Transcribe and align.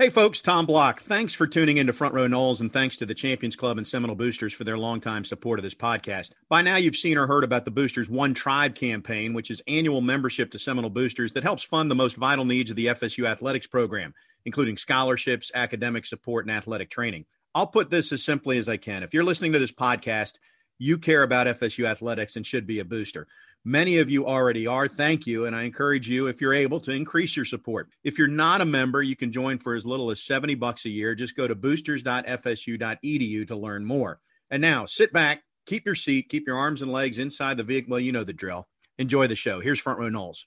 Hey 0.00 0.10
folks, 0.10 0.40
Tom 0.40 0.64
Block. 0.64 1.00
Thanks 1.00 1.34
for 1.34 1.48
tuning 1.48 1.78
into 1.78 1.92
Front 1.92 2.14
Row 2.14 2.28
Noles, 2.28 2.60
and 2.60 2.72
thanks 2.72 2.96
to 2.98 3.04
the 3.04 3.16
Champions 3.16 3.56
Club 3.56 3.78
and 3.78 3.86
Seminole 3.86 4.14
Boosters 4.14 4.54
for 4.54 4.62
their 4.62 4.78
longtime 4.78 5.24
support 5.24 5.58
of 5.58 5.64
this 5.64 5.74
podcast. 5.74 6.34
By 6.48 6.62
now 6.62 6.76
you've 6.76 6.94
seen 6.94 7.18
or 7.18 7.26
heard 7.26 7.42
about 7.42 7.64
the 7.64 7.72
Boosters 7.72 8.08
One 8.08 8.32
Tribe 8.32 8.76
campaign, 8.76 9.34
which 9.34 9.50
is 9.50 9.60
annual 9.66 10.00
membership 10.00 10.52
to 10.52 10.58
Seminole 10.60 10.90
Boosters 10.90 11.32
that 11.32 11.42
helps 11.42 11.64
fund 11.64 11.90
the 11.90 11.96
most 11.96 12.16
vital 12.16 12.44
needs 12.44 12.70
of 12.70 12.76
the 12.76 12.86
FSU 12.86 13.26
athletics 13.26 13.66
program, 13.66 14.14
including 14.44 14.76
scholarships, 14.76 15.50
academic 15.52 16.06
support, 16.06 16.46
and 16.46 16.56
athletic 16.56 16.90
training. 16.90 17.24
I'll 17.52 17.66
put 17.66 17.90
this 17.90 18.12
as 18.12 18.22
simply 18.22 18.56
as 18.58 18.68
I 18.68 18.76
can. 18.76 19.02
If 19.02 19.12
you're 19.12 19.24
listening 19.24 19.54
to 19.54 19.58
this 19.58 19.72
podcast, 19.72 20.34
you 20.78 20.96
care 20.98 21.24
about 21.24 21.48
FSU 21.48 21.86
athletics 21.86 22.36
and 22.36 22.46
should 22.46 22.68
be 22.68 22.78
a 22.78 22.84
booster. 22.84 23.26
Many 23.64 23.98
of 23.98 24.10
you 24.10 24.26
already 24.26 24.66
are. 24.66 24.88
Thank 24.88 25.26
you. 25.26 25.44
And 25.44 25.54
I 25.54 25.64
encourage 25.64 26.08
you, 26.08 26.26
if 26.26 26.40
you're 26.40 26.54
able, 26.54 26.80
to 26.80 26.92
increase 26.92 27.36
your 27.36 27.44
support. 27.44 27.88
If 28.02 28.18
you're 28.18 28.28
not 28.28 28.60
a 28.60 28.64
member, 28.64 29.02
you 29.02 29.16
can 29.16 29.32
join 29.32 29.58
for 29.58 29.74
as 29.74 29.84
little 29.84 30.10
as 30.10 30.22
70 30.22 30.54
bucks 30.54 30.84
a 30.86 30.90
year. 30.90 31.14
Just 31.14 31.36
go 31.36 31.46
to 31.46 31.54
boosters.fsu.edu 31.54 33.48
to 33.48 33.56
learn 33.56 33.84
more. 33.84 34.20
And 34.50 34.62
now 34.62 34.86
sit 34.86 35.12
back, 35.12 35.42
keep 35.66 35.84
your 35.84 35.94
seat, 35.94 36.28
keep 36.30 36.46
your 36.46 36.56
arms 36.56 36.82
and 36.82 36.92
legs 36.92 37.18
inside 37.18 37.56
the 37.56 37.64
vehicle. 37.64 37.90
Well, 37.90 38.00
you 38.00 38.12
know 38.12 38.24
the 38.24 38.32
drill. 38.32 38.66
Enjoy 38.98 39.26
the 39.26 39.36
show. 39.36 39.60
Here's 39.60 39.80
Front 39.80 39.98
Row 39.98 40.08
Noles. 40.08 40.46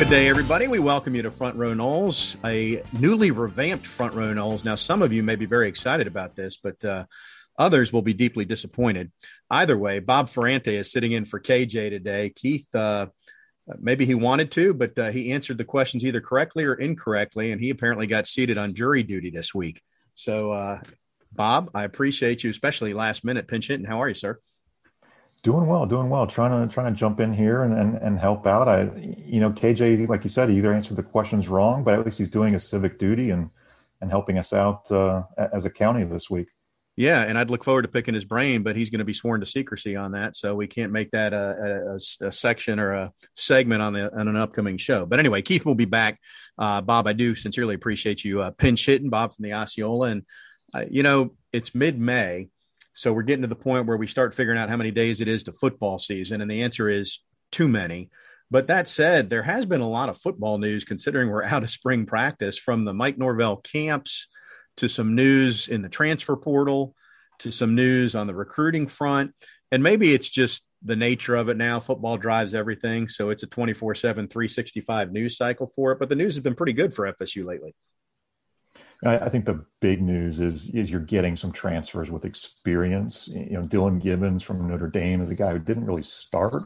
Good 0.00 0.08
day, 0.08 0.28
everybody. 0.28 0.66
We 0.66 0.78
welcome 0.78 1.14
you 1.14 1.20
to 1.20 1.30
Front 1.30 1.56
Row 1.56 1.74
Noles, 1.74 2.38
a 2.42 2.82
newly 2.98 3.32
revamped 3.32 3.86
Front 3.86 4.14
Row 4.14 4.32
Noles. 4.32 4.64
Now, 4.64 4.74
some 4.74 5.02
of 5.02 5.12
you 5.12 5.22
may 5.22 5.36
be 5.36 5.44
very 5.44 5.68
excited 5.68 6.06
about 6.06 6.34
this, 6.34 6.56
but 6.56 6.82
uh, 6.82 7.04
others 7.58 7.92
will 7.92 8.00
be 8.00 8.14
deeply 8.14 8.46
disappointed. 8.46 9.12
Either 9.50 9.76
way, 9.76 9.98
Bob 9.98 10.30
Ferrante 10.30 10.74
is 10.74 10.90
sitting 10.90 11.12
in 11.12 11.26
for 11.26 11.38
KJ 11.38 11.90
today. 11.90 12.32
Keith, 12.34 12.74
uh, 12.74 13.08
maybe 13.78 14.06
he 14.06 14.14
wanted 14.14 14.50
to, 14.52 14.72
but 14.72 14.98
uh, 14.98 15.10
he 15.10 15.32
answered 15.32 15.58
the 15.58 15.66
questions 15.66 16.02
either 16.02 16.22
correctly 16.22 16.64
or 16.64 16.72
incorrectly, 16.72 17.52
and 17.52 17.60
he 17.60 17.68
apparently 17.68 18.06
got 18.06 18.26
seated 18.26 18.56
on 18.56 18.72
jury 18.72 19.02
duty 19.02 19.28
this 19.28 19.54
week. 19.54 19.82
So, 20.14 20.50
uh, 20.50 20.80
Bob, 21.30 21.72
I 21.74 21.84
appreciate 21.84 22.42
you, 22.42 22.48
especially 22.48 22.94
last 22.94 23.22
minute 23.22 23.48
pinch 23.48 23.68
hitting. 23.68 23.84
How 23.84 24.00
are 24.00 24.08
you, 24.08 24.14
sir? 24.14 24.40
Doing 25.42 25.66
well, 25.66 25.86
doing 25.86 26.10
well. 26.10 26.26
Trying 26.26 26.68
to 26.68 26.72
trying 26.72 26.92
to 26.92 26.98
jump 26.98 27.18
in 27.18 27.32
here 27.32 27.62
and, 27.62 27.72
and, 27.72 27.96
and 27.96 28.18
help 28.18 28.46
out. 28.46 28.68
I, 28.68 28.90
you 29.24 29.40
know, 29.40 29.50
KJ, 29.50 30.08
like 30.08 30.22
you 30.22 30.30
said, 30.30 30.50
he 30.50 30.58
either 30.58 30.74
answered 30.74 30.96
the 30.96 31.02
questions 31.02 31.48
wrong, 31.48 31.82
but 31.82 31.98
at 31.98 32.04
least 32.04 32.18
he's 32.18 32.28
doing 32.28 32.52
his 32.52 32.68
civic 32.68 32.98
duty 32.98 33.30
and 33.30 33.50
and 34.02 34.10
helping 34.10 34.38
us 34.38 34.52
out 34.52 34.90
uh, 34.90 35.24
as 35.36 35.64
a 35.64 35.70
county 35.70 36.04
this 36.04 36.28
week. 36.30 36.48
Yeah, 36.96 37.22
and 37.22 37.38
I'd 37.38 37.48
look 37.48 37.64
forward 37.64 37.82
to 37.82 37.88
picking 37.88 38.12
his 38.12 38.24
brain, 38.26 38.62
but 38.62 38.76
he's 38.76 38.90
going 38.90 38.98
to 38.98 39.06
be 39.06 39.14
sworn 39.14 39.40
to 39.40 39.46
secrecy 39.46 39.96
on 39.96 40.12
that, 40.12 40.36
so 40.36 40.54
we 40.54 40.66
can't 40.66 40.92
make 40.92 41.12
that 41.12 41.32
a, 41.32 41.96
a, 42.20 42.26
a 42.26 42.32
section 42.32 42.78
or 42.78 42.92
a 42.92 43.12
segment 43.36 43.80
on, 43.80 43.94
the, 43.94 44.14
on 44.14 44.28
an 44.28 44.36
upcoming 44.36 44.76
show. 44.76 45.06
But 45.06 45.18
anyway, 45.18 45.40
Keith 45.40 45.64
will 45.64 45.74
be 45.74 45.86
back. 45.86 46.20
Uh, 46.58 46.82
Bob, 46.82 47.06
I 47.06 47.14
do 47.14 47.34
sincerely 47.34 47.74
appreciate 47.74 48.22
you 48.22 48.42
uh, 48.42 48.50
pinch 48.50 48.84
hitting 48.84 49.08
Bob 49.08 49.34
from 49.34 49.44
the 49.44 49.54
Osceola, 49.54 50.10
and 50.10 50.26
uh, 50.74 50.84
you 50.90 51.02
know 51.02 51.34
it's 51.52 51.74
mid 51.74 51.98
May 51.98 52.48
so 53.00 53.14
we're 53.14 53.22
getting 53.22 53.40
to 53.40 53.48
the 53.48 53.54
point 53.54 53.86
where 53.86 53.96
we 53.96 54.06
start 54.06 54.34
figuring 54.34 54.58
out 54.58 54.68
how 54.68 54.76
many 54.76 54.90
days 54.90 55.22
it 55.22 55.28
is 55.28 55.44
to 55.44 55.54
football 55.54 55.96
season. 55.96 56.42
And 56.42 56.50
the 56.50 56.60
answer 56.60 56.90
is 56.90 57.20
too 57.50 57.66
many. 57.66 58.10
But 58.50 58.66
that 58.66 58.88
said, 58.88 59.30
there 59.30 59.42
has 59.42 59.64
been 59.64 59.80
a 59.80 59.88
lot 59.88 60.10
of 60.10 60.18
football 60.18 60.58
news 60.58 60.84
considering 60.84 61.30
we're 61.30 61.42
out 61.42 61.62
of 61.62 61.70
spring 61.70 62.04
practice 62.04 62.58
from 62.58 62.84
the 62.84 62.92
Mike 62.92 63.16
Norvell 63.16 63.56
camps 63.56 64.28
to 64.76 64.86
some 64.86 65.14
news 65.14 65.66
in 65.66 65.80
the 65.80 65.88
transfer 65.88 66.36
portal 66.36 66.94
to 67.38 67.50
some 67.50 67.74
news 67.74 68.14
on 68.14 68.26
the 68.26 68.34
recruiting 68.34 68.86
front. 68.86 69.32
And 69.72 69.82
maybe 69.82 70.12
it's 70.12 70.28
just 70.28 70.66
the 70.82 70.94
nature 70.94 71.36
of 71.36 71.48
it 71.48 71.56
now. 71.56 71.80
Football 71.80 72.18
drives 72.18 72.52
everything. 72.52 73.08
So 73.08 73.30
it's 73.30 73.42
a 73.42 73.46
24 73.46 73.94
7, 73.94 74.28
365 74.28 75.10
news 75.10 75.38
cycle 75.38 75.72
for 75.74 75.92
it. 75.92 75.98
But 75.98 76.10
the 76.10 76.16
news 76.16 76.34
has 76.34 76.42
been 76.42 76.54
pretty 76.54 76.74
good 76.74 76.92
for 76.92 77.10
FSU 77.10 77.46
lately. 77.46 77.74
I, 79.04 79.30
think 79.30 79.46
the 79.46 79.64
big 79.80 80.02
news 80.02 80.40
is 80.40 80.68
is 80.70 80.90
you're 80.90 81.00
getting 81.00 81.34
some 81.34 81.52
transfers 81.52 82.10
with 82.10 82.24
experience. 82.24 83.28
You 83.28 83.52
know, 83.52 83.62
Dillan 83.62 84.00
Gibbons 84.00 84.42
from 84.42 84.68
Notre 84.68 84.88
Dame 84.88 85.22
is 85.22 85.30
a 85.30 85.34
guy 85.34 85.52
who 85.52 85.58
didn't 85.58 85.86
really 85.86 86.02
start 86.02 86.62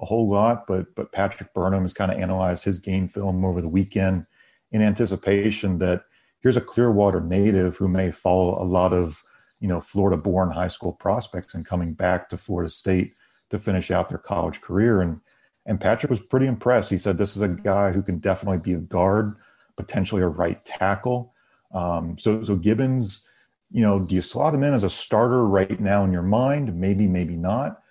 a 0.00 0.06
whole 0.06 0.28
lot, 0.28 0.66
but 0.66 0.94
but 0.94 1.12
Patrick 1.12 1.52
Burnham 1.52 1.82
has 1.82 1.92
kind 1.92 2.10
of 2.10 2.18
analyzed 2.18 2.64
his 2.64 2.78
game 2.78 3.08
film 3.08 3.44
over 3.44 3.60
the 3.60 3.68
weekend 3.68 4.26
in 4.72 4.82
anticipation 4.82 5.78
that 5.78 6.04
here's 6.40 6.56
a 6.56 6.62
Clearwater 6.62 7.20
native 7.20 7.76
who 7.76 7.88
may 7.88 8.10
follow 8.10 8.60
a 8.62 8.64
lot 8.64 8.92
of 8.92 9.22
you 9.60 9.68
know 9.68 9.80
Florida-born 9.80 10.50
high 10.50 10.68
school 10.68 10.92
prospects 10.92 11.54
and 11.54 11.66
coming 11.66 11.92
back 11.92 12.28
to 12.30 12.38
Florida 12.38 12.70
State 12.70 13.14
to 13.50 13.58
finish 13.58 13.90
out 13.90 14.08
their 14.08 14.18
college 14.18 14.60
career. 14.60 15.00
And 15.00 15.20
and 15.66 15.80
Patrick 15.80 16.10
was 16.10 16.22
pretty 16.22 16.46
impressed. 16.46 16.90
He 16.90 16.98
said 16.98 17.18
this 17.18 17.36
is 17.36 17.42
a 17.42 17.48
guy 17.48 17.92
who 17.92 18.02
can 18.02 18.18
definitely 18.18 18.58
be 18.58 18.72
a 18.72 18.78
guard, 18.78 19.36
potentially 19.76 20.22
a 20.22 20.28
right 20.28 20.64
tackle. 20.64 21.34
Um, 21.76 22.16
so, 22.16 22.42
so 22.42 22.56
Gibbons, 22.56 23.24
you 23.70 23.82
know, 23.82 24.00
do 24.00 24.14
you 24.14 24.22
slot 24.22 24.54
him 24.54 24.62
in 24.62 24.72
as 24.72 24.84
a 24.84 24.90
starter 24.90 25.46
right 25.46 25.78
now 25.78 26.04
in 26.04 26.12
your 26.12 26.22
mind? 26.22 26.74
Maybe, 26.74 27.06
maybe 27.06 27.36
not. 27.36 27.82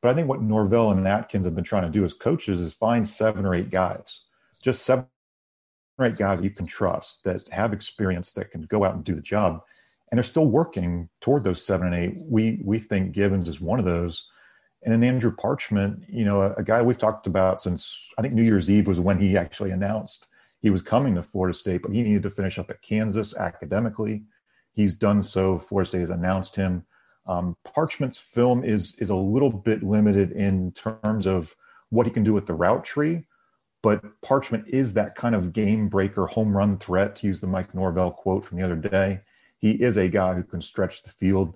But 0.00 0.10
I 0.10 0.14
think 0.14 0.28
what 0.28 0.42
Norvell 0.42 0.92
and 0.92 1.06
Atkins 1.06 1.44
have 1.44 1.54
been 1.54 1.64
trying 1.64 1.82
to 1.82 1.90
do 1.90 2.04
as 2.04 2.14
coaches 2.14 2.60
is 2.60 2.72
find 2.72 3.06
seven 3.06 3.44
or 3.44 3.54
eight 3.54 3.70
guys, 3.70 4.20
just 4.62 4.84
seven 4.84 5.06
or 5.98 6.06
eight 6.06 6.16
guys 6.16 6.40
you 6.40 6.50
can 6.50 6.66
trust 6.66 7.24
that 7.24 7.48
have 7.48 7.72
experience 7.72 8.32
that 8.34 8.52
can 8.52 8.62
go 8.62 8.84
out 8.84 8.94
and 8.94 9.04
do 9.04 9.14
the 9.14 9.20
job. 9.20 9.62
And 10.10 10.18
they're 10.18 10.24
still 10.24 10.46
working 10.46 11.08
toward 11.20 11.42
those 11.42 11.64
seven 11.64 11.92
and 11.92 11.96
eight. 11.96 12.14
We 12.24 12.60
we 12.64 12.78
think 12.78 13.12
Gibbons 13.12 13.48
is 13.48 13.60
one 13.60 13.80
of 13.80 13.84
those. 13.84 14.28
And 14.84 14.92
then 14.92 15.02
Andrew 15.02 15.34
Parchment, 15.34 16.04
you 16.08 16.24
know, 16.24 16.42
a, 16.42 16.52
a 16.54 16.62
guy 16.62 16.82
we've 16.82 16.98
talked 16.98 17.26
about 17.26 17.60
since 17.60 17.96
I 18.18 18.22
think 18.22 18.34
New 18.34 18.42
Year's 18.42 18.70
Eve 18.70 18.86
was 18.86 19.00
when 19.00 19.18
he 19.18 19.36
actually 19.36 19.70
announced 19.70 20.28
he 20.62 20.70
was 20.70 20.80
coming 20.80 21.16
to 21.16 21.22
Florida 21.22 21.52
State, 21.52 21.82
but 21.82 21.92
he 21.92 22.02
needed 22.02 22.22
to 22.22 22.30
finish 22.30 22.58
up 22.58 22.70
at 22.70 22.82
Kansas 22.82 23.36
academically. 23.36 24.22
He's 24.72 24.94
done 24.94 25.22
so. 25.22 25.58
Florida 25.58 25.88
State 25.88 26.00
has 26.00 26.10
announced 26.10 26.54
him. 26.56 26.86
Um, 27.26 27.56
Parchment's 27.64 28.18
film 28.18 28.64
is 28.64 28.94
is 28.96 29.10
a 29.10 29.14
little 29.14 29.50
bit 29.50 29.82
limited 29.82 30.32
in 30.32 30.72
terms 30.72 31.26
of 31.26 31.54
what 31.90 32.06
he 32.06 32.12
can 32.12 32.24
do 32.24 32.32
with 32.32 32.46
the 32.46 32.54
route 32.54 32.84
tree, 32.84 33.24
but 33.82 34.02
Parchment 34.22 34.66
is 34.68 34.94
that 34.94 35.14
kind 35.14 35.34
of 35.34 35.52
game 35.52 35.88
breaker, 35.88 36.26
home 36.26 36.56
run 36.56 36.78
threat. 36.78 37.16
To 37.16 37.26
use 37.26 37.40
the 37.40 37.46
Mike 37.46 37.74
Norvell 37.74 38.12
quote 38.12 38.44
from 38.44 38.58
the 38.58 38.64
other 38.64 38.76
day, 38.76 39.20
he 39.58 39.72
is 39.72 39.96
a 39.96 40.08
guy 40.08 40.34
who 40.34 40.42
can 40.42 40.62
stretch 40.62 41.02
the 41.02 41.10
field, 41.10 41.54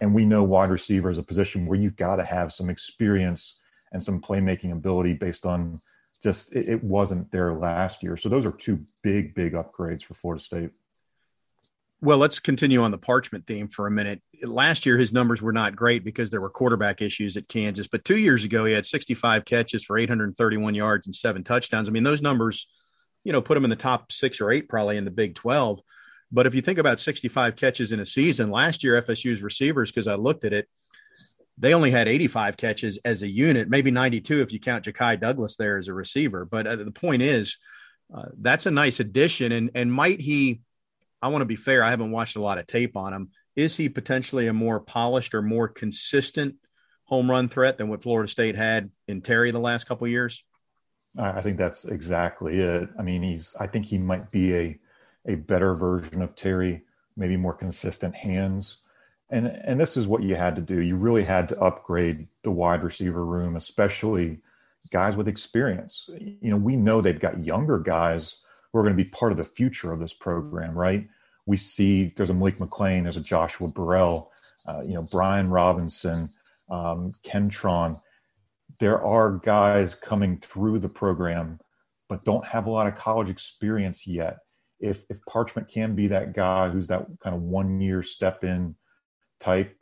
and 0.00 0.14
we 0.14 0.24
know 0.24 0.42
wide 0.42 0.70
receiver 0.70 1.10
is 1.10 1.18
a 1.18 1.22
position 1.22 1.66
where 1.66 1.78
you've 1.78 1.96
got 1.96 2.16
to 2.16 2.24
have 2.24 2.52
some 2.52 2.68
experience 2.68 3.60
and 3.92 4.02
some 4.04 4.20
playmaking 4.20 4.72
ability 4.72 5.14
based 5.14 5.46
on 5.46 5.80
just 6.22 6.54
it, 6.54 6.68
it 6.68 6.84
wasn't 6.84 7.30
there 7.30 7.52
last 7.54 8.02
year. 8.02 8.16
So 8.16 8.28
those 8.28 8.46
are 8.46 8.52
two 8.52 8.84
big, 9.02 9.34
big 9.34 9.52
upgrades 9.52 10.02
for 10.02 10.14
Florida 10.14 10.42
State. 10.42 10.70
Well, 12.00 12.18
let's 12.18 12.38
continue 12.38 12.82
on 12.82 12.92
the 12.92 12.98
parchment 12.98 13.46
theme 13.46 13.66
for 13.66 13.88
a 13.88 13.90
minute. 13.90 14.22
Last 14.44 14.86
year, 14.86 14.96
his 14.98 15.12
numbers 15.12 15.42
were 15.42 15.52
not 15.52 15.74
great 15.74 16.04
because 16.04 16.30
there 16.30 16.40
were 16.40 16.50
quarterback 16.50 17.02
issues 17.02 17.36
at 17.36 17.48
Kansas. 17.48 17.88
But 17.88 18.04
two 18.04 18.18
years 18.18 18.44
ago, 18.44 18.64
he 18.64 18.72
had 18.72 18.86
65 18.86 19.44
catches 19.44 19.82
for 19.82 19.98
831 19.98 20.76
yards 20.76 21.06
and 21.06 21.14
seven 21.14 21.42
touchdowns. 21.42 21.88
I 21.88 21.92
mean, 21.92 22.04
those 22.04 22.22
numbers, 22.22 22.68
you 23.24 23.32
know, 23.32 23.42
put 23.42 23.56
him 23.56 23.64
in 23.64 23.70
the 23.70 23.76
top 23.76 24.12
six 24.12 24.40
or 24.40 24.52
eight 24.52 24.68
probably 24.68 24.96
in 24.96 25.04
the 25.04 25.10
Big 25.10 25.34
12. 25.34 25.80
But 26.30 26.46
if 26.46 26.54
you 26.54 26.62
think 26.62 26.78
about 26.78 27.00
65 27.00 27.56
catches 27.56 27.90
in 27.90 27.98
a 27.98 28.06
season, 28.06 28.50
last 28.50 28.84
year, 28.84 29.00
FSU's 29.02 29.42
receivers, 29.42 29.90
because 29.90 30.06
I 30.06 30.14
looked 30.14 30.44
at 30.44 30.52
it, 30.52 30.68
they 31.58 31.74
only 31.74 31.90
had 31.90 32.08
85 32.08 32.56
catches 32.56 32.98
as 33.04 33.22
a 33.22 33.28
unit, 33.28 33.68
maybe 33.68 33.90
92 33.90 34.42
if 34.42 34.52
you 34.52 34.60
count 34.60 34.84
Ja'Khi 34.84 35.20
Douglas 35.20 35.56
there 35.56 35.76
as 35.78 35.88
a 35.88 35.92
receiver. 35.92 36.44
But 36.44 36.66
uh, 36.66 36.76
the 36.76 36.90
point 36.90 37.22
is, 37.22 37.58
uh, 38.14 38.26
that's 38.38 38.66
a 38.66 38.70
nice 38.70 39.00
addition. 39.00 39.52
And 39.52 39.70
and 39.74 39.92
might 39.92 40.20
he? 40.20 40.60
I 41.20 41.28
want 41.28 41.42
to 41.42 41.46
be 41.46 41.56
fair. 41.56 41.82
I 41.82 41.90
haven't 41.90 42.12
watched 42.12 42.36
a 42.36 42.40
lot 42.42 42.58
of 42.58 42.66
tape 42.66 42.96
on 42.96 43.12
him. 43.12 43.30
Is 43.56 43.76
he 43.76 43.88
potentially 43.88 44.46
a 44.46 44.52
more 44.52 44.78
polished 44.78 45.34
or 45.34 45.42
more 45.42 45.66
consistent 45.66 46.54
home 47.04 47.28
run 47.28 47.48
threat 47.48 47.76
than 47.76 47.88
what 47.88 48.02
Florida 48.02 48.30
State 48.30 48.54
had 48.54 48.90
in 49.08 49.20
Terry 49.20 49.50
the 49.50 49.58
last 49.58 49.84
couple 49.84 50.06
years? 50.06 50.44
I 51.18 51.40
think 51.40 51.58
that's 51.58 51.86
exactly 51.86 52.60
it. 52.60 52.88
I 52.98 53.02
mean, 53.02 53.22
he's. 53.22 53.56
I 53.58 53.66
think 53.66 53.86
he 53.86 53.98
might 53.98 54.30
be 54.30 54.54
a 54.54 54.78
a 55.26 55.34
better 55.34 55.74
version 55.74 56.22
of 56.22 56.36
Terry, 56.36 56.84
maybe 57.16 57.36
more 57.36 57.54
consistent 57.54 58.14
hands 58.14 58.78
and 59.30 59.46
and 59.46 59.78
this 59.78 59.96
is 59.96 60.06
what 60.06 60.22
you 60.22 60.34
had 60.34 60.56
to 60.56 60.62
do. 60.62 60.80
You 60.80 60.96
really 60.96 61.24
had 61.24 61.48
to 61.50 61.60
upgrade 61.60 62.28
the 62.42 62.50
wide 62.50 62.82
receiver 62.82 63.24
room, 63.24 63.56
especially 63.56 64.40
guys 64.90 65.16
with 65.16 65.28
experience. 65.28 66.08
You 66.18 66.50
know, 66.50 66.56
we 66.56 66.76
know 66.76 67.00
they've 67.00 67.20
got 67.20 67.44
younger 67.44 67.78
guys 67.78 68.36
who 68.72 68.78
are 68.78 68.82
going 68.82 68.96
to 68.96 69.02
be 69.02 69.08
part 69.08 69.32
of 69.32 69.38
the 69.38 69.44
future 69.44 69.92
of 69.92 70.00
this 70.00 70.14
program, 70.14 70.76
right? 70.78 71.06
We 71.46 71.56
see 71.56 72.12
there's 72.16 72.30
a 72.30 72.34
Malik 72.34 72.58
McClain, 72.58 73.02
there's 73.04 73.16
a 73.16 73.20
Joshua 73.20 73.68
Burrell. 73.68 74.30
uh, 74.66 74.82
you 74.82 74.94
know, 74.94 75.02
Brian 75.02 75.48
Robinson, 75.48 76.30
um, 76.70 77.12
Kentron. 77.24 78.00
There 78.80 79.02
are 79.02 79.38
guys 79.38 79.94
coming 79.94 80.38
through 80.38 80.78
the 80.78 80.88
program, 80.88 81.58
but 82.08 82.24
don't 82.24 82.44
have 82.46 82.66
a 82.66 82.70
lot 82.70 82.86
of 82.86 82.96
college 82.96 83.28
experience 83.28 84.06
yet. 84.06 84.38
If 84.78 85.04
if 85.10 85.18
Parchment 85.26 85.68
can 85.68 85.94
be 85.94 86.06
that 86.08 86.34
guy 86.34 86.68
who's 86.68 86.86
that 86.88 87.06
kind 87.20 87.34
of 87.34 87.42
one 87.42 87.80
year 87.80 88.02
step 88.02 88.44
in 88.44 88.76
type, 89.40 89.76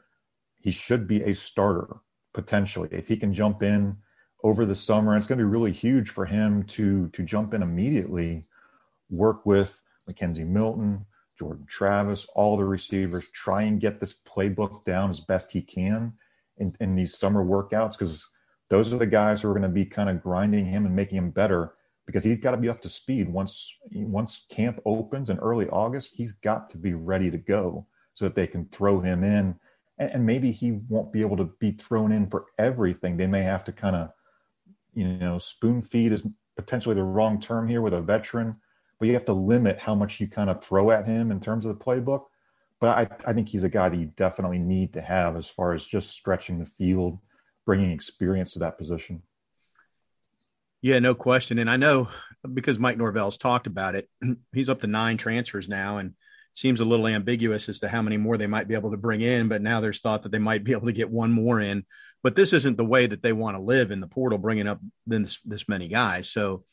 he 0.60 0.70
should 0.70 1.06
be 1.06 1.22
a 1.22 1.34
starter 1.34 1.98
potentially. 2.32 2.88
If 2.92 3.08
he 3.08 3.16
can 3.16 3.32
jump 3.32 3.62
in 3.62 3.96
over 4.42 4.66
the 4.66 4.74
summer, 4.74 5.16
it's 5.16 5.26
going 5.26 5.38
to 5.38 5.44
be 5.44 5.50
really 5.50 5.72
huge 5.72 6.10
for 6.10 6.26
him 6.26 6.64
to 6.64 7.08
to 7.08 7.22
jump 7.22 7.54
in 7.54 7.62
immediately, 7.62 8.46
work 9.08 9.46
with 9.46 9.82
McKenzie 10.08 10.46
Milton, 10.46 11.06
Jordan 11.38 11.66
Travis, 11.68 12.26
all 12.34 12.56
the 12.56 12.64
receivers, 12.64 13.30
try 13.30 13.62
and 13.62 13.80
get 13.80 14.00
this 14.00 14.14
playbook 14.14 14.84
down 14.84 15.10
as 15.10 15.20
best 15.20 15.52
he 15.52 15.62
can 15.62 16.14
in, 16.56 16.76
in 16.80 16.94
these 16.94 17.16
summer 17.16 17.44
workouts 17.44 17.98
because 17.98 18.30
those 18.68 18.92
are 18.92 18.98
the 18.98 19.06
guys 19.06 19.40
who 19.40 19.48
are 19.48 19.54
going 19.54 19.62
to 19.62 19.68
be 19.68 19.84
kind 19.84 20.08
of 20.08 20.22
grinding 20.22 20.66
him 20.66 20.86
and 20.86 20.96
making 20.96 21.18
him 21.18 21.30
better 21.30 21.74
because 22.06 22.24
he's 22.24 22.38
got 22.38 22.52
to 22.52 22.56
be 22.56 22.68
up 22.68 22.80
to 22.82 22.88
speed 22.88 23.28
once 23.28 23.72
once 23.92 24.44
camp 24.48 24.80
opens 24.84 25.30
in 25.30 25.38
early 25.38 25.68
August. 25.68 26.14
He's 26.14 26.32
got 26.32 26.70
to 26.70 26.78
be 26.78 26.94
ready 26.94 27.30
to 27.30 27.38
go 27.38 27.86
so 28.16 28.24
that 28.24 28.34
they 28.34 28.46
can 28.46 28.66
throw 28.66 29.00
him 29.00 29.22
in, 29.22 29.56
and, 29.98 30.10
and 30.10 30.26
maybe 30.26 30.50
he 30.50 30.72
won't 30.72 31.12
be 31.12 31.20
able 31.20 31.36
to 31.36 31.50
be 31.60 31.70
thrown 31.70 32.10
in 32.10 32.28
for 32.28 32.46
everything. 32.58 33.16
They 33.16 33.26
may 33.26 33.42
have 33.42 33.64
to 33.64 33.72
kind 33.72 33.94
of, 33.94 34.10
you 34.94 35.06
know, 35.06 35.38
spoon 35.38 35.80
feed 35.82 36.12
is 36.12 36.26
potentially 36.56 36.94
the 36.94 37.04
wrong 37.04 37.40
term 37.40 37.68
here 37.68 37.82
with 37.82 37.94
a 37.94 38.00
veteran, 38.00 38.56
but 38.98 39.06
you 39.06 39.14
have 39.14 39.26
to 39.26 39.32
limit 39.32 39.78
how 39.78 39.94
much 39.94 40.20
you 40.20 40.26
kind 40.26 40.50
of 40.50 40.64
throw 40.64 40.90
at 40.90 41.06
him 41.06 41.30
in 41.30 41.38
terms 41.38 41.64
of 41.64 41.78
the 41.78 41.84
playbook. 41.84 42.24
But 42.80 42.88
I, 42.88 43.30
I 43.30 43.32
think 43.32 43.48
he's 43.48 43.62
a 43.62 43.68
guy 43.68 43.88
that 43.88 43.96
you 43.96 44.12
definitely 44.16 44.58
need 44.58 44.92
to 44.94 45.00
have 45.00 45.36
as 45.36 45.48
far 45.48 45.72
as 45.72 45.86
just 45.86 46.10
stretching 46.10 46.58
the 46.58 46.66
field, 46.66 47.18
bringing 47.64 47.90
experience 47.90 48.52
to 48.52 48.58
that 48.60 48.78
position. 48.78 49.22
Yeah, 50.82 50.98
no 50.98 51.14
question. 51.14 51.58
And 51.58 51.70
I 51.70 51.76
know 51.76 52.08
because 52.52 52.78
Mike 52.78 52.98
Norvell's 52.98 53.38
talked 53.38 53.66
about 53.66 53.94
it, 53.94 54.08
he's 54.52 54.68
up 54.68 54.80
to 54.80 54.86
nine 54.86 55.16
transfers 55.16 55.68
now 55.68 55.98
and 55.98 56.14
seems 56.56 56.80
a 56.80 56.84
little 56.86 57.06
ambiguous 57.06 57.68
as 57.68 57.80
to 57.80 57.88
how 57.88 58.00
many 58.00 58.16
more 58.16 58.38
they 58.38 58.46
might 58.46 58.66
be 58.66 58.74
able 58.74 58.90
to 58.90 58.96
bring 58.96 59.20
in. 59.20 59.46
But 59.46 59.60
now 59.60 59.82
there's 59.82 60.00
thought 60.00 60.22
that 60.22 60.32
they 60.32 60.38
might 60.38 60.64
be 60.64 60.72
able 60.72 60.86
to 60.86 60.92
get 60.92 61.10
one 61.10 61.30
more 61.30 61.60
in. 61.60 61.84
But 62.22 62.34
this 62.34 62.54
isn't 62.54 62.78
the 62.78 62.84
way 62.84 63.06
that 63.06 63.22
they 63.22 63.34
want 63.34 63.58
to 63.58 63.62
live 63.62 63.90
in 63.90 64.00
the 64.00 64.06
portal, 64.06 64.38
bringing 64.38 64.66
up 64.66 64.80
this, 65.06 65.38
this 65.44 65.68
many 65.68 65.86
guys. 65.86 66.30
So, 66.30 66.64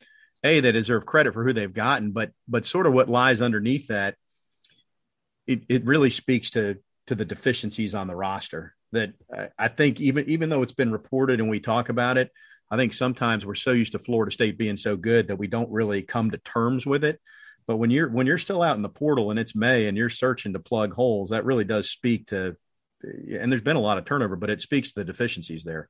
A, 0.44 0.62
they 0.62 0.72
deserve 0.72 1.06
credit 1.06 1.34
for 1.34 1.44
who 1.44 1.52
they've 1.52 1.74
gotten, 1.74 2.12
but 2.12 2.32
but 2.48 2.66
sort 2.66 2.88
of 2.88 2.94
what 2.94 3.10
lies 3.10 3.42
underneath 3.42 3.88
that, 3.88 4.16
it, 5.48 5.64
it 5.68 5.86
really 5.86 6.10
speaks 6.10 6.52
to 6.52 6.80
to 7.08 7.16
the 7.16 7.26
deficiencies 7.26 7.94
on 7.94 8.08
the 8.08 8.16
roster 8.16 8.76
that 8.94 9.12
I, 9.36 9.50
I 9.60 9.68
think 9.68 10.00
even 10.00 10.30
even 10.30 10.48
though 10.48 10.62
it's 10.62 10.74
been 10.74 10.94
reported 10.94 11.42
and 11.42 11.50
we 11.50 11.60
talk 11.60 11.90
about 11.90 12.18
it, 12.18 12.32
I 12.72 12.78
think 12.78 12.94
sometimes 12.94 13.46
we're 13.46 13.56
so 13.56 13.72
used 13.72 13.92
to 13.92 14.00
Florida 14.00 14.32
State 14.32 14.58
being 14.58 14.78
so 14.78 14.96
good 14.96 15.28
that 15.28 15.36
we 15.36 15.48
don't 15.48 15.70
really 15.72 16.04
come 16.04 16.32
to 16.32 16.38
terms 16.38 16.86
with 16.86 17.04
it. 17.04 17.20
But 17.66 17.78
when 17.78 17.90
you're 17.90 18.10
when 18.10 18.28
you're 18.28 18.38
still 18.38 18.62
out 18.62 18.76
in 18.76 18.82
the 18.82 18.90
portal 18.90 19.32
and 19.32 19.40
it's 19.40 19.56
May 19.56 19.88
and 19.88 19.98
you're 19.98 20.10
searching 20.10 20.54
to 20.54 20.60
plug 20.60 20.94
holes, 20.94 21.30
that 21.30 21.46
really 21.46 21.64
does 21.64 21.90
speak 21.90 22.28
to. 22.28 22.58
And 23.04 23.52
there's 23.52 23.62
been 23.62 23.76
a 23.76 23.82
lot 23.82 23.98
of 23.98 24.06
turnover, 24.06 24.36
but 24.36 24.50
it 24.50 24.62
speaks 24.62 24.92
to 24.92 25.00
the 25.00 25.06
deficiencies 25.06 25.64
there. 25.64 25.90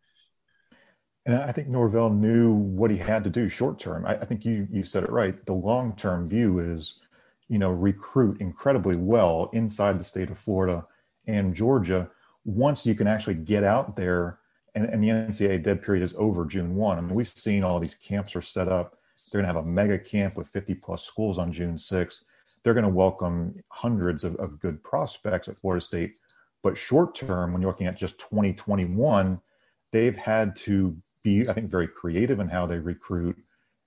And 1.25 1.35
I 1.35 1.51
think 1.51 1.67
Norvell 1.67 2.09
knew 2.09 2.53
what 2.53 2.91
he 2.91 2.97
had 2.97 3.23
to 3.23 3.29
do 3.29 3.47
short 3.47 3.79
term. 3.79 4.05
I, 4.05 4.15
I 4.15 4.25
think 4.25 4.45
you 4.45 4.67
you 4.71 4.83
said 4.83 5.03
it 5.03 5.11
right. 5.11 5.45
The 5.45 5.53
long 5.53 5.95
term 5.95 6.27
view 6.27 6.59
is, 6.59 6.99
you 7.47 7.59
know, 7.59 7.71
recruit 7.71 8.41
incredibly 8.41 8.97
well 8.97 9.49
inside 9.53 9.99
the 9.99 10.03
state 10.03 10.29
of 10.29 10.37
Florida 10.37 10.85
and 11.27 11.55
Georgia. 11.55 12.09
Once 12.45 12.85
you 12.85 12.93
can 12.93 13.07
actually 13.07 13.35
get 13.35 13.63
out 13.63 13.95
there 13.95 14.39
and, 14.75 14.85
and 14.85 15.03
the 15.03 15.09
NCAA 15.09 15.63
dead 15.63 15.81
period 15.81 16.03
is 16.03 16.13
over 16.17 16.45
June 16.45 16.75
1. 16.75 16.97
I 16.97 17.01
mean, 17.01 17.13
we've 17.13 17.27
seen 17.27 17.63
all 17.63 17.79
these 17.79 17.95
camps 17.95 18.35
are 18.35 18.41
set 18.41 18.67
up. 18.67 18.97
They're 19.33 19.41
going 19.41 19.51
to 19.51 19.59
have 19.59 19.65
a 19.65 19.71
mega 19.71 19.97
camp 19.97 20.37
with 20.37 20.47
50 20.49 20.75
plus 20.75 21.03
schools 21.03 21.39
on 21.39 21.51
June 21.51 21.75
6th. 21.75 22.21
They're 22.63 22.75
going 22.75 22.83
to 22.83 22.89
welcome 22.89 23.55
hundreds 23.69 24.23
of, 24.23 24.35
of 24.35 24.59
good 24.59 24.83
prospects 24.83 25.47
at 25.47 25.57
Florida 25.57 25.83
State. 25.83 26.17
But 26.61 26.77
short 26.77 27.15
term, 27.15 27.51
when 27.51 27.59
you're 27.59 27.71
looking 27.71 27.87
at 27.87 27.97
just 27.97 28.19
2021, 28.19 29.41
they've 29.91 30.15
had 30.15 30.55
to 30.57 30.95
be, 31.23 31.49
I 31.49 31.53
think, 31.53 31.71
very 31.71 31.87
creative 31.87 32.39
in 32.39 32.47
how 32.47 32.67
they 32.67 32.77
recruit, 32.77 33.35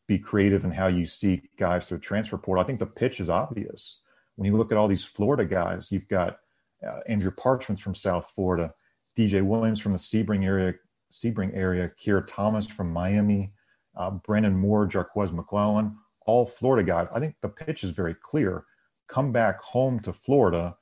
be 0.08 0.18
creative 0.18 0.64
in 0.64 0.72
how 0.72 0.88
you 0.88 1.06
see 1.06 1.42
guys 1.56 1.88
through 1.88 2.00
transfer 2.00 2.38
portal. 2.38 2.64
I 2.64 2.66
think 2.66 2.80
the 2.80 2.86
pitch 2.86 3.20
is 3.20 3.30
obvious. 3.30 4.00
When 4.34 4.50
you 4.50 4.56
look 4.56 4.72
at 4.72 4.78
all 4.78 4.88
these 4.88 5.04
Florida 5.04 5.44
guys, 5.44 5.92
you've 5.92 6.08
got 6.08 6.40
uh, 6.84 7.02
Andrew 7.06 7.30
Parchment 7.30 7.78
from 7.78 7.94
South 7.94 8.32
Florida, 8.34 8.74
DJ 9.16 9.42
Williams 9.42 9.80
from 9.80 9.92
the 9.92 9.98
Sebring 9.98 10.44
area, 10.44 10.74
Sebring 11.12 11.56
area, 11.56 11.92
Keir 11.96 12.20
Thomas 12.22 12.66
from 12.66 12.92
Miami, 12.92 13.52
uh, 13.96 14.10
Brandon 14.10 14.56
Moore, 14.56 14.86
Jarquez 14.86 15.32
McClellan, 15.32 15.96
all 16.26 16.46
Florida 16.46 16.86
guys. 16.86 17.08
I 17.12 17.20
think 17.20 17.36
the 17.40 17.48
pitch 17.48 17.84
is 17.84 17.90
very 17.90 18.14
clear. 18.14 18.64
Come 19.08 19.32
back 19.32 19.62
home 19.62 20.00
to 20.00 20.12
Florida, 20.12 20.76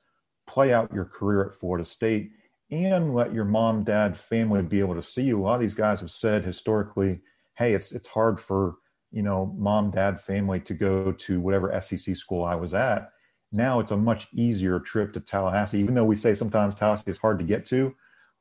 play 0.46 0.72
out 0.72 0.92
your 0.92 1.04
career 1.04 1.44
at 1.44 1.54
Florida 1.54 1.84
State, 1.84 2.32
and 2.70 3.14
let 3.14 3.34
your 3.34 3.44
mom, 3.44 3.84
dad, 3.84 4.18
family 4.18 4.62
be 4.62 4.80
able 4.80 4.94
to 4.94 5.02
see 5.02 5.22
you. 5.22 5.40
A 5.40 5.42
lot 5.42 5.54
of 5.54 5.60
these 5.60 5.74
guys 5.74 6.00
have 6.00 6.10
said 6.10 6.44
historically, 6.44 7.20
hey, 7.56 7.74
it's 7.74 7.92
it's 7.92 8.08
hard 8.08 8.40
for 8.40 8.76
you 9.10 9.22
know 9.22 9.54
mom, 9.56 9.90
dad, 9.90 10.20
family 10.20 10.60
to 10.60 10.74
go 10.74 11.12
to 11.12 11.40
whatever 11.40 11.78
SEC 11.80 12.16
school 12.16 12.44
I 12.44 12.54
was 12.54 12.74
at. 12.74 13.10
Now 13.52 13.78
it's 13.80 13.92
a 13.92 13.96
much 13.96 14.28
easier 14.32 14.80
trip 14.80 15.12
to 15.12 15.20
Tallahassee, 15.20 15.78
even 15.78 15.94
though 15.94 16.04
we 16.04 16.16
say 16.16 16.34
sometimes 16.34 16.74
Tallahassee 16.74 17.10
is 17.10 17.18
hard 17.18 17.38
to 17.38 17.44
get 17.44 17.64
to 17.66 17.94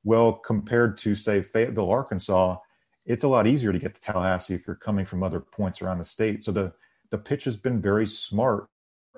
well, 0.04 0.34
compared 0.34 0.98
to, 1.00 1.16
say, 1.16 1.42
Fayetteville, 1.42 1.90
Arkansas, 1.90 2.58
it's 3.06 3.24
a 3.24 3.28
lot 3.28 3.48
easier 3.48 3.74
to 3.74 3.80
get 3.80 3.96
to 3.96 4.02
Tallahassee 4.02 4.54
if 4.54 4.66
you're 4.66 4.76
coming 4.76 5.06
from 5.06 5.24
other 5.24 5.40
points 5.40 5.82
around 5.82 6.00
the 6.00 6.06
state. 6.06 6.44
So 6.44 6.52
the, 6.52 6.74
the 7.12 7.18
pitch 7.18 7.44
has 7.46 7.58
been 7.58 7.82
very 7.82 8.08
smart. 8.08 8.68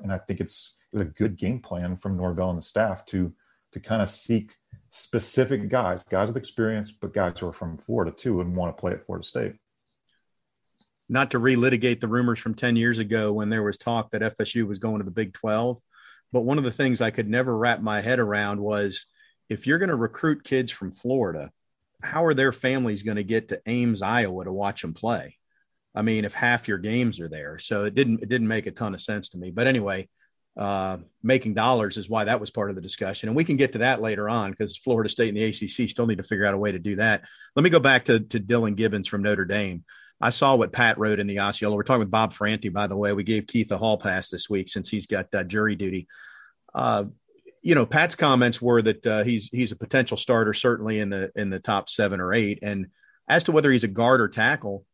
And 0.02 0.12
I 0.12 0.18
think 0.18 0.40
it's, 0.40 0.74
a 0.94 1.04
good 1.04 1.36
game 1.36 1.60
plan 1.60 1.98
from 1.98 2.16
Norvell 2.16 2.50
and 2.50 2.58
the 2.58 2.64
staff 2.64 3.06
to, 3.08 3.34
to 3.74 3.80
kind 3.82 4.02
of 4.02 4.10
seek 4.10 4.56
specific 4.92 5.68
guys, 5.68 6.04
guys 6.04 6.30
with 6.30 6.38
experience, 6.38 6.92
but 6.92 7.14
guys 7.14 7.38
who 7.38 7.48
are 7.48 7.54
from 7.54 7.78
Florida 7.78 8.12
too 8.12 8.40
and 8.40 8.56
want 8.56 8.76
to 8.76 8.80
play 8.80 8.94
at 8.94 9.06
Florida 9.06 9.28
State. 9.28 9.56
Not 11.10 11.32
to 11.32 11.40
relitigate 11.40 12.00
the 12.00 12.08
rumors 12.08 12.40
from 12.40 12.56
10 12.56 12.78
years 12.78 13.00
ago 13.00 13.34
when 13.34 13.50
there 13.50 13.62
was 13.62 13.78
talk 13.78 14.12
that 14.12 14.22
FSU 14.38 14.66
was 14.66 14.80
going 14.80 15.00
to 15.00 15.04
the 15.04 15.12
Big 15.12 15.34
12. 15.34 15.80
But 16.32 16.42
one 16.42 16.58
of 16.58 16.64
the 16.64 16.72
things 16.72 17.02
I 17.02 17.12
could 17.12 17.30
never 17.30 17.56
wrap 17.56 17.82
my 17.82 18.02
head 18.02 18.20
around 18.20 18.60
was 18.60 19.06
if 19.50 19.68
you're 19.68 19.78
going 19.78 19.90
to 19.90 19.96
recruit 19.96 20.44
kids 20.44 20.72
from 20.72 20.92
Florida, 20.92 21.52
how 22.02 22.26
are 22.26 22.34
their 22.34 22.52
families 22.52 23.04
going 23.04 23.18
to 23.18 23.24
get 23.24 23.50
to 23.50 23.62
Ames, 23.66 24.02
Iowa 24.02 24.46
to 24.46 24.52
watch 24.52 24.82
them 24.82 24.94
play? 24.94 25.38
I 25.96 26.02
mean, 26.02 26.26
if 26.26 26.34
half 26.34 26.68
your 26.68 26.78
games 26.78 27.20
are 27.20 27.30
there, 27.30 27.58
so 27.58 27.86
it 27.86 27.96
didn't 27.96 28.22
it 28.22 28.30
didn't 28.30 28.50
make 28.50 28.68
a 28.68 28.72
ton 28.72 28.94
of 28.94 29.02
sense 29.02 29.30
to 29.30 29.38
me. 29.38 29.52
But 29.52 29.68
anyway, 29.68 30.10
uh, 30.58 30.98
making 31.24 31.54
dollars 31.54 31.98
is 31.98 32.10
why 32.10 32.26
that 32.26 32.40
was 32.40 32.52
part 32.52 32.70
of 32.70 32.76
the 32.76 32.82
discussion, 32.82 33.30
and 33.30 33.36
we 33.36 33.46
can 33.46 33.56
get 33.56 33.74
to 33.74 33.80
that 33.80 34.02
later 34.02 34.28
on 34.30 34.52
because 34.52 34.78
Florida 34.78 35.10
State 35.10 35.30
and 35.30 35.38
the 35.38 35.46
ACC 35.46 35.90
still 35.90 36.06
need 36.06 36.18
to 36.18 36.24
figure 36.24 36.46
out 36.46 36.54
a 36.54 36.58
way 36.58 36.74
to 36.74 36.80
do 36.80 36.98
that. 36.98 37.24
Let 37.56 37.64
me 37.64 37.70
go 37.70 37.80
back 37.80 38.06
to 38.06 38.20
to 38.20 38.40
Dillan 38.40 38.76
Gibbons 38.76 39.08
from 39.08 39.24
Notre 39.24 39.46
Dame. 39.46 39.86
I 40.20 40.30
saw 40.30 40.56
what 40.56 40.74
Pat 40.74 40.98
wrote 40.98 41.20
in 41.20 41.28
the 41.28 41.40
Osceola. 41.40 41.76
We're 41.76 41.84
talking 41.84 42.00
with 42.00 42.12
Bob 42.12 42.34
Ferrante, 42.34 42.70
by 42.70 42.88
the 42.88 42.98
way. 42.98 43.14
We 43.14 43.24
gave 43.24 43.48
Keith 43.48 43.72
a 43.72 43.78
hall 43.78 43.98
pass 43.98 44.30
this 44.30 44.50
week 44.50 44.70
since 44.70 44.90
he's 44.90 45.08
got 45.08 45.34
uh, 45.34 45.44
jury 45.44 45.76
duty. 45.76 46.08
Uh, 46.74 47.06
you 47.66 47.74
know, 47.74 47.88
Pat's 47.88 48.14
comments 48.14 48.62
were 48.62 48.80
that 48.84 49.08
uh, 49.08 49.24
he's 49.24 49.50
he's 49.52 49.72
a 49.72 49.76
potential 49.76 50.18
starter, 50.18 50.54
certainly 50.54 51.00
in 51.00 51.10
the 51.10 51.32
in 51.36 51.50
the 51.50 51.60
top 51.60 51.90
seven 51.90 52.22
or 52.22 52.32
eight. 52.32 52.60
And 52.62 52.92
as 53.28 53.46
to 53.46 53.52
whether 53.52 53.72
he's 53.72 53.84
a 53.84 53.88
guard 53.88 54.22
or 54.22 54.28
tackle, 54.28 54.86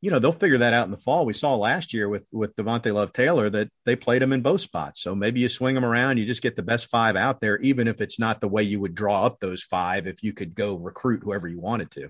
you 0.00 0.10
know, 0.10 0.18
they'll 0.18 0.32
figure 0.32 0.56
that 0.58 0.72
out 0.72 0.86
in 0.86 0.90
the 0.90 0.96
fall. 0.96 1.26
We 1.26 1.34
saw 1.34 1.56
last 1.56 1.92
year 1.92 2.08
with 2.08 2.26
with 2.32 2.56
Devontay 2.56 2.94
Love 2.94 3.12
Taylor 3.12 3.50
that 3.50 3.68
they 3.84 3.96
played 3.96 4.22
him 4.22 4.32
in 4.32 4.40
both 4.40 4.62
spots. 4.62 5.02
So 5.02 5.14
maybe 5.14 5.40
you 5.40 5.50
swing 5.50 5.76
him 5.76 5.84
around, 5.84 6.16
you 6.16 6.24
just 6.24 6.40
get 6.40 6.56
the 6.56 6.62
best 6.62 6.86
five 6.86 7.16
out 7.16 7.42
there, 7.42 7.58
even 7.58 7.86
if 7.86 8.00
it's 8.00 8.18
not 8.18 8.40
the 8.40 8.48
way 8.48 8.62
you 8.62 8.80
would 8.80 8.94
draw 8.94 9.26
up 9.26 9.38
those 9.38 9.62
five. 9.62 10.06
If 10.06 10.22
you 10.22 10.32
could 10.32 10.54
go 10.54 10.74
recruit 10.74 11.22
whoever 11.22 11.46
you 11.46 11.60
wanted 11.60 11.90
to. 11.92 12.08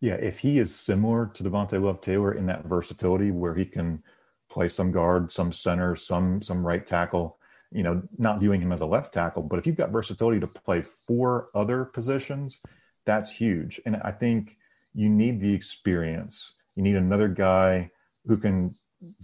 Yeah, 0.00 0.16
if 0.16 0.40
he 0.40 0.58
is 0.58 0.74
similar 0.74 1.30
to 1.32 1.42
Devontay 1.42 1.80
Love 1.80 2.02
Taylor 2.02 2.34
in 2.34 2.44
that 2.46 2.66
versatility, 2.66 3.30
where 3.30 3.54
he 3.54 3.64
can 3.64 4.02
play 4.50 4.68
some 4.68 4.92
guard, 4.92 5.32
some 5.32 5.50
center, 5.50 5.96
some 5.96 6.42
some 6.42 6.66
right 6.66 6.86
tackle 6.86 7.35
you 7.72 7.82
know, 7.82 8.02
not 8.18 8.40
viewing 8.40 8.60
him 8.60 8.72
as 8.72 8.80
a 8.80 8.86
left 8.86 9.12
tackle, 9.12 9.42
but 9.42 9.58
if 9.58 9.66
you've 9.66 9.76
got 9.76 9.90
versatility 9.90 10.40
to 10.40 10.46
play 10.46 10.82
four 10.82 11.48
other 11.54 11.84
positions, 11.84 12.60
that's 13.04 13.30
huge. 13.30 13.80
And 13.86 13.96
I 13.96 14.12
think 14.12 14.56
you 14.94 15.08
need 15.08 15.40
the 15.40 15.52
experience. 15.52 16.54
You 16.74 16.82
need 16.82 16.96
another 16.96 17.28
guy 17.28 17.90
who 18.26 18.36
can 18.36 18.74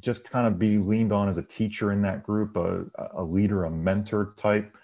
just 0.00 0.28
kind 0.28 0.46
of 0.46 0.58
be 0.58 0.78
leaned 0.78 1.12
on 1.12 1.28
as 1.28 1.38
a 1.38 1.42
teacher 1.42 1.92
in 1.92 2.02
that 2.02 2.22
group, 2.22 2.56
a, 2.56 2.84
a 3.14 3.22
leader, 3.22 3.64
a 3.64 3.70
mentor 3.70 4.34
type. 4.36 4.76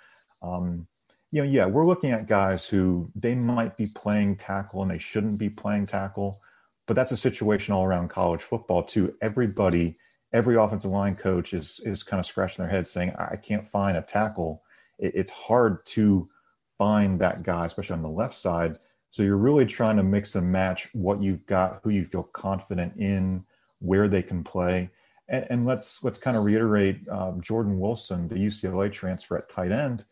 Um, 0.43 0.87
you 1.31 1.43
know, 1.43 1.49
yeah, 1.49 1.67
we're 1.67 1.87
looking 1.87 2.11
at 2.11 2.27
guys 2.27 2.67
who 2.67 3.11
they 3.15 3.35
might 3.35 3.77
be 3.77 3.87
playing 3.87 4.37
tackle 4.37 4.83
and 4.83 4.91
they 4.91 4.99
shouldn't 4.99 5.38
be 5.38 5.50
playing 5.50 5.87
tackle, 5.87 6.41
but 6.87 6.95
that's 6.95 7.12
a 7.12 7.17
situation 7.17 7.75
all 7.75 7.85
around 7.85 8.09
college 8.09 8.41
football 8.41 8.83
too. 8.83 9.15
Everybody 9.21 9.97
every 10.33 10.57
offensive 10.57 10.91
line 10.91 11.17
coach 11.17 11.55
is 11.55 11.81
is 11.85 12.03
kind 12.03 12.21
of 12.21 12.27
scratching 12.27 12.63
their 12.63 12.71
head 12.71 12.87
saying, 12.87 13.13
I 13.19 13.37
can't 13.37 13.67
find 13.67 13.97
a 13.97 14.03
tackle. 14.03 14.63
It, 14.99 15.13
it's 15.15 15.31
hard 15.31 15.85
to 15.87 16.29
find 16.77 17.21
that 17.21 17.43
guy, 17.43 17.67
especially 17.67 17.95
on 17.95 18.03
the 18.03 18.09
left 18.09 18.35
side. 18.35 18.79
So 19.11 19.23
you're 19.23 19.37
really 19.37 19.67
trying 19.67 19.97
to 19.97 20.03
mix 20.03 20.35
and 20.35 20.51
match 20.53 20.89
what 20.93 21.23
you've 21.23 21.47
got, 21.47 21.81
who 21.83 21.91
you 21.91 22.05
feel 22.05 22.25
confident 22.25 22.95
in, 22.97 23.45
where 23.81 24.07
they 24.07 24.23
can 24.23 24.45
play. 24.45 24.91
And, 25.29 25.47
and 25.51 25.67
let's 25.67 26.05
let's 26.05 26.19
kind 26.19 26.37
of 26.37 26.45
reiterate 26.45 27.09
um, 27.09 27.41
Jordan 27.41 27.79
Wilson, 27.79 28.29
the 28.29 28.37
UCLA 28.37 28.93
transfer 28.93 29.37
at 29.37 29.51
tight 29.51 29.73
end, 29.73 30.05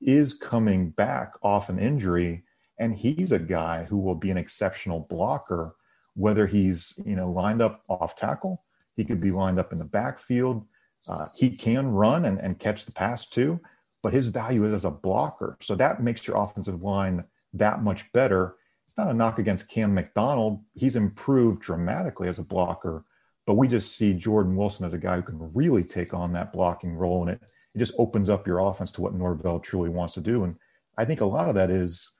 is 0.00 0.34
coming 0.34 0.90
back 0.90 1.34
off 1.42 1.68
an 1.68 1.78
injury, 1.78 2.44
and 2.78 2.94
he's 2.94 3.32
a 3.32 3.38
guy 3.38 3.84
who 3.84 3.98
will 3.98 4.14
be 4.14 4.30
an 4.30 4.38
exceptional 4.38 5.06
blocker, 5.10 5.74
whether 6.14 6.46
he's 6.46 6.98
you 7.04 7.16
know 7.16 7.30
lined 7.30 7.60
up 7.60 7.82
off 7.88 8.16
tackle, 8.16 8.64
he 9.00 9.04
could 9.06 9.20
be 9.20 9.30
lined 9.30 9.58
up 9.58 9.72
in 9.72 9.78
the 9.78 9.84
backfield. 9.86 10.66
Uh, 11.08 11.26
he 11.34 11.56
can 11.56 11.88
run 11.88 12.26
and, 12.26 12.38
and 12.38 12.58
catch 12.58 12.84
the 12.84 12.92
pass 12.92 13.24
too, 13.24 13.58
but 14.02 14.12
his 14.12 14.26
value 14.26 14.66
is 14.66 14.74
as 14.74 14.84
a 14.84 14.90
blocker. 14.90 15.56
So 15.62 15.74
that 15.76 16.02
makes 16.02 16.26
your 16.26 16.36
offensive 16.36 16.82
line 16.82 17.24
that 17.54 17.82
much 17.82 18.12
better. 18.12 18.56
It's 18.86 18.98
not 18.98 19.08
a 19.08 19.14
knock 19.14 19.38
against 19.38 19.70
Cam 19.70 19.94
McDonald. 19.94 20.62
He's 20.74 20.96
improved 20.96 21.62
dramatically 21.62 22.28
as 22.28 22.38
a 22.38 22.44
blocker, 22.44 23.06
but 23.46 23.54
we 23.54 23.68
just 23.68 23.96
see 23.96 24.12
Jordan 24.12 24.54
Wilson 24.54 24.84
as 24.84 24.92
a 24.92 24.98
guy 24.98 25.16
who 25.16 25.22
can 25.22 25.50
really 25.54 25.82
take 25.82 26.12
on 26.12 26.34
that 26.34 26.52
blocking 26.52 26.92
role, 26.92 27.22
and 27.22 27.30
it 27.30 27.40
it 27.74 27.78
just 27.78 27.94
opens 27.96 28.28
up 28.28 28.46
your 28.46 28.58
offense 28.58 28.92
to 28.92 29.00
what 29.00 29.14
Norvell 29.14 29.60
truly 29.60 29.88
wants 29.88 30.12
to 30.14 30.20
do. 30.20 30.44
And 30.44 30.56
I 30.98 31.06
think 31.06 31.20
a 31.20 31.24
lot 31.24 31.48
of 31.48 31.54
that 31.54 31.70
is, 31.70 32.10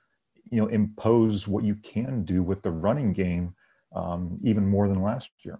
you 0.49 0.61
know, 0.61 0.67
impose 0.67 1.45
what 1.45 1.65
you 1.65 1.75
can 1.75 2.23
do 2.23 2.41
with 2.41 2.61
the 2.61 2.71
running 2.71 3.11
game 3.11 3.53
um, 3.93 4.39
even 4.43 4.65
more 4.65 4.87
than 4.87 5.03
last 5.03 5.29
year 5.43 5.59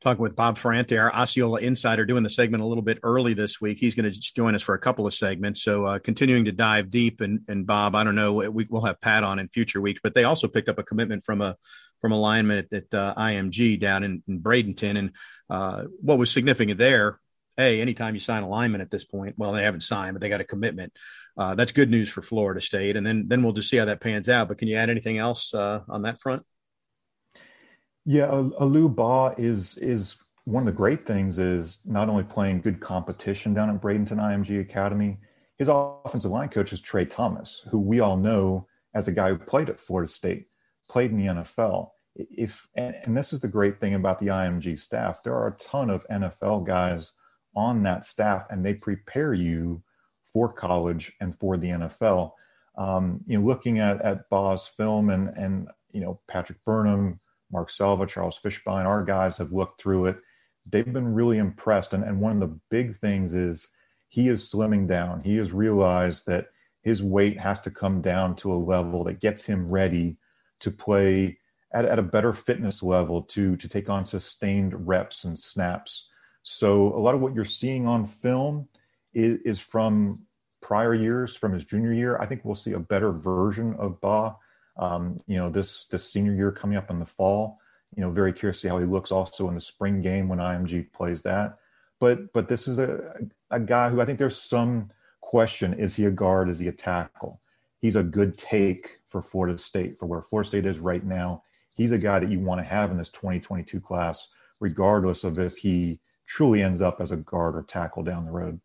talking 0.00 0.22
with 0.22 0.36
Bob 0.36 0.56
Ferrante, 0.56 0.96
our 0.96 1.14
Osceola 1.14 1.60
insider, 1.60 2.06
doing 2.06 2.22
the 2.22 2.30
segment 2.30 2.62
a 2.62 2.66
little 2.66 2.82
bit 2.82 2.98
early 3.02 3.34
this 3.34 3.60
week. 3.60 3.78
He's 3.78 3.94
going 3.94 4.10
to 4.10 4.18
join 4.18 4.54
us 4.54 4.62
for 4.62 4.74
a 4.74 4.78
couple 4.78 5.06
of 5.06 5.14
segments. 5.14 5.62
So 5.62 5.84
uh, 5.84 5.98
continuing 5.98 6.46
to 6.46 6.52
dive 6.52 6.90
deep. 6.90 7.20
And, 7.20 7.40
and 7.48 7.66
Bob, 7.66 7.94
I 7.94 8.04
don't 8.04 8.14
know, 8.14 8.32
we, 8.32 8.66
will 8.70 8.84
have 8.84 9.00
Pat 9.00 9.24
on 9.24 9.38
in 9.38 9.48
future 9.48 9.80
weeks, 9.80 10.00
but 10.02 10.14
they 10.14 10.24
also 10.24 10.48
picked 10.48 10.68
up 10.68 10.78
a 10.78 10.82
commitment 10.82 11.24
from 11.24 11.40
a 11.40 11.56
from 12.00 12.12
a 12.12 12.18
lineman 12.18 12.58
at, 12.58 12.72
at 12.72 12.94
uh, 12.94 13.14
IMG 13.14 13.78
down 13.78 14.02
in, 14.04 14.22
in 14.26 14.40
Bradenton. 14.40 14.98
And 14.98 15.12
uh, 15.50 15.84
what 16.00 16.16
was 16.16 16.30
significant 16.30 16.78
there, 16.78 17.20
hey, 17.58 17.82
anytime 17.82 18.14
you 18.14 18.20
sign 18.20 18.42
a 18.42 18.48
lineman 18.48 18.80
at 18.80 18.90
this 18.90 19.04
point, 19.04 19.34
well, 19.36 19.52
they 19.52 19.64
haven't 19.64 19.82
signed, 19.82 20.14
but 20.14 20.22
they 20.22 20.30
got 20.30 20.40
a 20.40 20.44
commitment. 20.44 20.94
Uh, 21.36 21.54
that's 21.54 21.72
good 21.72 21.90
news 21.90 22.08
for 22.08 22.22
Florida 22.22 22.60
State. 22.60 22.96
And 22.96 23.06
then 23.06 23.24
then 23.28 23.42
we'll 23.42 23.52
just 23.52 23.68
see 23.68 23.76
how 23.76 23.84
that 23.84 24.00
pans 24.00 24.30
out. 24.30 24.48
But 24.48 24.56
can 24.56 24.68
you 24.68 24.76
add 24.76 24.88
anything 24.88 25.18
else 25.18 25.52
uh, 25.52 25.80
on 25.90 26.02
that 26.02 26.18
front? 26.18 26.44
Yeah, 28.04 28.26
Alou 28.26 28.94
Ba 28.94 29.34
is 29.40 29.76
is 29.78 30.16
one 30.44 30.62
of 30.62 30.66
the 30.66 30.72
great 30.72 31.06
things 31.06 31.38
is 31.38 31.80
not 31.84 32.08
only 32.08 32.24
playing 32.24 32.60
good 32.60 32.80
competition 32.80 33.54
down 33.54 33.70
at 33.70 33.80
Bradenton 33.80 34.18
IMG 34.18 34.60
Academy. 34.60 35.18
His 35.58 35.68
offensive 35.68 36.30
line 36.30 36.48
coach 36.48 36.72
is 36.72 36.80
Trey 36.80 37.04
Thomas, 37.04 37.64
who 37.70 37.78
we 37.78 38.00
all 38.00 38.16
know 38.16 38.66
as 38.94 39.06
a 39.06 39.12
guy 39.12 39.28
who 39.28 39.38
played 39.38 39.68
at 39.68 39.80
Florida 39.80 40.10
State, 40.10 40.46
played 40.88 41.10
in 41.10 41.18
the 41.18 41.26
NFL. 41.26 41.90
If 42.16 42.66
and, 42.74 42.94
and 43.04 43.16
this 43.16 43.32
is 43.32 43.40
the 43.40 43.48
great 43.48 43.78
thing 43.80 43.94
about 43.94 44.18
the 44.18 44.28
IMG 44.28 44.80
staff, 44.80 45.22
there 45.22 45.34
are 45.34 45.48
a 45.48 45.58
ton 45.58 45.90
of 45.90 46.06
NFL 46.08 46.66
guys 46.66 47.12
on 47.54 47.82
that 47.82 48.04
staff, 48.04 48.46
and 48.50 48.64
they 48.64 48.74
prepare 48.74 49.34
you 49.34 49.82
for 50.32 50.52
college 50.52 51.12
and 51.20 51.36
for 51.38 51.56
the 51.56 51.68
NFL. 51.68 52.32
Um, 52.76 53.20
you 53.26 53.38
know, 53.38 53.44
looking 53.44 53.78
at 53.78 54.00
at 54.02 54.28
Ba's 54.30 54.66
film 54.66 55.10
and 55.10 55.28
and 55.36 55.68
you 55.92 56.00
know 56.00 56.20
Patrick 56.28 56.64
Burnham, 56.64 57.20
Mark 57.52 57.70
Selva, 57.70 58.06
Charles 58.06 58.40
Fishbein, 58.42 58.84
our 58.84 59.04
guys 59.04 59.36
have 59.38 59.52
looked 59.52 59.80
through 59.80 60.06
it. 60.06 60.18
They've 60.70 60.92
been 60.92 61.14
really 61.14 61.38
impressed. 61.38 61.92
And, 61.92 62.04
and 62.04 62.20
one 62.20 62.32
of 62.32 62.40
the 62.40 62.58
big 62.70 62.96
things 62.96 63.34
is 63.34 63.68
he 64.08 64.28
is 64.28 64.50
slimming 64.50 64.86
down. 64.86 65.22
He 65.22 65.36
has 65.36 65.52
realized 65.52 66.26
that 66.26 66.48
his 66.82 67.02
weight 67.02 67.38
has 67.38 67.60
to 67.62 67.70
come 67.70 68.00
down 68.00 68.36
to 68.36 68.52
a 68.52 68.54
level 68.54 69.04
that 69.04 69.20
gets 69.20 69.44
him 69.44 69.68
ready 69.68 70.16
to 70.60 70.70
play 70.70 71.38
at, 71.72 71.84
at 71.84 71.98
a 71.98 72.02
better 72.02 72.32
fitness 72.32 72.82
level 72.82 73.22
to, 73.22 73.56
to 73.56 73.68
take 73.68 73.88
on 73.88 74.04
sustained 74.04 74.88
reps 74.88 75.24
and 75.24 75.38
snaps. 75.38 76.08
So 76.42 76.94
a 76.94 76.98
lot 76.98 77.14
of 77.14 77.20
what 77.20 77.34
you're 77.34 77.44
seeing 77.44 77.86
on 77.86 78.06
film 78.06 78.68
is, 79.12 79.38
is 79.44 79.60
from 79.60 80.26
prior 80.60 80.94
years, 80.94 81.36
from 81.36 81.52
his 81.52 81.64
junior 81.64 81.92
year. 81.92 82.18
I 82.18 82.26
think 82.26 82.44
we'll 82.44 82.54
see 82.54 82.72
a 82.72 82.80
better 82.80 83.12
version 83.12 83.74
of 83.74 84.00
Ba 84.00 84.36
um, 84.80 85.20
you 85.26 85.36
know, 85.36 85.50
this 85.50 85.86
this 85.86 86.10
senior 86.10 86.34
year 86.34 86.50
coming 86.50 86.76
up 86.76 86.90
in 86.90 86.98
the 86.98 87.06
fall. 87.06 87.60
You 87.94 88.02
know, 88.02 88.10
very 88.10 88.32
curious 88.32 88.58
to 88.58 88.62
see 88.62 88.68
how 88.68 88.78
he 88.78 88.86
looks 88.86 89.12
also 89.12 89.48
in 89.48 89.54
the 89.54 89.60
spring 89.60 90.00
game 90.00 90.28
when 90.28 90.38
IMG 90.38 90.90
plays 90.92 91.22
that. 91.22 91.58
But 92.00 92.32
but 92.32 92.48
this 92.48 92.66
is 92.66 92.78
a 92.78 93.12
a 93.50 93.60
guy 93.60 93.90
who 93.90 94.00
I 94.00 94.06
think 94.06 94.18
there's 94.18 94.40
some 94.40 94.90
question: 95.20 95.74
is 95.74 95.96
he 95.96 96.06
a 96.06 96.10
guard? 96.10 96.48
Is 96.48 96.58
he 96.58 96.68
a 96.68 96.72
tackle? 96.72 97.40
He's 97.78 97.96
a 97.96 98.02
good 98.02 98.38
take 98.38 99.00
for 99.06 99.22
Florida 99.22 99.58
State 99.58 99.98
for 99.98 100.06
where 100.06 100.22
Florida 100.22 100.48
State 100.48 100.66
is 100.66 100.78
right 100.78 101.04
now. 101.04 101.44
He's 101.76 101.92
a 101.92 101.98
guy 101.98 102.18
that 102.18 102.30
you 102.30 102.40
want 102.40 102.60
to 102.60 102.64
have 102.64 102.90
in 102.90 102.96
this 102.96 103.10
2022 103.10 103.80
class, 103.80 104.28
regardless 104.60 105.24
of 105.24 105.38
if 105.38 105.58
he 105.58 106.00
truly 106.26 106.62
ends 106.62 106.80
up 106.80 107.00
as 107.00 107.10
a 107.10 107.16
guard 107.16 107.56
or 107.56 107.62
tackle 107.62 108.02
down 108.02 108.24
the 108.24 108.30
road. 108.30 108.60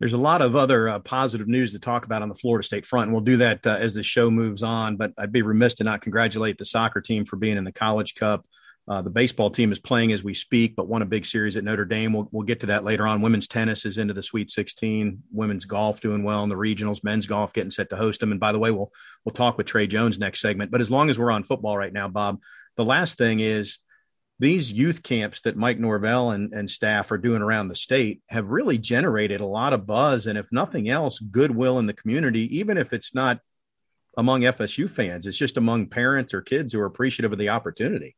There's 0.00 0.12
a 0.12 0.18
lot 0.18 0.42
of 0.42 0.54
other 0.54 0.88
uh, 0.88 0.98
positive 1.00 1.48
news 1.48 1.72
to 1.72 1.80
talk 1.80 2.04
about 2.04 2.22
on 2.22 2.28
the 2.28 2.34
Florida 2.34 2.64
State 2.64 2.86
front, 2.86 3.06
and 3.06 3.12
we'll 3.12 3.22
do 3.22 3.38
that 3.38 3.66
uh, 3.66 3.76
as 3.80 3.94
the 3.94 4.02
show 4.02 4.30
moves 4.30 4.62
on. 4.62 4.96
But 4.96 5.12
I'd 5.18 5.32
be 5.32 5.42
remiss 5.42 5.74
to 5.74 5.84
not 5.84 6.02
congratulate 6.02 6.56
the 6.56 6.64
soccer 6.64 7.00
team 7.00 7.24
for 7.24 7.36
being 7.36 7.56
in 7.56 7.64
the 7.64 7.72
College 7.72 8.14
Cup. 8.14 8.46
Uh, 8.86 9.02
the 9.02 9.10
baseball 9.10 9.50
team 9.50 9.70
is 9.70 9.78
playing 9.78 10.12
as 10.12 10.24
we 10.24 10.32
speak, 10.32 10.74
but 10.74 10.88
won 10.88 11.02
a 11.02 11.06
big 11.06 11.26
series 11.26 11.58
at 11.58 11.64
Notre 11.64 11.84
Dame. 11.84 12.14
We'll, 12.14 12.26
we'll 12.32 12.46
get 12.46 12.60
to 12.60 12.66
that 12.66 12.84
later 12.84 13.06
on. 13.06 13.20
Women's 13.20 13.46
tennis 13.46 13.84
is 13.84 13.98
into 13.98 14.14
the 14.14 14.22
Sweet 14.22 14.50
16. 14.50 15.24
Women's 15.30 15.66
golf 15.66 16.00
doing 16.00 16.22
well 16.22 16.42
in 16.42 16.48
the 16.48 16.54
regionals. 16.54 17.04
Men's 17.04 17.26
golf 17.26 17.52
getting 17.52 17.70
set 17.70 17.90
to 17.90 17.96
host 17.96 18.20
them. 18.20 18.30
And 18.30 18.40
by 18.40 18.52
the 18.52 18.58
way, 18.58 18.70
we'll 18.70 18.90
we'll 19.24 19.34
talk 19.34 19.58
with 19.58 19.66
Trey 19.66 19.88
Jones 19.88 20.18
next 20.18 20.40
segment. 20.40 20.70
But 20.70 20.80
as 20.80 20.90
long 20.90 21.10
as 21.10 21.18
we're 21.18 21.30
on 21.30 21.42
football 21.42 21.76
right 21.76 21.92
now, 21.92 22.08
Bob, 22.08 22.40
the 22.76 22.84
last 22.84 23.18
thing 23.18 23.40
is 23.40 23.78
these 24.38 24.70
youth 24.70 25.02
camps 25.02 25.40
that 25.42 25.56
Mike 25.56 25.78
Norvell 25.78 26.30
and, 26.30 26.52
and 26.52 26.70
staff 26.70 27.10
are 27.10 27.18
doing 27.18 27.42
around 27.42 27.68
the 27.68 27.74
state 27.74 28.22
have 28.28 28.50
really 28.50 28.78
generated 28.78 29.40
a 29.40 29.46
lot 29.46 29.72
of 29.72 29.86
buzz 29.86 30.26
and, 30.26 30.38
if 30.38 30.52
nothing 30.52 30.88
else, 30.88 31.18
goodwill 31.18 31.78
in 31.78 31.86
the 31.86 31.92
community, 31.92 32.58
even 32.58 32.78
if 32.78 32.92
it's 32.92 33.14
not 33.14 33.40
among 34.16 34.42
FSU 34.42 34.88
fans, 34.88 35.26
it's 35.26 35.38
just 35.38 35.56
among 35.56 35.86
parents 35.86 36.34
or 36.34 36.40
kids 36.40 36.72
who 36.72 36.80
are 36.80 36.86
appreciative 36.86 37.32
of 37.32 37.38
the 37.38 37.48
opportunity. 37.48 38.16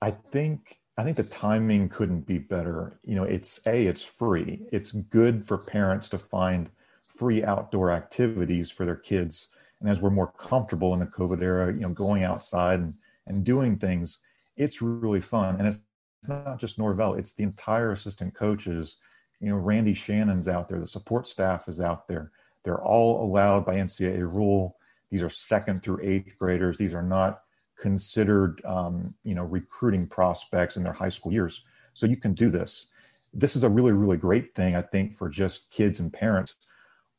I 0.00 0.10
think 0.10 0.78
I 0.98 1.04
think 1.04 1.16
the 1.16 1.24
timing 1.24 1.88
couldn't 1.88 2.26
be 2.26 2.38
better. 2.38 2.98
You 3.04 3.14
know, 3.14 3.24
it's 3.24 3.60
a 3.66 3.86
it's 3.86 4.02
free. 4.02 4.62
It's 4.72 4.92
good 4.92 5.46
for 5.46 5.58
parents 5.58 6.08
to 6.10 6.18
find 6.18 6.70
free 7.08 7.44
outdoor 7.44 7.90
activities 7.90 8.70
for 8.70 8.84
their 8.84 8.96
kids. 8.96 9.48
And 9.80 9.88
as 9.88 10.00
we're 10.00 10.10
more 10.10 10.32
comfortable 10.32 10.92
in 10.94 11.00
the 11.00 11.06
COVID 11.06 11.42
era, 11.42 11.72
you 11.72 11.80
know, 11.80 11.90
going 11.90 12.24
outside 12.24 12.80
and, 12.80 12.94
and 13.26 13.44
doing 13.44 13.78
things, 13.78 14.18
it's 14.56 14.82
really 14.82 15.20
fun. 15.20 15.56
And 15.56 15.66
it's, 15.66 15.80
it's 16.20 16.28
not 16.28 16.58
just 16.58 16.78
Norvell, 16.78 17.14
it's 17.14 17.32
the 17.32 17.42
entire 17.42 17.92
assistant 17.92 18.34
coaches. 18.34 18.96
You 19.40 19.50
know, 19.50 19.56
Randy 19.56 19.94
Shannon's 19.94 20.48
out 20.48 20.68
there, 20.68 20.78
the 20.78 20.86
support 20.86 21.26
staff 21.26 21.68
is 21.68 21.80
out 21.80 22.06
there. 22.06 22.30
They're 22.64 22.82
all 22.82 23.24
allowed 23.24 23.64
by 23.66 23.76
NCAA 23.76 24.20
rule. 24.20 24.76
These 25.10 25.22
are 25.22 25.30
second 25.30 25.82
through 25.82 26.00
eighth 26.02 26.38
graders. 26.38 26.78
These 26.78 26.94
are 26.94 27.02
not 27.02 27.42
considered, 27.76 28.62
um, 28.64 29.14
you 29.24 29.34
know, 29.34 29.44
recruiting 29.44 30.06
prospects 30.06 30.76
in 30.76 30.84
their 30.84 30.92
high 30.92 31.08
school 31.08 31.32
years. 31.32 31.64
So 31.94 32.06
you 32.06 32.16
can 32.16 32.34
do 32.34 32.50
this. 32.50 32.86
This 33.34 33.56
is 33.56 33.64
a 33.64 33.68
really, 33.68 33.92
really 33.92 34.16
great 34.16 34.54
thing, 34.54 34.76
I 34.76 34.82
think, 34.82 35.14
for 35.14 35.28
just 35.28 35.70
kids 35.70 35.98
and 35.98 36.12
parents. 36.12 36.54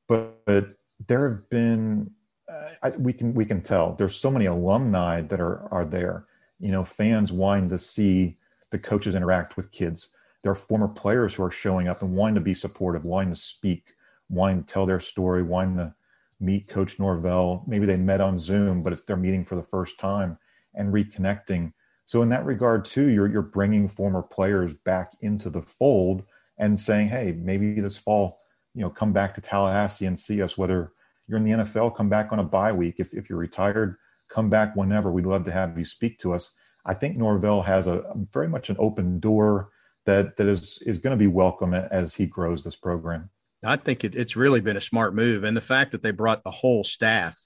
But, 0.07 0.45
but 0.45 0.77
there 1.07 1.29
have 1.29 1.49
been, 1.49 2.11
uh, 2.49 2.69
I, 2.81 2.89
we 2.91 3.13
can 3.13 3.33
we 3.33 3.45
can 3.45 3.61
tell 3.61 3.93
there's 3.93 4.15
so 4.15 4.29
many 4.29 4.45
alumni 4.45 5.21
that 5.21 5.39
are 5.39 5.67
are 5.71 5.85
there 5.85 6.25
you 6.63 6.71
know, 6.71 6.85
fans 6.85 7.33
wanting 7.33 7.67
to 7.69 7.77
see 7.77 8.37
the 8.71 8.79
coaches 8.79 9.15
interact 9.15 9.57
with 9.57 9.71
kids. 9.71 10.07
There 10.41 10.51
are 10.51 10.55
former 10.55 10.87
players 10.87 11.33
who 11.33 11.43
are 11.43 11.51
showing 11.51 11.89
up 11.89 12.01
and 12.01 12.15
wanting 12.15 12.35
to 12.35 12.41
be 12.41 12.53
supportive, 12.53 13.03
wanting 13.03 13.33
to 13.33 13.39
speak, 13.39 13.95
wanting 14.29 14.63
to 14.63 14.73
tell 14.73 14.85
their 14.85 15.01
story, 15.01 15.43
wanting 15.43 15.75
to 15.75 15.93
meet 16.39 16.69
Coach 16.69 16.99
Norvell. 16.99 17.65
Maybe 17.67 17.85
they 17.85 17.97
met 17.97 18.21
on 18.21 18.39
Zoom, 18.39 18.81
but 18.81 18.93
it's 18.93 19.03
their 19.03 19.17
meeting 19.17 19.43
for 19.43 19.57
the 19.57 19.63
first 19.63 19.99
time 19.99 20.37
and 20.73 20.93
reconnecting. 20.93 21.73
So 22.05 22.21
in 22.21 22.29
that 22.29 22.45
regard, 22.45 22.85
too, 22.85 23.09
you're 23.09 23.27
you're 23.27 23.41
bringing 23.41 23.89
former 23.89 24.21
players 24.21 24.73
back 24.73 25.11
into 25.19 25.49
the 25.49 25.61
fold 25.61 26.23
and 26.57 26.79
saying, 26.79 27.09
hey, 27.09 27.33
maybe 27.37 27.81
this 27.81 27.97
fall, 27.97 28.39
you 28.73 28.81
know, 28.81 28.89
come 28.89 29.11
back 29.11 29.35
to 29.35 29.41
Tallahassee 29.41 30.05
and 30.05 30.17
see 30.17 30.41
us. 30.41 30.57
Whether 30.57 30.93
you're 31.27 31.37
in 31.37 31.43
the 31.43 31.63
NFL, 31.63 31.95
come 31.95 32.07
back 32.07 32.31
on 32.31 32.39
a 32.39 32.43
bye 32.43 32.71
week. 32.71 32.95
If 32.99 33.13
if 33.13 33.29
you're 33.29 33.39
retired, 33.39 33.97
come 34.33 34.49
back 34.49 34.75
whenever. 34.75 35.11
We'd 35.11 35.25
love 35.25 35.45
to 35.45 35.51
have 35.51 35.77
you 35.77 35.85
speak 35.85 36.19
to 36.19 36.33
us. 36.33 36.53
I 36.85 36.93
think 36.93 37.15
Norvell 37.15 37.61
has 37.61 37.87
a 37.87 38.03
very 38.31 38.49
much 38.49 38.69
an 38.69 38.75
open 38.79 39.19
door 39.19 39.69
that 40.05 40.35
that 40.37 40.47
is 40.47 40.81
is 40.85 40.97
going 40.97 41.17
to 41.17 41.23
be 41.23 41.27
welcome 41.27 41.73
as 41.73 42.13
he 42.15 42.25
grows 42.25 42.63
this 42.63 42.75
program. 42.75 43.29
I 43.63 43.77
think 43.77 44.03
it, 44.03 44.15
it's 44.15 44.35
really 44.35 44.59
been 44.59 44.75
a 44.75 44.81
smart 44.81 45.15
move, 45.15 45.43
and 45.43 45.55
the 45.55 45.61
fact 45.61 45.91
that 45.91 46.03
they 46.03 46.11
brought 46.11 46.43
the 46.43 46.51
whole 46.51 46.83
staff. 46.83 47.37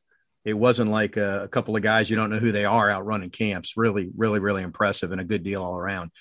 It 0.45 0.53
wasn't 0.53 0.91
like 0.91 1.17
a, 1.17 1.43
a 1.43 1.47
couple 1.49 1.75
of 1.75 1.81
guys 1.81 2.09
you 2.09 2.15
don't 2.15 2.29
know 2.29 2.39
who 2.39 2.53
they 2.53 2.63
are 2.63 2.89
out 2.89 3.05
running 3.05 3.31
camps. 3.31 3.75
Really, 3.75 4.09
really, 4.15 4.39
really 4.39 4.63
impressive 4.63 5.11
and 5.11 5.19
a 5.19 5.25
good 5.25 5.43
deal 5.43 5.61
all 5.61 5.75
around. 5.75 6.11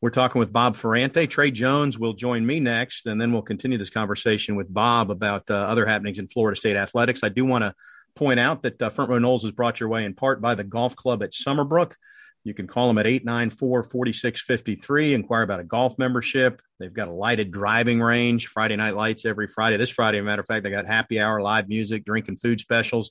We're 0.00 0.10
talking 0.10 0.38
with 0.38 0.52
Bob 0.52 0.76
Ferrante. 0.76 1.26
Trey 1.26 1.50
Jones 1.50 1.98
will 1.98 2.14
join 2.14 2.46
me 2.46 2.58
next, 2.58 3.04
and 3.04 3.20
then 3.20 3.32
we'll 3.32 3.42
continue 3.42 3.76
this 3.76 3.90
conversation 3.90 4.56
with 4.56 4.72
Bob 4.72 5.10
about 5.10 5.50
uh, 5.50 5.54
other 5.54 5.84
happenings 5.84 6.18
in 6.18 6.26
Florida 6.26 6.56
State 6.56 6.76
athletics. 6.76 7.22
I 7.22 7.28
do 7.28 7.44
want 7.44 7.64
to 7.64 7.74
point 8.16 8.40
out 8.40 8.62
that 8.62 8.82
uh, 8.82 8.90
Front 8.90 9.10
Row 9.10 9.18
Noles 9.18 9.44
is 9.44 9.52
brought 9.52 9.78
your 9.78 9.88
way 9.88 10.04
in 10.04 10.14
part 10.14 10.40
by 10.40 10.54
the 10.54 10.64
Golf 10.64 10.96
Club 10.96 11.22
at 11.22 11.32
Summerbrook. 11.32 11.92
You 12.42 12.54
can 12.54 12.66
call 12.66 12.86
them 12.88 12.98
at 12.98 13.06
894 13.06 13.82
4653, 13.82 15.14
inquire 15.14 15.42
about 15.42 15.60
a 15.60 15.64
golf 15.64 15.98
membership. 15.98 16.62
They've 16.78 16.92
got 16.92 17.08
a 17.08 17.12
lighted 17.12 17.50
driving 17.50 18.00
range, 18.00 18.46
Friday 18.46 18.76
night 18.76 18.94
lights 18.94 19.24
every 19.24 19.48
Friday. 19.48 19.76
This 19.76 19.90
Friday, 19.90 20.18
a 20.18 20.22
matter 20.22 20.40
of 20.40 20.46
fact, 20.46 20.62
they 20.62 20.70
got 20.70 20.86
happy 20.86 21.18
hour, 21.18 21.40
live 21.40 21.68
music, 21.68 22.04
drink 22.04 22.28
and 22.28 22.40
food 22.40 22.60
specials. 22.60 23.10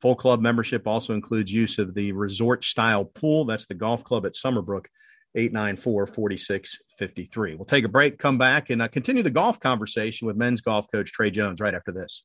Full 0.00 0.16
club 0.16 0.40
membership 0.40 0.86
also 0.86 1.12
includes 1.12 1.52
use 1.52 1.78
of 1.78 1.94
the 1.94 2.12
resort 2.12 2.64
style 2.64 3.04
pool. 3.04 3.44
That's 3.44 3.66
the 3.66 3.74
golf 3.74 4.02
club 4.02 4.24
at 4.24 4.32
Summerbrook 4.32 4.86
894 5.34 6.06
4653. 6.06 7.54
We'll 7.56 7.66
take 7.66 7.84
a 7.84 7.88
break, 7.88 8.18
come 8.18 8.38
back, 8.38 8.70
and 8.70 8.80
uh, 8.80 8.88
continue 8.88 9.22
the 9.22 9.30
golf 9.30 9.60
conversation 9.60 10.26
with 10.26 10.36
men's 10.36 10.62
golf 10.62 10.86
coach 10.90 11.12
Trey 11.12 11.30
Jones 11.30 11.60
right 11.60 11.74
after 11.74 11.92
this. 11.92 12.24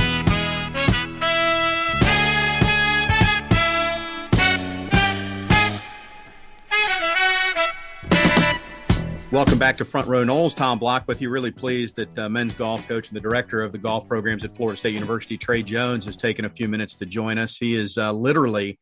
Welcome 9.31 9.59
back 9.59 9.77
to 9.77 9.85
Front 9.85 10.09
Row 10.09 10.25
Noles. 10.25 10.53
Tom 10.53 10.77
Block 10.77 11.07
with 11.07 11.21
you. 11.21 11.29
Really 11.29 11.51
pleased 11.51 11.95
that 11.95 12.19
uh, 12.19 12.27
men's 12.27 12.53
golf 12.53 12.85
coach 12.85 13.07
and 13.07 13.15
the 13.15 13.21
director 13.21 13.63
of 13.63 13.71
the 13.71 13.77
golf 13.77 14.05
programs 14.05 14.43
at 14.43 14.53
Florida 14.53 14.77
State 14.77 14.93
University, 14.93 15.37
Trey 15.37 15.63
Jones, 15.63 16.03
has 16.03 16.17
taken 16.17 16.43
a 16.43 16.49
few 16.49 16.67
minutes 16.67 16.95
to 16.95 17.05
join 17.05 17.37
us. 17.37 17.55
He 17.55 17.73
is 17.73 17.97
uh, 17.97 18.11
literally, 18.11 18.77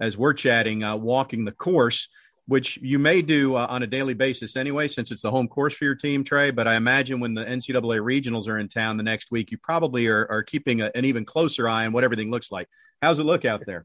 as 0.00 0.18
we're 0.18 0.32
chatting, 0.32 0.82
uh, 0.82 0.96
walking 0.96 1.44
the 1.44 1.52
course, 1.52 2.08
which 2.48 2.78
you 2.82 2.98
may 2.98 3.22
do 3.22 3.54
uh, 3.54 3.68
on 3.70 3.84
a 3.84 3.86
daily 3.86 4.14
basis 4.14 4.56
anyway, 4.56 4.88
since 4.88 5.12
it's 5.12 5.22
the 5.22 5.30
home 5.30 5.46
course 5.46 5.76
for 5.76 5.84
your 5.84 5.94
team, 5.94 6.24
Trey. 6.24 6.50
But 6.50 6.66
I 6.66 6.74
imagine 6.74 7.20
when 7.20 7.34
the 7.34 7.44
NCAA 7.44 8.00
regionals 8.00 8.48
are 8.48 8.58
in 8.58 8.66
town 8.66 8.96
the 8.96 9.04
next 9.04 9.30
week, 9.30 9.52
you 9.52 9.58
probably 9.58 10.08
are, 10.08 10.26
are 10.28 10.42
keeping 10.42 10.80
a, 10.80 10.90
an 10.96 11.04
even 11.04 11.24
closer 11.24 11.68
eye 11.68 11.86
on 11.86 11.92
what 11.92 12.02
everything 12.02 12.28
looks 12.28 12.50
like. 12.50 12.68
How's 13.00 13.20
it 13.20 13.24
look 13.24 13.44
out 13.44 13.62
there? 13.66 13.84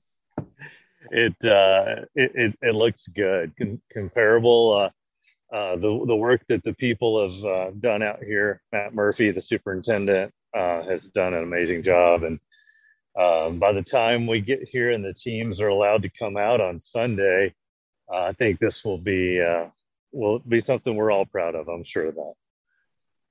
It 1.12 1.36
uh, 1.46 2.06
it, 2.16 2.32
it, 2.34 2.58
it, 2.60 2.74
looks 2.74 3.08
good, 3.08 3.54
Com- 3.56 3.82
comparable 3.94 4.90
uh, 5.54 5.76
the 5.78 6.04
the 6.06 6.16
work 6.16 6.42
that 6.50 6.64
the 6.64 6.74
people 6.74 7.30
have 7.30 7.46
uh, 7.46 7.72
done 7.80 8.04
out 8.04 8.24
here. 8.24 8.62
Matt 8.72 8.94
Murphy, 8.94 9.32
the 9.32 9.42
superintendent, 9.42 10.34
uh, 10.54 10.84
has 10.84 11.04
done 11.04 11.34
an 11.34 11.44
amazing 11.44 11.84
job. 11.84 12.24
And 12.24 12.40
um, 13.18 13.60
by 13.60 13.72
the 13.72 13.82
time 13.82 14.28
we 14.28 14.42
get 14.42 14.68
here 14.68 14.92
and 14.92 15.04
the 15.04 15.14
teams 15.14 15.62
are 15.62 15.70
allowed 15.70 16.04
to 16.04 16.10
come 16.10 16.38
out 16.38 16.60
on 16.60 16.80
Sunday, 16.80 17.54
uh, 18.12 18.24
I 18.24 18.34
think 18.34 18.60
this 18.60 18.84
will 18.84 18.98
be 18.98 19.42
uh, 19.42 19.68
will 20.12 20.40
be 20.40 20.62
something 20.62 20.96
we're 20.96 21.12
all 21.12 21.26
proud 21.26 21.56
of. 21.56 21.70
I'm 21.70 21.84
sure 21.84 22.08
of 22.08 22.16
that. 22.16 22.34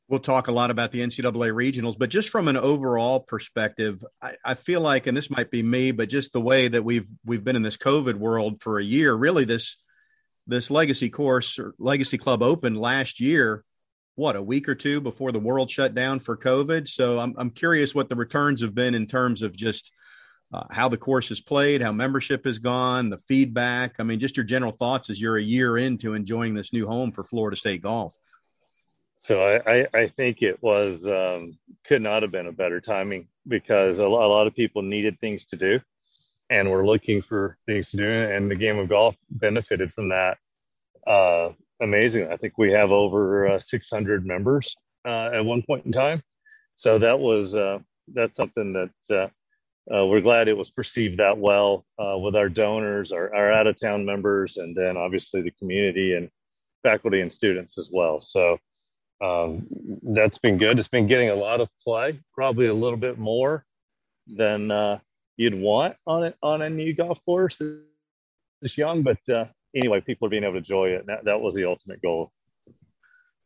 We'll 0.09 0.21
talk 0.21 0.47
a 0.47 0.53
lot 0.53 0.71
about 0.71 0.93
the 0.93 1.01
NCAA 1.01 1.53
regionals, 1.53 1.99
but 1.99 2.11
just 2.11 2.29
from 2.29 2.47
an 2.47 2.57
overall 2.57 3.19
perspective, 3.19 4.05
I, 4.23 4.35
I 4.45 4.55
feel 4.55 4.81
like, 4.81 5.09
and 5.09 5.17
this 5.17 5.31
might 5.31 5.51
be 5.51 5.65
me, 5.65 5.91
but 5.91 6.09
just 6.09 6.33
the 6.33 6.41
way 6.41 6.69
that 6.69 6.85
we've 6.85 7.09
we've 7.25 7.43
been 7.43 7.57
in 7.57 7.63
this 7.63 7.77
COVID 7.77 8.15
world 8.15 8.63
for 8.63 8.79
a 8.79 8.85
year, 8.85 9.13
really 9.13 9.45
this 9.45 9.77
this 10.47 10.71
legacy 10.71 11.11
course 11.11 11.59
or 11.59 11.75
legacy 11.79 12.19
club 12.19 12.43
opened 12.43 12.79
last 12.79 13.21
year 13.21 13.65
what 14.15 14.35
a 14.35 14.43
week 14.43 14.67
or 14.67 14.75
two 14.75 14.99
before 15.03 15.31
the 15.31 15.39
world 15.39 15.71
shut 15.71 15.95
down 15.95 16.21
for 16.21 16.37
covid? 16.37 16.89
So 16.89 17.19
i'm, 17.19 17.35
I'm 17.37 17.51
curious 17.51 17.95
what 17.95 18.09
the 18.09 18.17
returns 18.17 18.63
have 18.63 18.75
been 18.75 18.95
in 18.95 19.07
terms 19.07 19.43
of 19.43 19.55
just 19.55 19.93
uh, 20.53 20.63
how 20.71 20.89
the 20.89 20.97
course 20.97 21.31
is 21.31 21.41
played 21.41 21.83
how 21.83 21.93
membership 21.93 22.45
has 22.45 22.59
gone 22.59 23.11
the 23.11 23.19
feedback. 23.19 23.97
I 23.99 24.05
mean 24.05 24.21
just 24.21 24.37
your 24.37 24.45
general 24.45 24.73
thoughts 24.73 25.11
as 25.11 25.21
you're 25.21 25.39
a 25.39 25.43
year 25.43 25.77
into 25.77 26.15
enjoying 26.15 26.55
this 26.55 26.73
new 26.73 26.87
home 26.87 27.11
for 27.11 27.25
florida 27.25 27.57
state 27.57 27.83
golf. 27.83 28.17
So 29.21 29.43
I, 29.43 29.87
I 29.93 30.07
think 30.07 30.43
it 30.43 30.63
was 30.63 31.05
um, 31.09 31.59
could 31.85 32.01
not 32.01 32.23
have 32.23 32.31
been 32.31 32.47
a 32.47 32.53
better 32.53 32.81
timing 32.81 33.27
because 33.49 33.99
a 33.99 34.07
lot 34.07 34.47
of 34.47 34.55
people 34.55 34.83
needed 34.83 35.19
things 35.19 35.47
to 35.47 35.57
do 35.57 35.81
and 36.51 36.71
we're 36.71 36.87
looking 36.87 37.23
for 37.23 37.57
things 37.67 37.91
to 37.91 37.97
do. 37.97 38.09
And 38.09 38.51
the 38.51 38.55
game 38.55 38.79
of 38.79 38.89
golf 38.89 39.17
benefited 39.31 39.93
from 39.93 40.11
that 40.11 40.39
uh, 41.07 41.51
amazing. 41.81 42.31
I 42.31 42.37
think 42.37 42.59
we 42.59 42.73
have 42.73 42.91
over 42.91 43.49
uh, 43.49 43.59
600 43.59 44.27
members 44.27 44.75
uh, 45.07 45.31
at 45.33 45.45
one 45.45 45.63
point 45.63 45.87
in 45.87 45.93
time. 45.93 46.23
So 46.75 46.99
that 46.99 47.19
was 47.19 47.55
uh, 47.55 47.79
that's 48.13 48.37
something 48.37 48.73
that 48.73 49.17
uh, 49.17 49.95
uh, 49.95 50.07
we're 50.07 50.21
glad 50.21 50.49
it 50.49 50.57
was 50.57 50.71
perceived 50.71 51.19
that 51.19 51.39
well 51.39 51.85
with 51.99 52.35
our 52.35 52.49
donors, 52.49 53.13
our, 53.13 53.35
our 53.35 53.53
out 53.53 53.67
of 53.67 53.79
town 53.79 54.05
members, 54.05 54.57
and 54.57 54.77
then 54.77 54.97
obviously 54.97 55.43
the 55.43 55.53
community 55.53 56.15
and 56.15 56.29
faculty 56.83 57.21
and 57.21 57.33
students 57.33 57.79
as 57.79 57.89
well. 57.93 58.21
So 58.21 58.59
um, 59.23 59.67
that's 60.03 60.39
been 60.39 60.59
good. 60.59 60.79
It's 60.79 60.89
been 60.89 61.07
getting 61.07 61.31
a 61.31 61.35
lot 61.35 61.61
of 61.61 61.69
play, 61.83 62.21
probably 62.35 62.67
a 62.67 62.75
little 62.75 62.99
bit 62.99 63.17
more 63.17 63.65
than 64.27 64.71
you'd 65.37 65.55
want 65.55 65.97
on 66.07 66.25
it 66.25 66.37
on 66.43 66.63
a 66.63 66.71
new 66.71 66.95
golf 66.95 67.25
course 67.25 67.61
this 68.63 68.79
young, 68.79 69.03
but 69.03 69.19
uh, 69.29 69.45
anyway, 69.75 70.01
people 70.01 70.27
are 70.27 70.31
being 70.31 70.45
able 70.45 70.55
to 70.55 70.59
enjoy 70.59 70.89
it. 70.89 71.07
That, 71.07 71.25
that 71.25 71.41
was 71.41 71.55
the 71.55 71.65
ultimate 71.65 72.01
goal. 72.03 72.33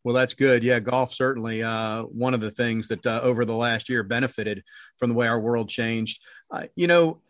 Well, 0.03 0.15
that's 0.15 0.35
good. 0.35 0.63
Yeah, 0.63 0.79
golf 0.79 1.13
certainly 1.13 1.63
uh, 1.63 2.05
one 2.05 2.33
of 2.33 2.41
the 2.41 2.51
things 2.51 2.89
that 2.89 3.05
uh, 3.05 3.21
over 3.23 3.45
the 3.45 3.57
last 3.57 3.89
year 3.91 4.03
benefited 4.03 4.63
from 4.99 5.11
the 5.11 5.15
way 5.15 5.27
our 5.27 5.39
world 5.39 5.69
changed. 5.69 6.23
Uh, 6.51 6.65
you 6.75 6.87
know, 6.87 7.21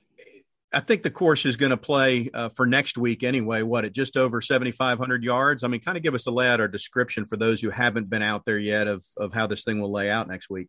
I 0.72 0.78
think 0.78 1.02
the 1.02 1.10
course 1.10 1.44
is 1.46 1.56
going 1.56 1.70
to 1.70 1.76
play 1.76 2.30
uh, 2.32 2.48
for 2.50 2.66
next 2.66 2.96
week 2.96 3.24
anyway. 3.24 3.62
What 3.62 3.84
at 3.84 3.92
just 3.92 4.16
over 4.16 4.40
seventy 4.40 4.70
five 4.70 4.98
hundred 4.98 5.24
yards? 5.24 5.64
I 5.64 5.68
mean, 5.68 5.80
kind 5.80 5.96
of 5.96 6.04
give 6.04 6.14
us 6.14 6.28
a 6.28 6.30
layout 6.30 6.60
or 6.60 6.68
description 6.68 7.24
for 7.24 7.36
those 7.36 7.60
who 7.60 7.70
haven't 7.70 8.08
been 8.08 8.22
out 8.22 8.44
there 8.44 8.58
yet 8.58 8.86
of 8.86 9.04
of 9.16 9.32
how 9.34 9.48
this 9.48 9.64
thing 9.64 9.80
will 9.80 9.90
lay 9.90 10.08
out 10.08 10.28
next 10.28 10.48
week. 10.48 10.68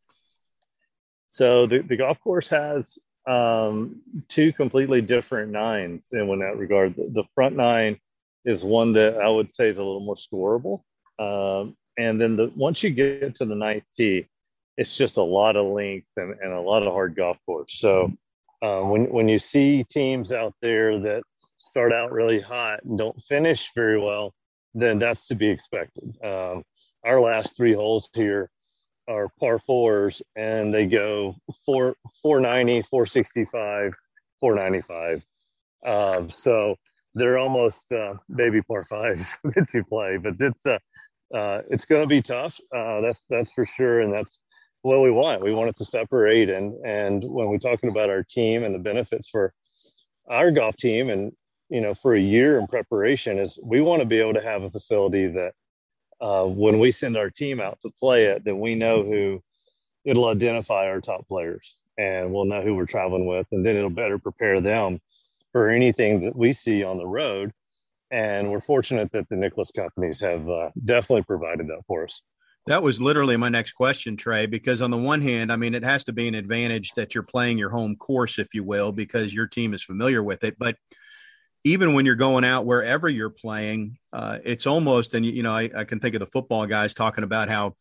So 1.29 1.67
the, 1.67 1.83
the 1.87 1.97
golf 1.97 2.19
course 2.19 2.47
has 2.47 2.97
um, 3.27 4.01
two 4.27 4.51
completely 4.53 5.01
different 5.01 5.51
nines 5.51 6.07
in 6.11 6.27
when 6.27 6.39
that 6.39 6.57
regard. 6.57 6.95
The, 6.95 7.23
front 7.35 7.55
nine 7.55 7.99
is 8.45 8.63
one 8.63 8.93
that 8.93 9.17
I 9.17 9.29
would 9.29 9.51
say 9.51 9.69
is 9.69 9.77
a 9.77 9.83
little 9.83 9.99
more 9.99 10.15
scoreable. 10.15 10.81
Um, 11.19 11.75
and 11.97 12.19
then 12.19 12.35
the 12.35 12.51
once 12.55 12.81
you 12.81 12.89
get 12.89 13.35
to 13.35 13.45
the 13.45 13.55
ninth 13.55 13.83
tee, 13.95 14.27
it's 14.77 14.95
just 14.95 15.17
a 15.17 15.23
lot 15.23 15.55
of 15.55 15.67
length 15.67 16.07
and, 16.17 16.35
and 16.41 16.53
a 16.53 16.59
lot 16.59 16.83
of 16.83 16.93
hard 16.93 17.15
golf 17.15 17.37
course. 17.45 17.79
So 17.79 18.11
uh, 18.61 18.81
when 18.81 19.05
when 19.11 19.27
you 19.27 19.37
see 19.37 19.83
teams 19.83 20.31
out 20.31 20.55
there 20.61 20.99
that 20.99 21.23
start 21.59 21.93
out 21.93 22.11
really 22.11 22.39
hot 22.39 22.83
and 22.83 22.97
don't 22.97 23.21
finish 23.29 23.69
very 23.75 23.99
well, 23.99 24.33
then 24.73 24.97
that's 24.97 25.27
to 25.27 25.35
be 25.35 25.47
expected. 25.47 26.15
Um, 26.23 26.63
our 27.03 27.21
last 27.21 27.55
three 27.55 27.73
holes 27.73 28.09
here 28.13 28.49
are 29.11 29.29
par 29.39 29.59
fours 29.59 30.21
and 30.35 30.73
they 30.73 30.85
go 30.85 31.35
four 31.65 31.95
490 32.21 32.87
465 32.89 33.93
495 34.39 35.23
um, 35.85 36.29
so 36.29 36.75
they're 37.13 37.37
almost 37.37 37.91
uh, 37.91 38.13
baby 38.35 38.61
par 38.61 38.83
fives 38.83 39.35
that 39.43 39.67
you 39.73 39.83
play 39.83 40.17
but 40.17 40.35
it's 40.39 40.65
uh, 40.65 40.79
uh, 41.33 41.61
it's 41.69 41.85
going 41.85 42.01
to 42.01 42.07
be 42.07 42.21
tough. 42.21 42.59
Uh, 42.75 43.01
that's 43.01 43.25
that's 43.29 43.51
for 43.51 43.65
sure. 43.65 44.01
And 44.01 44.13
that's 44.13 44.39
what 44.81 45.01
we 45.01 45.11
want. 45.11 45.43
We 45.43 45.53
want 45.53 45.69
it 45.69 45.77
to 45.77 45.85
separate. 45.85 46.49
And 46.49 46.73
and 46.85 47.23
when 47.23 47.47
we're 47.47 47.57
talking 47.57 47.89
about 47.89 48.09
our 48.09 48.23
team 48.23 48.63
and 48.63 48.75
the 48.75 48.79
benefits 48.79 49.29
for 49.29 49.53
our 50.29 50.51
golf 50.51 50.75
team 50.77 51.09
and 51.09 51.31
you 51.69 51.81
know 51.81 51.93
for 51.95 52.15
a 52.15 52.21
year 52.21 52.59
in 52.59 52.67
preparation 52.67 53.39
is 53.39 53.57
we 53.63 53.81
want 53.81 54.01
to 54.01 54.05
be 54.05 54.19
able 54.19 54.33
to 54.33 54.41
have 54.41 54.63
a 54.63 54.69
facility 54.69 55.27
that 55.27 55.53
uh, 56.21 56.45
when 56.45 56.79
we 56.79 56.91
send 56.91 57.17
our 57.17 57.29
team 57.29 57.59
out 57.59 57.79
to 57.81 57.89
play 57.99 58.25
it, 58.25 58.43
then 58.43 58.59
we 58.59 58.75
know 58.75 59.03
who 59.03 59.41
it'll 60.05 60.27
identify 60.27 60.87
our 60.87 61.01
top 61.01 61.27
players 61.27 61.75
and 61.97 62.31
we'll 62.31 62.45
know 62.45 62.61
who 62.61 62.75
we're 62.75 62.85
traveling 62.85 63.25
with. 63.25 63.47
And 63.51 63.65
then 63.65 63.75
it'll 63.75 63.89
better 63.89 64.17
prepare 64.17 64.61
them 64.61 64.99
for 65.51 65.69
anything 65.69 66.21
that 66.21 66.35
we 66.35 66.53
see 66.53 66.83
on 66.83 66.97
the 66.97 67.07
road. 67.07 67.51
And 68.11 68.51
we're 68.51 68.61
fortunate 68.61 69.11
that 69.13 69.29
the 69.29 69.35
Nicklaus 69.35 69.71
companies 69.71 70.19
have 70.19 70.47
uh, 70.49 70.69
definitely 70.85 71.23
provided 71.23 71.67
that 71.67 71.81
for 71.87 72.03
us. 72.05 72.21
That 72.67 72.83
was 72.83 73.01
literally 73.01 73.37
my 73.37 73.49
next 73.49 73.71
question, 73.71 74.15
Trey, 74.15 74.45
because 74.45 74.81
on 74.81 74.91
the 74.91 74.97
one 74.97 75.21
hand, 75.21 75.51
I 75.51 75.55
mean, 75.55 75.73
it 75.73 75.83
has 75.83 76.03
to 76.03 76.13
be 76.13 76.27
an 76.27 76.35
advantage 76.35 76.91
that 76.95 77.15
you're 77.15 77.23
playing 77.23 77.57
your 77.57 77.71
home 77.71 77.95
course, 77.95 78.37
if 78.37 78.53
you 78.53 78.63
will, 78.63 78.91
because 78.91 79.33
your 79.33 79.47
team 79.47 79.73
is 79.73 79.83
familiar 79.83 80.21
with 80.21 80.43
it. 80.43 80.59
But 80.59 80.75
even 81.63 81.93
when 81.93 82.05
you're 82.05 82.15
going 82.15 82.43
out 82.43 82.65
wherever 82.65 83.07
you're 83.07 83.29
playing, 83.29 83.97
uh, 84.11 84.39
it's 84.43 84.65
almost, 84.65 85.13
and 85.13 85.25
you 85.25 85.43
know, 85.43 85.51
I, 85.51 85.69
I, 85.75 85.83
can 85.83 85.99
think 85.99 86.15
of 86.15 86.19
the 86.19 86.25
football 86.25 86.65
guys 86.65 86.93
talking 86.93 87.23
about 87.23 87.49
how 87.49 87.75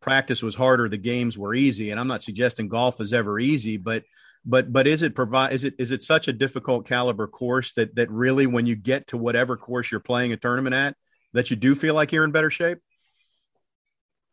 practice 0.00 0.42
was 0.42 0.54
harder, 0.54 0.88
the 0.88 0.96
games 0.96 1.36
were 1.36 1.54
easy. 1.54 1.90
And 1.90 2.00
I'm 2.00 2.08
not 2.08 2.22
suggesting 2.22 2.68
golf 2.68 3.00
is 3.00 3.12
ever 3.12 3.38
easy, 3.38 3.76
but 3.76 4.04
but 4.44 4.72
but 4.72 4.86
is 4.86 5.02
it 5.02 5.14
provide 5.14 5.52
is 5.52 5.64
it 5.64 5.74
is 5.78 5.90
it 5.90 6.02
such 6.02 6.28
a 6.28 6.32
difficult 6.32 6.86
caliber 6.86 7.26
course 7.26 7.72
that 7.72 7.94
that 7.96 8.10
really 8.10 8.46
when 8.46 8.64
you 8.64 8.76
get 8.76 9.08
to 9.08 9.16
whatever 9.16 9.56
course 9.56 9.90
you're 9.90 10.00
playing 10.00 10.32
a 10.32 10.36
tournament 10.36 10.74
at 10.74 10.94
that 11.32 11.50
you 11.50 11.56
do 11.56 11.74
feel 11.74 11.94
like 11.94 12.12
you're 12.12 12.24
in 12.24 12.30
better 12.30 12.50
shape? 12.50 12.78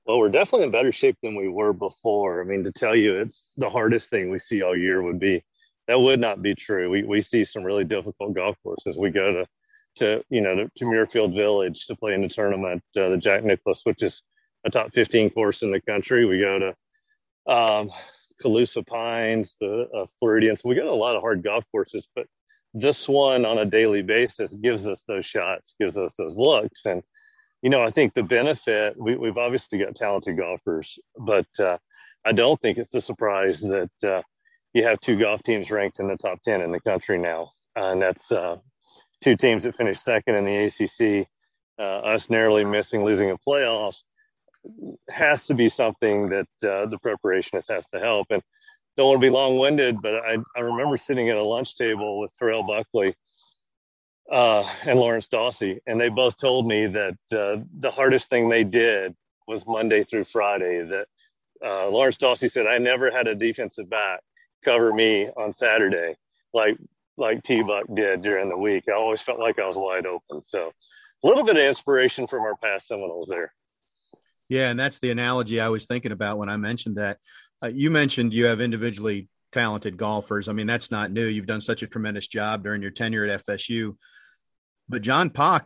Well, 0.05 0.19
we're 0.19 0.29
definitely 0.29 0.65
in 0.65 0.71
better 0.71 0.91
shape 0.91 1.17
than 1.23 1.35
we 1.35 1.47
were 1.47 1.73
before. 1.73 2.41
I 2.41 2.45
mean, 2.45 2.63
to 2.65 2.71
tell 2.71 2.95
you 2.95 3.19
it's 3.19 3.49
the 3.57 3.69
hardest 3.69 4.09
thing 4.09 4.29
we 4.29 4.39
see 4.39 4.61
all 4.61 4.77
year 4.77 5.01
would 5.01 5.19
be 5.19 5.43
that 5.87 5.99
would 5.99 6.19
not 6.19 6.41
be 6.41 6.55
true. 6.55 6.89
We 6.89 7.03
we 7.03 7.21
see 7.21 7.43
some 7.43 7.63
really 7.63 7.83
difficult 7.83 8.33
golf 8.33 8.55
courses. 8.63 8.97
We 8.97 9.09
go 9.09 9.31
to 9.33 9.47
to 9.97 10.23
you 10.29 10.41
know 10.41 10.55
to, 10.55 10.71
to 10.77 10.85
Muirfield 10.85 11.35
Village 11.35 11.85
to 11.87 11.95
play 11.95 12.13
in 12.13 12.21
the 12.21 12.29
tournament, 12.29 12.83
uh, 12.97 13.09
the 13.09 13.17
Jack 13.17 13.43
Nicklaus, 13.43 13.81
which 13.83 14.01
is 14.01 14.21
a 14.65 14.69
top 14.69 14.93
15 14.93 15.29
course 15.31 15.61
in 15.61 15.71
the 15.71 15.81
country. 15.81 16.25
We 16.25 16.39
go 16.39 16.59
to 16.59 17.53
um, 17.53 17.91
Calusa 18.41 18.85
Pines, 18.85 19.55
the 19.59 19.87
uh, 19.95 20.05
Floridian. 20.19 20.55
So 20.55 20.69
we 20.69 20.75
got 20.75 20.85
a 20.85 20.93
lot 20.93 21.15
of 21.15 21.21
hard 21.21 21.43
golf 21.43 21.65
courses, 21.71 22.07
but 22.15 22.27
this 22.73 23.07
one 23.07 23.45
on 23.45 23.59
a 23.59 23.65
daily 23.65 24.01
basis 24.01 24.53
gives 24.53 24.87
us 24.87 25.03
those 25.07 25.25
shots, 25.25 25.75
gives 25.79 25.97
us 25.97 26.13
those 26.17 26.35
looks. 26.37 26.85
And, 26.85 27.03
you 27.61 27.69
know, 27.69 27.83
I 27.83 27.91
think 27.91 28.13
the 28.13 28.23
benefit, 28.23 28.95
we, 28.97 29.13
have 29.27 29.37
obviously 29.37 29.79
got 29.79 29.95
talented 29.95 30.37
golfers, 30.37 30.97
but 31.17 31.47
uh, 31.59 31.77
I 32.25 32.31
don't 32.31 32.59
think 32.61 32.77
it's 32.77 32.95
a 32.95 33.01
surprise 33.01 33.61
that 33.61 33.91
uh, 34.03 34.21
you 34.73 34.83
have 34.83 34.99
two 34.99 35.17
golf 35.17 35.41
teams 35.43 35.69
ranked 35.69 35.99
in 35.99 36.07
the 36.07 36.17
top 36.17 36.41
10 36.41 36.61
in 36.61 36.71
the 36.71 36.79
country 36.79 37.17
now. 37.17 37.51
and 37.75 38.01
that's 38.01 38.31
uh, 38.31 38.57
two 39.23 39.35
teams 39.35 39.63
that 39.63 39.75
finished 39.75 40.03
second 40.03 40.35
in 40.35 40.45
the 40.45 40.65
ACC, 40.65 41.27
uh, 41.79 41.99
us 42.13 42.29
narrowly 42.29 42.65
missing 42.65 43.03
losing 43.03 43.31
a 43.31 43.37
playoff 43.37 43.95
has 45.09 45.45
to 45.47 45.53
be 45.53 45.69
something 45.69 46.29
that 46.29 46.47
uh, 46.63 46.85
the 46.85 46.97
preparationist 47.01 47.69
has 47.69 47.85
to 47.87 47.99
help. 47.99 48.27
And 48.29 48.41
don't 48.95 49.07
want 49.07 49.21
to 49.21 49.25
be 49.25 49.31
long 49.31 49.57
winded, 49.57 50.01
but 50.01 50.15
I, 50.15 50.37
I 50.55 50.59
remember 50.61 50.97
sitting 50.97 51.29
at 51.29 51.37
a 51.37 51.43
lunch 51.43 51.75
table 51.75 52.19
with 52.19 52.31
Terrell 52.37 52.63
Buckley 52.63 53.15
uh, 54.31 54.63
and 54.85 54.99
Lawrence 54.99 55.27
Dawsey, 55.27 55.79
and 55.87 55.99
they 55.99 56.09
both 56.09 56.37
told 56.37 56.67
me 56.67 56.87
that 56.87 57.17
uh, 57.31 57.63
the 57.79 57.91
hardest 57.91 58.29
thing 58.29 58.49
they 58.49 58.63
did 58.63 59.15
was 59.47 59.65
Monday 59.65 60.03
through 60.03 60.25
Friday. 60.25 60.83
That 60.83 61.07
uh, 61.65 61.89
Lawrence 61.89 62.17
Dawsey 62.17 62.49
said, 62.49 62.67
I 62.67 62.77
never 62.77 63.11
had 63.11 63.27
a 63.27 63.35
defensive 63.35 63.89
back 63.89 64.21
cover 64.63 64.93
me 64.93 65.29
on 65.35 65.53
Saturday 65.53 66.15
like 66.53 66.77
like 67.17 67.43
T 67.43 67.61
Buck 67.61 67.85
did 67.93 68.21
during 68.21 68.49
the 68.49 68.57
week. 68.57 68.85
I 68.87 68.93
always 68.93 69.21
felt 69.21 69.39
like 69.39 69.59
I 69.59 69.67
was 69.67 69.75
wide 69.75 70.05
open. 70.05 70.41
So 70.43 70.71
a 71.23 71.27
little 71.27 71.43
bit 71.43 71.57
of 71.57 71.63
inspiration 71.63 72.27
from 72.27 72.41
our 72.41 72.55
past 72.55 72.87
Seminoles 72.87 73.27
there. 73.27 73.53
Yeah, 74.49 74.69
and 74.69 74.79
that's 74.79 74.99
the 74.99 75.11
analogy 75.11 75.59
I 75.59 75.69
was 75.69 75.85
thinking 75.85 76.11
about 76.11 76.37
when 76.37 76.49
I 76.49 76.57
mentioned 76.57 76.97
that. 76.97 77.17
Uh, 77.61 77.67
you 77.67 77.89
mentioned 77.89 78.33
you 78.33 78.45
have 78.45 78.61
individually 78.61 79.29
talented 79.51 79.97
golfers. 79.97 80.49
I 80.49 80.53
mean, 80.53 80.67
that's 80.67 80.91
not 80.91 81.11
new. 81.11 81.25
You've 81.25 81.45
done 81.45 81.61
such 81.61 81.81
a 81.81 81.87
tremendous 81.87 82.27
job 82.27 82.63
during 82.63 82.81
your 82.81 82.91
tenure 82.91 83.25
at 83.25 83.45
FSU. 83.45 83.95
But 84.89 85.01
John 85.01 85.29
Pak 85.29 85.65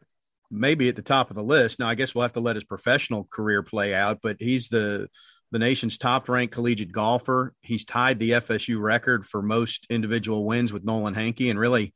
may 0.51 0.75
be 0.75 0.89
at 0.89 0.95
the 0.95 1.01
top 1.01 1.29
of 1.29 1.35
the 1.35 1.43
list. 1.43 1.79
Now, 1.79 1.89
I 1.89 1.95
guess 1.95 2.13
we'll 2.13 2.21
have 2.21 2.33
to 2.33 2.39
let 2.39 2.55
his 2.55 2.65
professional 2.65 3.25
career 3.29 3.63
play 3.63 3.93
out, 3.95 4.19
but 4.21 4.37
he's 4.39 4.69
the 4.69 5.09
the 5.51 5.59
nation's 5.59 5.97
top 5.97 6.27
ranked 6.29 6.53
collegiate 6.53 6.91
golfer. 6.91 7.53
He's 7.61 7.85
tied 7.85 8.19
the 8.19 8.31
FSU 8.31 8.81
record 8.81 9.25
for 9.25 9.41
most 9.41 9.87
individual 9.89 10.45
wins 10.45 10.73
with 10.73 10.83
Nolan 10.83 11.13
Henke. 11.13 11.49
And 11.49 11.59
really, 11.59 11.93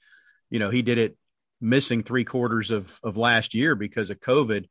you 0.50 0.60
know, 0.60 0.70
he 0.70 0.82
did 0.82 0.98
it 0.98 1.18
missing 1.60 2.04
three 2.04 2.24
quarters 2.24 2.72
of, 2.72 3.00
of 3.04 3.18
last 3.18 3.54
year 3.54 3.76
because 3.76 4.10
of 4.10 4.20
COVID. 4.20 4.66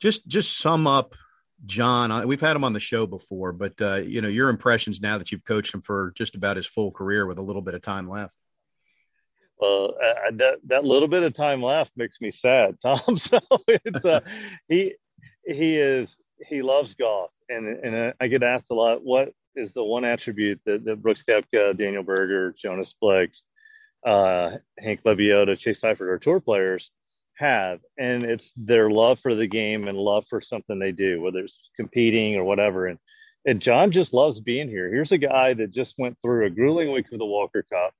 Just 0.00 0.26
just 0.28 0.58
sum 0.58 0.86
up 0.86 1.14
John. 1.66 2.26
We've 2.28 2.40
had 2.40 2.54
him 2.54 2.64
on 2.64 2.72
the 2.72 2.80
show 2.80 3.06
before, 3.06 3.52
but 3.52 3.80
uh, 3.80 3.96
you 3.96 4.20
know 4.20 4.28
your 4.28 4.48
impressions 4.48 5.00
now 5.00 5.18
that 5.18 5.32
you've 5.32 5.44
coached 5.44 5.74
him 5.74 5.82
for 5.82 6.12
just 6.16 6.36
about 6.36 6.56
his 6.56 6.66
full 6.66 6.92
career 6.92 7.26
with 7.26 7.38
a 7.38 7.42
little 7.42 7.62
bit 7.62 7.74
of 7.74 7.82
time 7.82 8.08
left. 8.08 8.36
Well, 9.60 9.94
uh, 10.00 10.30
that 10.36 10.58
that 10.66 10.84
little 10.84 11.08
bit 11.08 11.24
of 11.24 11.34
time 11.34 11.62
left 11.62 11.92
makes 11.96 12.20
me 12.20 12.30
sad, 12.30 12.76
Tom. 12.82 13.18
So 13.18 13.40
it's 13.66 14.04
uh, 14.04 14.20
he 14.68 14.94
he 15.44 15.76
is 15.76 16.16
he 16.46 16.62
loves 16.62 16.94
golf, 16.94 17.30
and 17.48 17.66
and 17.66 18.14
I 18.20 18.26
get 18.28 18.42
asked 18.42 18.70
a 18.70 18.74
lot, 18.74 19.04
what 19.04 19.32
is 19.56 19.72
the 19.72 19.84
one 19.84 20.04
attribute 20.04 20.60
that, 20.66 20.84
that 20.84 21.02
Brooks 21.02 21.24
Koepka, 21.28 21.76
Daniel 21.76 22.02
Berger, 22.02 22.54
Jonas 22.56 22.94
Blixt, 23.02 23.42
uh, 24.06 24.58
Hank 24.78 25.02
Lebioda, 25.04 25.58
Chase 25.58 25.80
Seiffert 25.80 26.08
are 26.08 26.18
tour 26.18 26.40
players 26.40 26.90
have. 27.34 27.80
And 27.96 28.24
it's 28.24 28.52
their 28.56 28.90
love 28.90 29.20
for 29.20 29.34
the 29.34 29.46
game 29.46 29.88
and 29.88 29.96
love 29.98 30.26
for 30.28 30.40
something 30.40 30.78
they 30.78 30.92
do 30.92 31.20
whether 31.20 31.40
it's 31.40 31.70
competing 31.76 32.36
or 32.36 32.44
whatever. 32.44 32.86
And 32.86 32.98
and 33.46 33.60
john 33.60 33.92
just 33.92 34.12
loves 34.12 34.40
being 34.40 34.68
here. 34.68 34.92
Here's 34.92 35.12
a 35.12 35.18
guy 35.18 35.54
that 35.54 35.70
just 35.70 35.94
went 35.98 36.18
through 36.20 36.46
a 36.46 36.50
grueling 36.50 36.92
week 36.92 37.06
of 37.12 37.18
the 37.18 37.26
walker 37.26 37.64
cup 37.72 37.94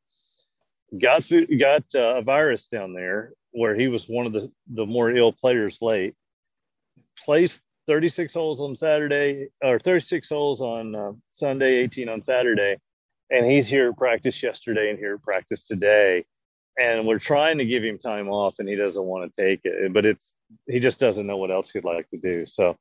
got 1.01 1.25
food, 1.25 1.49
got 1.59 1.85
uh, 1.95 2.17
a 2.17 2.23
virus 2.23 2.69
down 2.69 2.95
there 2.95 3.33
where 3.53 3.75
he 3.75 3.89
was 3.89 4.09
one 4.09 4.27
of 4.27 4.33
the 4.33 4.51
the 4.69 4.87
more 4.87 5.11
ill 5.11 5.33
players 5.33 5.79
late 5.81 6.15
placed 7.25 7.61
36 7.88 8.33
holes 8.33 8.61
on 8.61 8.77
saturday 8.77 9.48
or 9.62 9.79
36 9.81 10.29
holes 10.29 10.61
on 10.61 10.94
uh, 10.94 11.12
sunday 11.31 11.79
18 11.79 12.09
on 12.09 12.22
saturday. 12.22 12.77
And 13.31 13.44
he's 13.44 13.66
here 13.66 13.90
at 13.90 13.96
practice 13.98 14.42
yesterday 14.42 14.88
and 14.88 14.98
here 14.98 15.14
at 15.14 15.22
practice 15.22 15.64
today. 15.64 16.24
And 16.79 17.07
we're 17.07 17.18
trying 17.18 17.59
to 17.59 17.66
give 17.66 17.83
him 17.83 17.98
time 17.98 18.29
off 18.29 18.55
and 18.59 18.68
he 18.68 18.77
doesn't 18.77 19.03
want 19.03 19.35
to 19.35 19.42
take 19.42 19.61
it 19.64 19.92
but 19.92 20.07
it's 20.07 20.35
he 20.68 20.79
just 20.79 21.01
doesn't 21.01 21.27
know 21.27 21.37
what 21.37 21.51
else 21.51 21.70
he'd 21.70 21.85
like 21.85 22.09
to 22.11 22.18
do. 22.18 22.46
So 22.46 22.77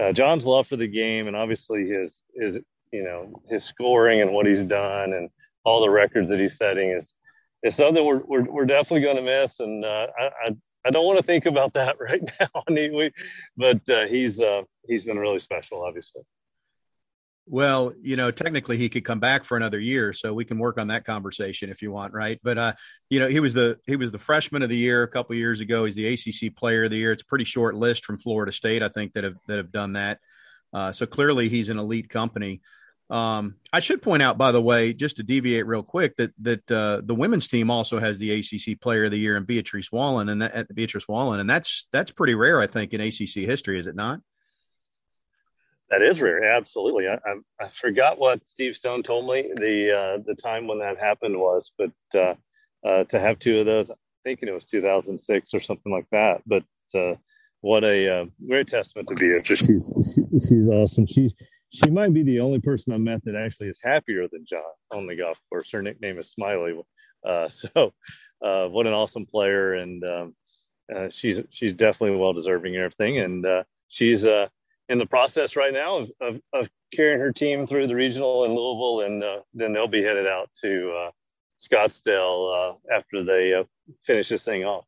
uh, 0.00 0.12
john's 0.12 0.44
love 0.44 0.66
for 0.66 0.76
the 0.76 0.88
game 0.88 1.28
and 1.28 1.36
obviously 1.36 1.86
his 1.86 2.22
his 2.34 2.58
you 2.90 3.04
know 3.04 3.32
his 3.48 3.62
scoring 3.62 4.22
and 4.22 4.32
what 4.32 4.46
he's 4.46 4.64
done 4.64 5.12
and 5.12 5.30
all 5.64 5.80
the 5.80 5.90
records 5.90 6.28
that 6.30 6.40
he's 6.40 6.56
setting 6.56 6.90
is 6.90 7.14
is 7.62 7.76
something 7.76 8.04
we're 8.04 8.22
we're, 8.24 8.42
we're 8.42 8.66
definitely 8.66 9.02
going 9.02 9.16
to 9.16 9.22
miss. 9.22 9.60
And 9.60 9.84
uh, 9.84 10.06
I, 10.18 10.24
I, 10.46 10.56
I 10.84 10.90
don't 10.90 11.06
want 11.06 11.18
to 11.18 11.24
think 11.24 11.46
about 11.46 11.74
that 11.74 11.96
right 12.00 12.22
now 12.40 12.64
but 13.56 13.90
uh, 13.90 14.06
he's 14.06 14.40
uh, 14.40 14.62
he's 14.86 15.04
been 15.04 15.18
really 15.18 15.40
special 15.40 15.82
obviously 15.82 16.22
well, 17.46 17.92
you 18.00 18.14
know, 18.14 18.30
technically 18.30 18.76
he 18.76 18.88
could 18.88 19.04
come 19.04 19.18
back 19.18 19.42
for 19.44 19.56
another 19.56 19.80
year, 19.80 20.12
so 20.12 20.32
we 20.32 20.44
can 20.44 20.58
work 20.58 20.78
on 20.78 20.88
that 20.88 21.04
conversation 21.04 21.70
if 21.70 21.82
you 21.82 21.90
want, 21.90 22.14
right? 22.14 22.38
But 22.42 22.56
uh, 22.56 22.72
you 23.10 23.18
know, 23.18 23.26
he 23.26 23.40
was 23.40 23.52
the 23.52 23.78
he 23.84 23.96
was 23.96 24.12
the 24.12 24.18
freshman 24.18 24.62
of 24.62 24.68
the 24.68 24.76
year 24.76 25.02
a 25.02 25.08
couple 25.08 25.34
years 25.34 25.60
ago. 25.60 25.84
He's 25.84 25.96
the 25.96 26.06
ACC 26.06 26.54
player 26.54 26.84
of 26.84 26.92
the 26.92 26.98
year. 26.98 27.10
It's 27.10 27.22
a 27.22 27.26
pretty 27.26 27.44
short 27.44 27.74
list 27.74 28.04
from 28.04 28.18
Florida 28.18 28.52
State, 28.52 28.82
I 28.82 28.88
think, 28.88 29.14
that 29.14 29.24
have 29.24 29.38
that 29.48 29.56
have 29.56 29.72
done 29.72 29.94
that. 29.94 30.20
Uh, 30.72 30.92
so 30.92 31.04
clearly 31.04 31.48
he's 31.48 31.68
an 31.68 31.78
elite 31.78 32.08
company. 32.08 32.62
Um, 33.10 33.56
I 33.72 33.80
should 33.80 34.00
point 34.00 34.22
out, 34.22 34.38
by 34.38 34.52
the 34.52 34.62
way, 34.62 34.94
just 34.94 35.18
to 35.18 35.22
deviate 35.22 35.66
real 35.66 35.82
quick, 35.82 36.16
that 36.16 36.32
that 36.40 36.70
uh, 36.70 37.02
the 37.04 37.14
women's 37.14 37.48
team 37.48 37.70
also 37.70 37.98
has 37.98 38.18
the 38.18 38.30
ACC 38.32 38.80
Player 38.80 39.04
of 39.04 39.10
the 39.10 39.18
Year 39.18 39.36
and 39.36 39.46
Beatrice 39.46 39.92
Wallin, 39.92 40.28
and 40.28 40.42
that, 40.42 40.74
Beatrice 40.74 41.06
Wallin, 41.06 41.40
and 41.40 41.48
that's 41.48 41.86
that's 41.92 42.10
pretty 42.10 42.34
rare, 42.34 42.60
I 42.60 42.66
think, 42.66 42.94
in 42.94 43.00
ACC 43.00 43.44
history, 43.46 43.78
is 43.78 43.86
it 43.86 43.96
not? 43.96 44.20
That 45.90 46.00
is 46.00 46.22
rare, 46.22 46.54
absolutely. 46.54 47.06
I, 47.06 47.16
I, 47.16 47.64
I, 47.66 47.68
forgot 47.68 48.18
what 48.18 48.46
Steve 48.46 48.76
Stone 48.76 49.02
told 49.02 49.30
me 49.30 49.50
the 49.54 49.92
uh, 49.92 50.22
the 50.24 50.34
time 50.34 50.66
when 50.66 50.78
that 50.78 50.98
happened 50.98 51.38
was, 51.38 51.70
but 51.76 51.90
uh, 52.14 52.34
uh, 52.82 53.04
to 53.04 53.20
have 53.20 53.38
two 53.38 53.60
of 53.60 53.66
those, 53.66 53.90
I'm 53.90 53.96
thinking 54.24 54.48
it 54.48 54.52
was 54.54 54.64
2006 54.64 55.52
or 55.52 55.60
something 55.60 55.92
like 55.92 56.06
that. 56.10 56.40
But 56.46 56.64
uh, 56.98 57.16
what 57.60 57.84
a 57.84 58.22
uh, 58.22 58.24
great 58.48 58.68
testament 58.68 59.08
to 59.08 59.14
Beatrice. 59.16 59.66
She's 59.66 59.92
she's 60.48 60.68
awesome. 60.68 61.06
She's 61.06 61.34
she 61.72 61.90
might 61.90 62.12
be 62.12 62.22
the 62.22 62.40
only 62.40 62.60
person 62.60 62.92
I 62.92 62.98
met 62.98 63.24
that 63.24 63.34
actually 63.34 63.68
is 63.68 63.78
happier 63.82 64.28
than 64.30 64.44
John 64.46 64.62
on 64.90 65.06
the 65.06 65.16
golf 65.16 65.38
course. 65.48 65.70
Her 65.72 65.82
nickname 65.82 66.18
is 66.18 66.30
Smiley. 66.30 66.74
Uh, 67.26 67.48
so, 67.48 67.92
what 68.40 68.86
an 68.86 68.92
awesome 68.92 69.26
player, 69.26 69.74
and 69.74 70.04
um, 70.04 71.10
she's 71.10 71.40
she's 71.50 71.74
definitely 71.74 72.18
well 72.18 72.32
deserving 72.32 72.76
and 72.76 72.84
everything. 72.84 73.18
And 73.18 73.64
she's 73.88 74.26
in 74.92 74.98
the 74.98 75.06
process 75.06 75.56
right 75.56 75.72
now 75.72 75.98
of, 75.98 76.10
of, 76.20 76.40
of, 76.52 76.68
carrying 76.94 77.18
her 77.18 77.32
team 77.32 77.66
through 77.66 77.86
the 77.86 77.94
regional 77.94 78.44
in 78.44 78.50
Louisville, 78.50 79.06
and 79.06 79.24
uh, 79.24 79.40
then 79.54 79.72
they'll 79.72 79.88
be 79.88 80.02
headed 80.02 80.26
out 80.26 80.50
to 80.60 80.92
uh, 80.92 81.10
Scottsdale 81.58 82.74
uh, 82.74 82.94
after 82.94 83.24
they 83.24 83.54
uh, 83.54 83.64
finish 84.04 84.28
this 84.28 84.44
thing 84.44 84.64
off. 84.64 84.84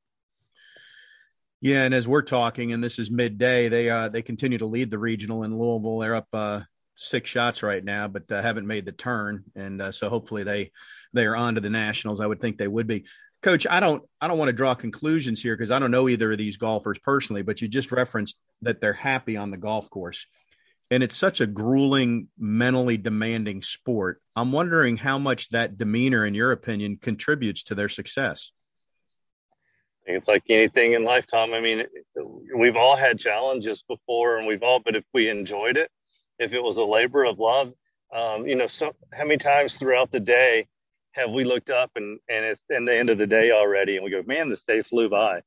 Yeah, 1.63 1.85
and 1.85 1.95
as 1.95 2.07
we're 2.07 2.21
talking, 2.21 2.75
and 2.75 2.85
this 2.85 2.99
is 2.99 3.11
midday, 3.11 3.71
they 3.71 3.89
uh, 3.89 4.11
they 4.11 4.21
continue 4.21 4.59
to 4.59 4.67
lead 4.67 4.91
the 4.91 4.99
regional 4.99 5.45
in 5.45 5.59
Louisville. 5.59 5.99
They're 5.99 6.15
up 6.15 6.29
uh, 6.35 6.61
six 6.95 7.29
shots 7.29 7.63
right 7.63 7.85
now, 7.85 8.09
but 8.09 8.31
uh, 8.31 8.41
haven't 8.41 8.67
made 8.67 8.87
the 8.87 8.93
turn, 8.93 9.45
and 9.55 9.83
uh, 9.83 9.93
so 9.93 10.09
hopefully 10.09 10.45
they 10.45 10.71
they 11.13 11.27
are 11.27 11.37
on 11.37 11.55
to 11.55 11.61
the 11.61 11.71
nationals. 11.71 12.21
I 12.21 12.27
would 12.27 12.41
think 12.41 12.59
they 12.59 12.69
would 12.69 12.87
be. 12.87 13.05
Coach, 13.43 13.67
I 13.69 13.81
don't 13.81 14.03
I 14.21 14.29
don't 14.29 14.39
want 14.39 14.49
to 14.49 14.55
draw 14.55 14.75
conclusions 14.75 15.43
here 15.43 15.57
because 15.57 15.71
I 15.71 15.79
don't 15.79 15.91
know 15.91 16.09
either 16.09 16.33
of 16.33 16.39
these 16.39 16.57
golfers 16.57 16.99
personally, 16.99 17.43
but 17.43 17.61
you 17.61 17.69
just 17.69 17.93
referenced 17.93 18.39
that 18.63 18.81
they're 18.81 18.93
happy 18.93 19.37
on 19.37 19.51
the 19.51 19.57
golf 19.57 19.91
course. 19.91 20.27
And 20.91 21.03
it's 21.03 21.17
such 21.17 21.41
a 21.41 21.47
grueling, 21.47 22.29
mentally 22.39 22.97
demanding 22.97 23.63
sport. 23.63 24.21
I'm 24.37 24.53
wondering 24.53 24.99
how 24.99 25.19
much 25.19 25.49
that 25.51 25.79
demeanor, 25.79 26.27
in 26.27 26.35
your 26.35 26.53
opinion, 26.53 26.99
contributes 27.01 27.65
to 27.65 27.75
their 27.75 27.89
success. 27.89 28.53
It's 30.07 30.29
like 30.29 30.43
anything 30.51 30.93
in 30.93 31.05
life, 31.05 31.27
Tom. 31.27 31.55
I 31.55 31.61
mean, 31.61 31.85
we've 32.55 32.77
all 32.77 32.97
had 32.97 33.19
challenges 33.19 33.83
before, 33.83 34.37
and 34.37 34.47
we've 34.47 34.63
all, 34.63 34.81
but 34.85 34.95
if 34.95 35.05
we 35.15 35.31
enjoyed 35.31 35.79
it, 35.79 35.91
if 36.39 36.53
it 36.53 36.63
was 36.63 36.77
a 36.77 36.85
labor 36.85 37.25
of 37.25 37.39
love, 37.39 37.73
um, 38.15 38.47
you 38.47 38.55
know, 38.55 38.67
so 38.67 38.95
how 39.13 39.25
many 39.25 39.39
times 39.39 39.77
throughout 39.77 40.13
the 40.13 40.21
day 40.21 40.67
have 41.13 41.31
we 41.31 41.45
looked 41.45 41.71
up 41.71 41.91
and 41.97 42.19
and 42.29 42.45
it's 42.45 42.63
in 42.71 42.85
the 42.85 42.97
end 42.97 43.11
of 43.11 43.19
the 43.19 43.27
day 43.27 43.51
already, 43.51 43.97
and 43.97 44.05
we 44.05 44.11
go, 44.11 44.23
man, 44.27 44.49
this 44.49 44.65
day 44.65 44.83
flew 44.83 45.09
by. 45.09 45.43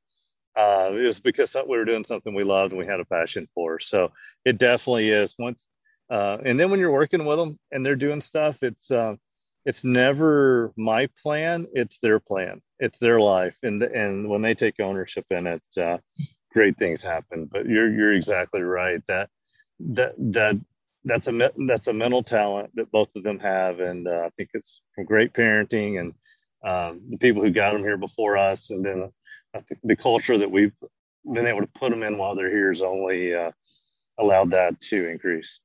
Uh, 0.57 0.89
it 0.91 1.05
was 1.05 1.19
because 1.19 1.55
we 1.67 1.77
were 1.77 1.85
doing 1.85 2.03
something 2.03 2.33
we 2.33 2.43
loved 2.43 2.71
and 2.71 2.79
we 2.79 2.85
had 2.87 2.99
a 2.99 3.05
passion 3.05 3.47
for. 3.53 3.79
So 3.79 4.11
it 4.43 4.57
definitely 4.57 5.11
is. 5.11 5.35
Once, 5.37 5.65
uh, 6.09 6.37
and 6.43 6.59
then 6.59 6.71
when 6.71 6.79
you're 6.79 6.91
working 6.91 7.25
with 7.25 7.37
them 7.37 7.59
and 7.71 7.85
they're 7.85 7.95
doing 7.95 8.21
stuff, 8.21 8.63
it's 8.63 8.89
uh, 8.89 9.15
it's 9.65 9.83
never 9.83 10.73
my 10.75 11.09
plan; 11.21 11.67
it's 11.73 11.99
their 12.01 12.19
plan. 12.19 12.61
It's 12.79 12.97
their 12.99 13.19
life, 13.19 13.57
and 13.63 13.83
and 13.83 14.27
when 14.27 14.41
they 14.41 14.55
take 14.55 14.79
ownership 14.79 15.25
in 15.29 15.47
it, 15.47 15.61
uh, 15.77 15.97
great 16.51 16.77
things 16.77 17.01
happen. 17.01 17.45
But 17.45 17.67
you're 17.67 17.91
you're 17.93 18.13
exactly 18.13 18.61
right 18.61 19.01
that 19.07 19.29
that 19.79 20.13
that 20.17 20.55
that's 21.07 21.27
a 21.27 21.51
that's 21.67 21.87
a 21.87 21.93
mental 21.93 22.21
talent 22.21 22.71
that 22.75 22.91
both 22.91 23.09
of 23.15 23.23
them 23.23 23.39
have, 23.39 23.79
and 23.79 24.07
uh, 24.07 24.23
I 24.25 24.29
think 24.37 24.49
it's 24.53 24.81
from 24.93 25.05
great 25.05 25.33
parenting 25.33 25.99
and 25.99 26.13
um, 26.63 27.01
the 27.09 27.17
people 27.17 27.41
who 27.41 27.51
got 27.51 27.73
them 27.73 27.83
here 27.83 27.97
before 27.97 28.37
us, 28.37 28.69
and 28.69 28.85
then 28.85 29.11
I 29.55 29.61
think 29.61 29.79
the 29.83 29.95
culture 29.95 30.37
that 30.37 30.51
we've 30.51 30.73
been 31.33 31.47
able 31.47 31.61
to 31.61 31.69
put 31.75 31.89
them 31.89 32.03
in 32.03 32.17
while 32.17 32.35
they're 32.35 32.51
here 32.51 32.71
has 32.71 32.81
only 32.81 33.33
uh, 33.33 33.51
allowed 34.17 34.51
that 34.51 34.79
to 34.81 35.09
increase. 35.09 35.59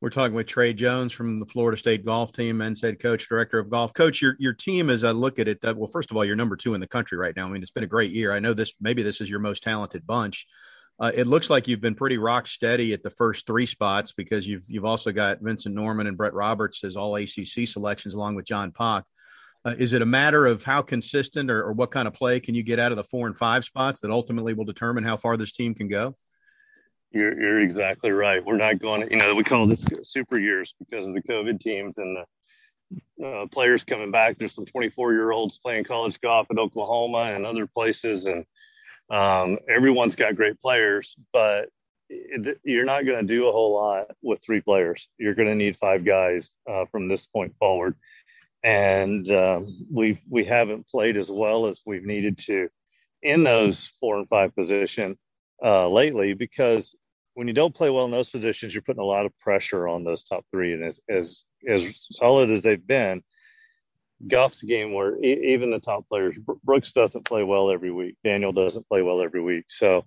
We're 0.00 0.10
talking 0.10 0.34
with 0.34 0.46
Trey 0.46 0.72
Jones 0.74 1.12
from 1.12 1.40
the 1.40 1.46
Florida 1.46 1.76
State 1.76 2.04
golf 2.04 2.30
team, 2.30 2.58
men's 2.58 2.80
head 2.80 3.00
coach, 3.00 3.28
director 3.28 3.58
of 3.58 3.68
golf. 3.68 3.92
Coach, 3.94 4.22
your 4.22 4.36
your 4.38 4.52
team, 4.52 4.90
as 4.90 5.02
I 5.02 5.10
look 5.10 5.40
at 5.40 5.48
it, 5.48 5.64
uh, 5.64 5.74
well, 5.76 5.88
first 5.88 6.12
of 6.12 6.16
all, 6.16 6.24
you're 6.24 6.36
number 6.36 6.56
two 6.56 6.74
in 6.74 6.80
the 6.80 6.86
country 6.86 7.18
right 7.18 7.34
now. 7.34 7.46
I 7.46 7.50
mean, 7.50 7.62
it's 7.62 7.72
been 7.72 7.84
a 7.84 7.88
great 7.88 8.12
year. 8.12 8.32
I 8.32 8.38
know 8.38 8.54
this 8.54 8.72
maybe 8.80 9.02
this 9.02 9.20
is 9.20 9.28
your 9.28 9.40
most 9.40 9.64
talented 9.64 10.06
bunch. 10.06 10.46
Uh, 11.00 11.12
it 11.14 11.26
looks 11.28 11.48
like 11.48 11.68
you've 11.68 11.80
been 11.80 11.94
pretty 11.94 12.18
rock 12.18 12.46
steady 12.46 12.92
at 12.92 13.02
the 13.02 13.10
first 13.10 13.46
three 13.46 13.66
spots 13.66 14.12
because 14.12 14.48
you've 14.48 14.64
you've 14.68 14.84
also 14.84 15.12
got 15.12 15.40
Vincent 15.40 15.74
Norrman 15.74 16.08
and 16.08 16.16
Brett 16.16 16.34
Roberts 16.34 16.82
as 16.82 16.96
all 16.96 17.14
ACC 17.14 17.66
selections, 17.66 18.14
along 18.14 18.34
with 18.34 18.46
John 18.46 18.72
Pak. 18.72 19.04
Uh, 19.64 19.74
is 19.78 19.92
it 19.92 20.02
a 20.02 20.06
matter 20.06 20.46
of 20.46 20.62
how 20.62 20.82
consistent 20.82 21.50
or, 21.50 21.64
or, 21.64 21.72
what 21.72 21.90
kind 21.90 22.06
of 22.06 22.14
play 22.14 22.38
can 22.38 22.54
you 22.54 22.62
get 22.62 22.78
out 22.78 22.92
of 22.92 22.96
the 22.96 23.02
four 23.02 23.26
and 23.26 23.36
five 23.36 23.64
spots 23.64 24.00
that 24.00 24.10
ultimately 24.10 24.54
will 24.54 24.64
determine 24.64 25.02
how 25.02 25.16
far 25.16 25.36
this 25.36 25.52
team 25.52 25.74
can 25.74 25.88
go? 25.88 26.14
You're, 27.10 27.38
you're 27.40 27.60
exactly 27.60 28.10
right. 28.10 28.44
We're 28.44 28.56
not 28.56 28.78
going, 28.78 29.10
you 29.10 29.16
know, 29.16 29.34
we 29.34 29.42
call 29.42 29.66
this 29.66 29.84
super 30.02 30.38
years 30.38 30.74
because 30.78 31.06
of 31.06 31.14
the 31.14 31.22
COVID 31.22 31.60
teams 31.60 31.98
and 31.98 32.16
the 32.16 33.26
uh, 33.26 33.46
players 33.46 33.82
coming 33.82 34.10
back. 34.10 34.38
There's 34.38 34.54
some 34.54 34.66
24 34.66 35.12
year 35.12 35.32
olds 35.32 35.58
playing 35.58 35.84
college 35.84 36.20
golf 36.20 36.46
at 36.50 36.58
Oklahoma 36.58 37.32
and 37.34 37.44
other 37.44 37.66
places. 37.66 38.26
And 38.26 38.44
um, 39.10 39.58
everyone's 39.68 40.16
got 40.16 40.36
great 40.36 40.60
players, 40.60 41.14
but 41.32 41.68
you're 42.64 42.84
not 42.84 43.04
going 43.04 43.26
to 43.26 43.34
do 43.34 43.48
a 43.48 43.52
whole 43.52 43.74
lot 43.74 44.06
with 44.22 44.42
three 44.42 44.60
players. 44.60 45.08
You're 45.18 45.34
going 45.34 45.48
to 45.48 45.54
need 45.54 45.76
five 45.76 46.04
guys 46.04 46.50
uh, 46.68 46.86
from 46.90 47.08
this 47.08 47.26
point 47.26 47.54
forward 47.58 47.94
and 48.64 49.30
um, 49.30 49.86
we 49.90 50.20
we 50.28 50.44
haven't 50.44 50.88
played 50.88 51.16
as 51.16 51.30
well 51.30 51.66
as 51.66 51.80
we've 51.86 52.04
needed 52.04 52.38
to 52.38 52.68
in 53.22 53.42
those 53.42 53.90
four 54.00 54.18
and 54.18 54.28
five 54.28 54.54
position 54.54 55.16
uh, 55.64 55.88
lately 55.88 56.34
because 56.34 56.94
when 57.34 57.46
you 57.46 57.54
don't 57.54 57.74
play 57.74 57.88
well 57.88 58.04
in 58.04 58.10
those 58.10 58.30
positions, 58.30 58.74
you're 58.74 58.82
putting 58.82 59.02
a 59.02 59.06
lot 59.06 59.26
of 59.26 59.38
pressure 59.38 59.86
on 59.86 60.02
those 60.02 60.24
top 60.24 60.44
three. 60.50 60.72
And 60.72 60.84
as 60.84 60.98
as, 61.08 61.44
as 61.68 62.06
solid 62.10 62.50
as 62.50 62.62
they've 62.62 62.84
been, 62.84 63.22
golf's 64.26 64.62
a 64.62 64.66
game 64.66 64.92
where 64.92 65.16
e- 65.22 65.52
even 65.54 65.70
the 65.70 65.78
top 65.78 66.08
players, 66.08 66.36
Brooks 66.64 66.92
doesn't 66.92 67.26
play 67.26 67.44
well 67.44 67.70
every 67.70 67.92
week. 67.92 68.16
Daniel 68.24 68.52
doesn't 68.52 68.88
play 68.88 69.02
well 69.02 69.22
every 69.22 69.42
week. 69.42 69.66
So 69.68 69.98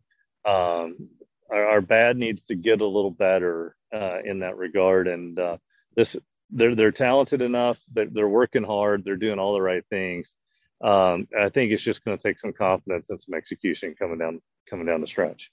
um, 0.45 1.09
our, 1.51 1.65
our, 1.65 1.81
bad 1.81 2.17
needs 2.17 2.43
to 2.43 2.55
get 2.55 2.81
a 2.81 2.85
little 2.85 3.11
better 3.11 3.75
uh, 3.93 4.19
in 4.23 4.39
that 4.39 4.57
regard. 4.57 5.07
And 5.07 5.37
uh, 5.39 5.57
this 5.95 6.17
they're 6.51 6.75
they're 6.75 6.91
talented 6.91 7.41
enough 7.41 7.79
that 7.93 8.13
they're 8.13 8.27
working 8.27 8.63
hard 8.63 9.03
they're 9.03 9.15
doing 9.15 9.39
all 9.39 9.53
the 9.53 9.61
right 9.61 9.83
things 9.89 10.35
um, 10.83 11.27
i 11.39 11.49
think 11.49 11.71
it's 11.71 11.83
just 11.83 12.03
going 12.03 12.17
to 12.17 12.21
take 12.21 12.39
some 12.39 12.53
confidence 12.53 13.09
and 13.09 13.19
some 13.19 13.33
execution 13.33 13.95
coming 13.97 14.17
down 14.17 14.41
coming 14.69 14.85
down 14.85 15.01
the 15.01 15.07
stretch 15.07 15.51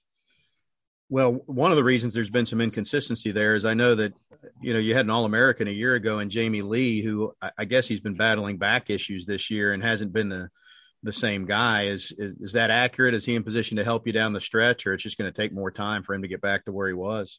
well 1.08 1.32
one 1.46 1.70
of 1.70 1.76
the 1.76 1.84
reasons 1.84 2.14
there's 2.14 2.30
been 2.30 2.46
some 2.46 2.60
inconsistency 2.60 3.30
there 3.30 3.54
is 3.54 3.64
i 3.64 3.74
know 3.74 3.94
that 3.94 4.12
you 4.60 4.72
know 4.72 4.78
you 4.78 4.94
had 4.94 5.06
an 5.06 5.10
all-american 5.10 5.68
a 5.68 5.72
year 5.72 5.94
ago 5.94 6.18
and 6.18 6.30
jamie 6.30 6.62
lee 6.62 7.02
who 7.02 7.32
i 7.56 7.64
guess 7.64 7.86
he's 7.86 8.00
been 8.00 8.16
battling 8.16 8.58
back 8.58 8.90
issues 8.90 9.24
this 9.24 9.50
year 9.50 9.72
and 9.72 9.82
hasn't 9.82 10.12
been 10.12 10.28
the 10.28 10.48
the 11.04 11.12
same 11.12 11.46
guy 11.46 11.84
is, 11.84 12.12
is 12.18 12.34
is 12.40 12.52
that 12.54 12.70
accurate 12.70 13.14
is 13.14 13.24
he 13.24 13.36
in 13.36 13.44
position 13.44 13.76
to 13.76 13.84
help 13.84 14.06
you 14.06 14.12
down 14.12 14.32
the 14.32 14.40
stretch 14.40 14.86
or 14.86 14.92
it's 14.92 15.02
just 15.02 15.16
going 15.16 15.32
to 15.32 15.42
take 15.42 15.52
more 15.52 15.70
time 15.70 16.02
for 16.02 16.14
him 16.14 16.22
to 16.22 16.28
get 16.28 16.40
back 16.40 16.64
to 16.64 16.72
where 16.72 16.88
he 16.88 16.94
was 16.94 17.38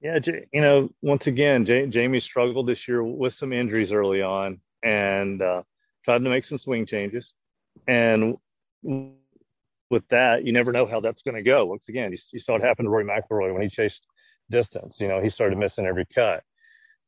yeah, 0.00 0.18
you 0.52 0.60
know, 0.60 0.90
once 1.00 1.26
again, 1.26 1.64
Jamie 1.64 2.20
struggled 2.20 2.68
this 2.68 2.86
year 2.86 3.02
with 3.02 3.32
some 3.32 3.52
injuries 3.52 3.92
early 3.92 4.20
on 4.22 4.60
and 4.82 5.40
uh, 5.40 5.62
tried 6.04 6.22
to 6.22 6.30
make 6.30 6.44
some 6.44 6.58
swing 6.58 6.86
changes. 6.86 7.32
And 7.88 8.36
with 9.90 10.06
that, 10.08 10.44
you 10.44 10.52
never 10.52 10.72
know 10.72 10.86
how 10.86 11.00
that's 11.00 11.22
going 11.22 11.36
to 11.36 11.42
go. 11.42 11.66
Once 11.66 11.88
again, 11.88 12.12
you, 12.12 12.18
you, 12.32 12.38
saw 12.38 12.56
it 12.56 12.62
happen 12.62 12.84
to 12.84 12.90
Rory 12.90 13.04
McIlroy 13.04 13.52
when 13.52 13.62
he 13.62 13.68
chased 13.68 14.06
distance. 14.50 15.00
You 15.00 15.08
know, 15.08 15.20
he 15.20 15.30
started 15.30 15.58
missing 15.58 15.86
every 15.86 16.06
cut. 16.06 16.42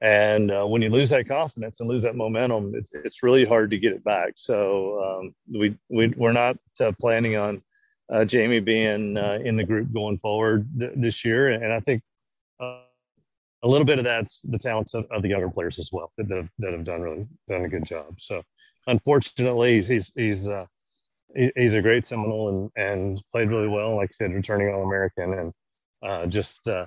And 0.01 0.53
uh, 0.53 0.65
when 0.65 0.81
you 0.81 0.91
lose 0.91 1.11
that 1.11 1.27
confidence 1.27 1.81
and 1.81 1.89
lose 1.89 2.03
that 2.03 2.15
momentum, 2.15 2.73
it's, 2.77 2.91
it's 2.93 3.23
really 3.23 3.45
hard 3.45 3.71
to 3.71 3.79
get 3.79 3.93
it 3.93 4.05
back. 4.05 4.35
So 4.37 5.21
um, 5.21 5.35
we, 5.53 5.77
we, 5.89 6.09
we're 6.17 6.33
not 6.33 6.57
uh, 6.81 6.93
planning 7.01 7.37
on 7.37 7.63
uh, 8.13 8.25
Jamie 8.25 8.61
being 8.61 9.17
uh, 9.17 9.39
in 9.45 9.57
the 9.57 9.65
group 9.65 9.93
going 9.93 10.19
forward 10.19 10.69
th- 10.79 10.93
this 10.95 11.25
year. 11.25 11.49
And 11.49 11.73
I 11.73 11.81
think 11.81 12.03
uh, 12.61 12.83
a 13.65 13.69
little 13.69 13.85
bit 13.85 13.99
of 13.99 14.05
that's 14.05 14.41
the 14.45 14.59
talents 14.59 14.95
of, 14.95 15.05
of 15.11 15.23
the 15.23 15.29
younger 15.29 15.51
players 15.51 15.81
as 15.81 15.91
well 15.93 16.13
that, 16.17 16.31
have, 16.31 16.49
that 16.61 16.73
have 16.73 16.85
done 16.85 17.01
really 17.01 17.27
done 17.49 17.65
a 17.65 17.69
good 17.69 17.85
job. 17.85 18.21
So 18.21 18.43
unfortunately, 18.87 19.83
he's 19.83 20.13
he's 20.15 20.49
uh, 20.49 20.67
he, 21.35 21.51
he's 21.57 21.75
a 21.75 21.83
great 21.83 22.07
Seminole 22.07 22.49
and 22.49 22.71
and 22.77 23.23
played 23.33 23.51
really 23.51 23.69
well. 23.69 23.97
Like 23.97 24.11
I 24.11 24.15
said, 24.15 24.33
returning 24.33 24.73
All 24.73 24.83
American 24.83 25.35
and 25.35 25.53
uh, 26.03 26.27
just 26.27 26.67
uh, 26.69 26.87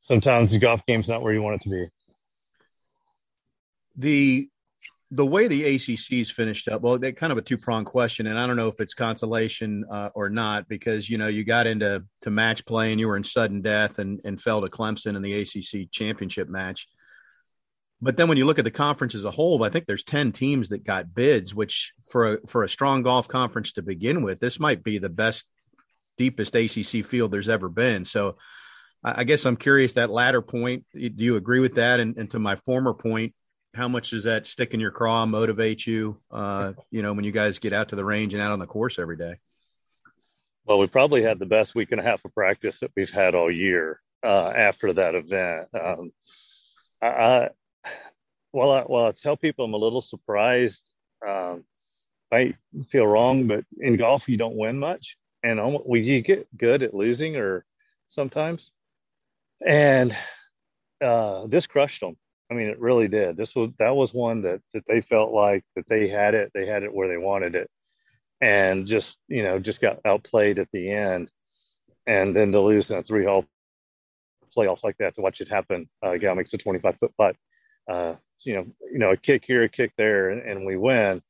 sometimes 0.00 0.50
the 0.50 0.58
golf 0.58 0.82
game's 0.86 1.08
not 1.08 1.22
where 1.22 1.32
you 1.32 1.42
want 1.42 1.56
it 1.56 1.62
to 1.62 1.70
be. 1.70 1.86
The 3.96 4.48
the 5.12 5.26
way 5.26 5.48
the 5.48 5.64
ACC's 5.74 6.30
finished 6.30 6.68
up, 6.68 6.82
well, 6.82 6.96
they 6.96 7.10
kind 7.10 7.32
of 7.32 7.38
a 7.38 7.42
two 7.42 7.58
pronged 7.58 7.86
question, 7.86 8.28
and 8.28 8.38
I 8.38 8.46
don't 8.46 8.56
know 8.56 8.68
if 8.68 8.78
it's 8.80 8.94
consolation 8.94 9.84
uh, 9.90 10.10
or 10.14 10.28
not 10.28 10.68
because 10.68 11.10
you 11.10 11.18
know 11.18 11.26
you 11.26 11.44
got 11.44 11.66
into 11.66 12.04
to 12.22 12.30
match 12.30 12.64
play 12.64 12.92
and 12.92 13.00
you 13.00 13.08
were 13.08 13.16
in 13.16 13.24
sudden 13.24 13.60
death 13.60 13.98
and 13.98 14.20
and 14.24 14.40
fell 14.40 14.60
to 14.60 14.68
Clemson 14.68 15.16
in 15.16 15.22
the 15.22 15.40
ACC 15.40 15.90
championship 15.90 16.48
match. 16.48 16.88
But 18.02 18.16
then 18.16 18.28
when 18.28 18.38
you 18.38 18.46
look 18.46 18.58
at 18.58 18.64
the 18.64 18.70
conference 18.70 19.14
as 19.14 19.24
a 19.26 19.30
whole, 19.30 19.62
I 19.62 19.68
think 19.68 19.84
there's 19.84 20.04
ten 20.04 20.32
teams 20.32 20.70
that 20.70 20.84
got 20.84 21.14
bids, 21.14 21.54
which 21.54 21.92
for 22.10 22.34
a, 22.34 22.46
for 22.46 22.64
a 22.64 22.68
strong 22.68 23.02
golf 23.02 23.28
conference 23.28 23.72
to 23.72 23.82
begin 23.82 24.22
with, 24.22 24.40
this 24.40 24.58
might 24.58 24.82
be 24.82 24.98
the 24.98 25.10
best, 25.10 25.46
deepest 26.16 26.56
ACC 26.56 27.04
field 27.04 27.30
there's 27.30 27.48
ever 27.48 27.68
been. 27.68 28.04
So. 28.04 28.36
I 29.02 29.24
guess 29.24 29.46
I'm 29.46 29.56
curious 29.56 29.94
that 29.94 30.10
latter 30.10 30.42
point. 30.42 30.84
Do 30.92 31.24
you 31.24 31.36
agree 31.36 31.60
with 31.60 31.76
that? 31.76 32.00
And, 32.00 32.18
and 32.18 32.30
to 32.32 32.38
my 32.38 32.56
former 32.56 32.92
point, 32.92 33.32
how 33.74 33.88
much 33.88 34.10
does 34.10 34.24
that 34.24 34.46
stick 34.46 34.74
in 34.74 34.80
your 34.80 34.90
craw 34.90 35.26
motivate 35.26 35.86
you 35.86 36.18
uh, 36.30 36.72
you 36.90 37.02
know 37.02 37.12
when 37.12 37.24
you 37.24 37.32
guys 37.32 37.58
get 37.58 37.72
out 37.72 37.90
to 37.90 37.96
the 37.96 38.04
range 38.04 38.34
and 38.34 38.42
out 38.42 38.52
on 38.52 38.58
the 38.58 38.66
course 38.66 38.98
every 38.98 39.16
day 39.16 39.36
well 40.64 40.78
we 40.78 40.86
probably 40.86 41.22
had 41.22 41.38
the 41.38 41.46
best 41.46 41.74
week 41.74 41.92
and 41.92 42.00
a 42.00 42.04
half 42.04 42.24
of 42.24 42.34
practice 42.34 42.80
that 42.80 42.90
we've 42.96 43.10
had 43.10 43.34
all 43.34 43.50
year 43.50 44.00
uh, 44.24 44.48
after 44.48 44.92
that 44.92 45.14
event 45.14 45.68
um, 45.74 46.12
I, 47.02 47.48
well, 48.52 48.70
I, 48.72 48.84
well, 48.86 49.06
I 49.06 49.10
tell 49.12 49.36
people 49.36 49.64
I'm 49.64 49.74
a 49.74 49.78
little 49.78 50.00
surprised. 50.00 50.82
Um, 51.26 51.64
I 52.32 52.54
feel 52.88 53.06
wrong, 53.06 53.46
but 53.46 53.64
in 53.78 53.96
golf 53.96 54.28
you 54.28 54.36
don't 54.36 54.56
win 54.56 54.78
much, 54.78 55.16
and 55.42 55.58
almost, 55.58 55.86
well, 55.86 56.00
you 56.00 56.20
get 56.20 56.46
good 56.56 56.82
at 56.82 56.94
losing, 56.94 57.36
or 57.36 57.64
sometimes. 58.06 58.70
And 59.66 60.16
uh, 61.00 61.46
this 61.46 61.66
crushed 61.66 62.00
them. 62.00 62.16
I 62.50 62.54
mean, 62.54 62.68
it 62.68 62.80
really 62.80 63.08
did. 63.08 63.36
This 63.36 63.54
was 63.54 63.70
that 63.78 63.94
was 63.94 64.12
one 64.12 64.42
that 64.42 64.60
that 64.74 64.84
they 64.88 65.00
felt 65.00 65.32
like 65.32 65.64
that 65.76 65.88
they 65.88 66.08
had 66.08 66.34
it. 66.34 66.50
They 66.54 66.66
had 66.66 66.82
it 66.82 66.92
where 66.92 67.08
they 67.08 67.18
wanted 67.18 67.54
it, 67.54 67.70
and 68.40 68.86
just 68.86 69.18
you 69.28 69.42
know 69.42 69.58
just 69.58 69.80
got 69.80 70.00
outplayed 70.04 70.58
at 70.58 70.68
the 70.72 70.90
end, 70.90 71.30
and 72.06 72.34
then 72.34 72.52
to 72.52 72.60
lose 72.60 72.90
in 72.90 72.98
a 72.98 73.02
three 73.02 73.24
hole 73.24 73.46
playoff 74.56 74.82
like 74.82 74.96
that 74.98 75.14
to 75.14 75.20
watch 75.20 75.40
it 75.40 75.48
happen. 75.48 75.88
Uh, 76.02 76.16
makes 76.34 76.52
a 76.52 76.58
25 76.58 76.96
foot 76.98 77.12
putt. 77.16 77.36
Uh, 77.90 78.14
you 78.42 78.54
know, 78.54 78.66
you 78.92 78.98
know, 78.98 79.10
a 79.10 79.16
kick 79.16 79.44
here, 79.46 79.64
a 79.64 79.68
kick 79.68 79.92
there, 79.96 80.30
and, 80.30 80.42
and 80.42 80.64
we 80.64 80.76
win. 80.76 81.22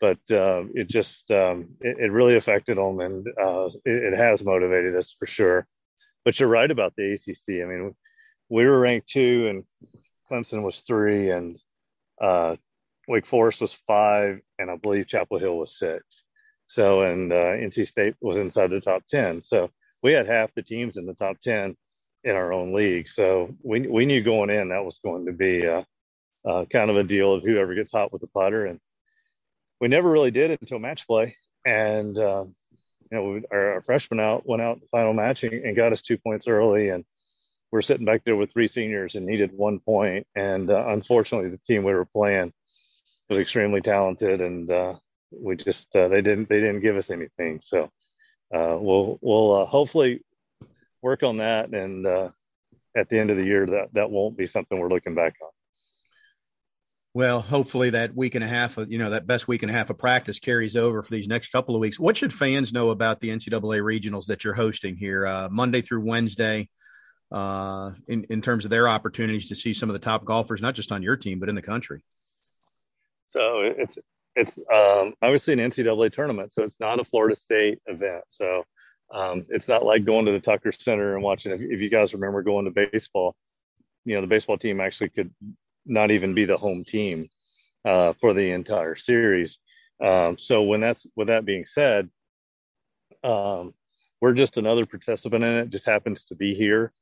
But 0.00 0.18
uh, 0.30 0.64
it 0.74 0.88
just 0.88 1.30
um, 1.30 1.68
it, 1.80 1.98
it, 1.98 2.12
really 2.12 2.36
affected 2.36 2.78
them, 2.78 3.00
and 3.00 3.26
uh, 3.40 3.66
it, 3.84 4.12
it, 4.12 4.16
has 4.16 4.42
motivated 4.42 4.96
us 4.96 5.14
for 5.18 5.26
sure. 5.26 5.66
But 6.24 6.40
you're 6.40 6.48
right 6.48 6.70
about 6.70 6.94
the 6.96 7.12
ACC. 7.12 7.62
I 7.62 7.66
mean, 7.66 7.94
we 8.48 8.64
were 8.64 8.80
ranked 8.80 9.10
two, 9.10 9.48
and 9.48 9.64
Clemson 10.30 10.62
was 10.62 10.80
three, 10.80 11.30
and 11.30 11.58
uh, 12.20 12.56
Wake 13.08 13.26
Forest 13.26 13.60
was 13.60 13.74
five, 13.86 14.40
and 14.58 14.70
I 14.70 14.76
believe 14.76 15.06
Chapel 15.06 15.38
Hill 15.38 15.58
was 15.58 15.78
six. 15.78 16.24
So, 16.66 17.02
and 17.02 17.32
uh, 17.32 17.56
NC 17.56 17.88
State 17.88 18.14
was 18.20 18.36
inside 18.36 18.70
the 18.70 18.80
top 18.80 19.02
10. 19.10 19.42
So 19.42 19.70
we 20.04 20.12
had 20.12 20.28
half 20.28 20.54
the 20.54 20.62
teams 20.62 20.96
in 20.96 21.04
the 21.04 21.14
top 21.14 21.40
10 21.40 21.76
in 22.24 22.34
our 22.34 22.52
own 22.52 22.72
league. 22.72 23.08
So 23.08 23.54
we 23.62 23.86
we 23.86 24.06
knew 24.06 24.22
going 24.22 24.50
in 24.50 24.68
that 24.70 24.84
was 24.84 24.98
going 25.02 25.26
to 25.26 25.32
be 25.32 25.66
uh, 25.66 25.82
uh, 26.46 26.64
kind 26.66 26.90
of 26.90 26.96
a 26.96 27.04
deal 27.04 27.34
of 27.34 27.42
whoever 27.42 27.74
gets 27.74 27.92
hot 27.92 28.12
with 28.12 28.20
the 28.20 28.28
putter, 28.28 28.66
and 28.66 28.80
we 29.80 29.88
never 29.88 30.10
really 30.10 30.30
did 30.30 30.50
it 30.50 30.60
until 30.60 30.78
match 30.78 31.06
play. 31.06 31.36
And 31.64 32.18
uh, 32.18 32.44
you 33.10 33.18
know, 33.18 33.30
we, 33.30 33.42
our, 33.50 33.74
our, 33.74 33.82
freshman 33.82 34.20
out 34.20 34.46
went 34.46 34.62
out 34.62 34.80
the 34.80 34.86
final 34.90 35.12
match 35.12 35.42
and, 35.42 35.52
and, 35.52 35.76
got 35.76 35.92
us 35.92 36.00
two 36.00 36.16
points 36.16 36.46
early, 36.46 36.90
and 36.90 37.04
we're 37.72 37.82
sitting 37.82 38.06
back 38.06 38.22
there 38.24 38.36
with 38.36 38.52
three 38.52 38.68
seniors 38.68 39.14
and 39.14 39.26
needed 39.26 39.50
one 39.52 39.80
point. 39.80 40.26
And 40.34 40.70
uh, 40.70 40.86
unfortunately, 40.88 41.50
the 41.50 41.60
team 41.66 41.84
we 41.84 41.92
were 41.92 42.04
playing 42.04 42.52
was 43.28 43.38
extremely 43.38 43.80
talented, 43.80 44.40
and 44.40 44.70
uh, 44.70 44.94
we 45.32 45.56
just 45.56 45.94
uh, 45.94 46.08
they 46.08 46.22
didn't 46.22 46.48
they 46.48 46.60
didn't 46.60 46.80
give 46.80 46.96
us 46.96 47.10
anything. 47.10 47.60
So 47.62 47.84
uh, 48.54 48.76
we'll 48.78 49.18
we'll 49.20 49.62
uh, 49.62 49.66
hopefully 49.66 50.22
work 51.02 51.22
on 51.22 51.38
that, 51.38 51.70
and 51.70 52.06
uh, 52.06 52.28
at 52.96 53.08
the 53.08 53.18
end 53.18 53.30
of 53.30 53.36
the 53.36 53.44
year, 53.44 53.66
that 53.66 53.88
that 53.94 54.10
won't 54.10 54.36
be 54.36 54.46
something 54.46 54.78
we're 54.78 54.88
looking 54.88 55.14
back 55.14 55.34
on. 55.42 55.50
Well, 57.12 57.40
hopefully 57.40 57.90
that 57.90 58.14
week 58.14 58.36
and 58.36 58.44
a 58.44 58.48
half 58.48 58.78
of 58.78 58.90
you 58.90 58.98
know 58.98 59.10
that 59.10 59.26
best 59.26 59.48
week 59.48 59.62
and 59.62 59.70
a 59.70 59.74
half 59.74 59.90
of 59.90 59.98
practice 59.98 60.38
carries 60.38 60.76
over 60.76 61.02
for 61.02 61.10
these 61.10 61.26
next 61.26 61.48
couple 61.48 61.74
of 61.74 61.80
weeks. 61.80 61.98
What 61.98 62.16
should 62.16 62.32
fans 62.32 62.72
know 62.72 62.90
about 62.90 63.20
the 63.20 63.30
NCAA 63.30 63.80
regionals 63.80 64.26
that 64.26 64.44
you're 64.44 64.54
hosting 64.54 64.96
here, 64.96 65.26
uh, 65.26 65.48
Monday 65.50 65.82
through 65.82 66.02
Wednesday, 66.02 66.68
uh, 67.32 67.92
in 68.06 68.24
in 68.30 68.42
terms 68.42 68.64
of 68.64 68.70
their 68.70 68.88
opportunities 68.88 69.48
to 69.48 69.56
see 69.56 69.74
some 69.74 69.88
of 69.88 69.94
the 69.94 69.98
top 69.98 70.24
golfers, 70.24 70.62
not 70.62 70.74
just 70.74 70.92
on 70.92 71.02
your 71.02 71.16
team 71.16 71.40
but 71.40 71.48
in 71.48 71.56
the 71.56 71.62
country? 71.62 72.02
So 73.28 73.62
it's 73.62 73.98
it's 74.36 74.58
um, 74.72 75.14
obviously 75.20 75.52
an 75.54 75.58
NCAA 75.58 76.12
tournament, 76.12 76.52
so 76.52 76.62
it's 76.62 76.78
not 76.78 77.00
a 77.00 77.04
Florida 77.04 77.34
State 77.34 77.80
event. 77.86 78.22
So 78.28 78.62
um, 79.12 79.46
it's 79.48 79.68
not 79.68 79.84
like 79.84 80.04
going 80.04 80.26
to 80.26 80.32
the 80.32 80.40
Tucker 80.40 80.72
Center 80.72 81.14
and 81.14 81.22
watching. 81.22 81.52
If, 81.52 81.60
if 81.60 81.80
you 81.80 81.90
guys 81.90 82.14
remember 82.14 82.42
going 82.42 82.64
to 82.66 82.70
baseball, 82.70 83.34
you 84.04 84.14
know 84.14 84.20
the 84.20 84.26
baseball 84.26 84.58
team 84.58 84.80
actually 84.80 85.10
could 85.10 85.32
not 85.86 86.10
even 86.10 86.34
be 86.34 86.44
the 86.44 86.56
home 86.56 86.84
team 86.84 87.28
uh, 87.84 88.12
for 88.20 88.34
the 88.34 88.52
entire 88.52 88.96
series. 88.96 89.58
Um, 90.02 90.38
so 90.38 90.62
when 90.62 90.80
that's 90.80 91.06
with 91.16 91.28
that 91.28 91.44
being 91.44 91.66
said, 91.66 92.08
um, 93.24 93.74
we're 94.20 94.34
just 94.34 94.56
another 94.56 94.86
participant 94.86 95.44
in 95.44 95.56
it. 95.58 95.70
Just 95.70 95.86
happens 95.86 96.24
to 96.26 96.34
be 96.34 96.54
here. 96.54 96.92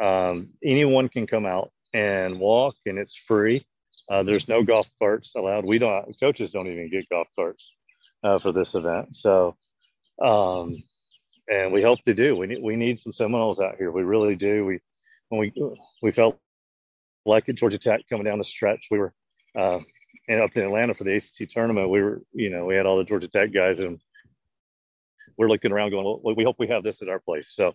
Um, 0.00 0.50
anyone 0.62 1.08
can 1.08 1.26
come 1.26 1.46
out 1.46 1.72
and 1.92 2.38
walk, 2.38 2.76
and 2.86 2.98
it's 2.98 3.16
free. 3.16 3.66
Uh, 4.10 4.22
there's 4.22 4.48
no 4.48 4.62
golf 4.62 4.86
carts 4.98 5.32
allowed. 5.36 5.64
We 5.64 5.78
don't. 5.78 6.18
Coaches 6.20 6.50
don't 6.50 6.68
even 6.68 6.90
get 6.90 7.08
golf 7.08 7.28
carts 7.36 7.72
uh, 8.22 8.38
for 8.38 8.52
this 8.52 8.74
event. 8.74 9.16
So, 9.16 9.56
um, 10.22 10.82
and 11.50 11.72
we 11.72 11.82
hope 11.82 12.02
to 12.04 12.14
do. 12.14 12.36
We 12.36 12.46
need 12.46 12.62
we 12.62 12.76
need 12.76 13.00
some 13.00 13.12
Seminoles 13.12 13.60
out 13.60 13.76
here. 13.76 13.90
We 13.90 14.02
really 14.02 14.36
do. 14.36 14.64
We 14.64 14.80
when 15.28 15.40
we 15.40 15.52
we 16.02 16.12
felt 16.12 16.38
like 17.24 17.48
at 17.48 17.56
Georgia 17.56 17.78
Tech 17.78 18.00
coming 18.08 18.24
down 18.24 18.38
the 18.38 18.44
stretch, 18.44 18.86
we 18.90 18.98
were 18.98 19.12
uh, 19.56 19.80
and 20.28 20.40
up 20.40 20.56
in 20.56 20.64
Atlanta 20.64 20.94
for 20.94 21.04
the 21.04 21.16
ACC 21.16 21.50
tournament. 21.50 21.90
We 21.90 22.02
were 22.02 22.22
you 22.32 22.50
know 22.50 22.66
we 22.66 22.74
had 22.74 22.86
all 22.86 22.98
the 22.98 23.04
Georgia 23.04 23.28
Tech 23.28 23.52
guys 23.52 23.80
and 23.80 24.00
we're 25.38 25.48
looking 25.48 25.72
around 25.72 25.90
going, 25.90 26.04
well, 26.04 26.34
we 26.34 26.44
hope 26.44 26.56
we 26.58 26.66
have 26.66 26.82
this 26.82 27.00
at 27.00 27.08
our 27.08 27.20
place. 27.20 27.52
So 27.54 27.74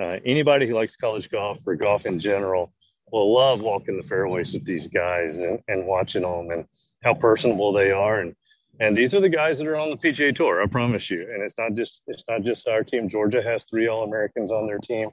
uh, 0.00 0.18
anybody 0.26 0.66
who 0.66 0.74
likes 0.74 0.96
college 0.96 1.30
golf 1.30 1.58
or 1.64 1.76
golf 1.76 2.06
in 2.06 2.18
general 2.18 2.72
will 3.12 3.32
love 3.32 3.62
walking 3.62 3.96
the 3.96 4.02
fairways 4.02 4.52
with 4.52 4.64
these 4.64 4.88
guys 4.88 5.40
and, 5.40 5.60
and 5.68 5.86
watching 5.86 6.22
them 6.22 6.50
and 6.50 6.66
how 7.04 7.14
personable 7.14 7.72
they 7.72 7.92
are 7.92 8.20
and 8.20 8.34
and 8.80 8.96
these 8.96 9.14
are 9.14 9.20
the 9.20 9.28
guys 9.28 9.58
that 9.58 9.66
are 9.66 9.76
on 9.76 9.90
the 9.90 9.96
PGA 9.96 10.34
Tour. 10.34 10.62
I 10.62 10.66
promise 10.66 11.10
you. 11.10 11.22
And 11.22 11.42
it's 11.42 11.56
not 11.58 11.74
just 11.74 12.02
it's 12.06 12.24
not 12.28 12.42
just 12.42 12.66
our 12.68 12.82
team. 12.82 13.08
Georgia 13.08 13.42
has 13.42 13.64
three 13.64 13.88
All 13.88 14.04
Americans 14.04 14.50
on 14.50 14.66
their 14.66 14.78
team. 14.78 15.10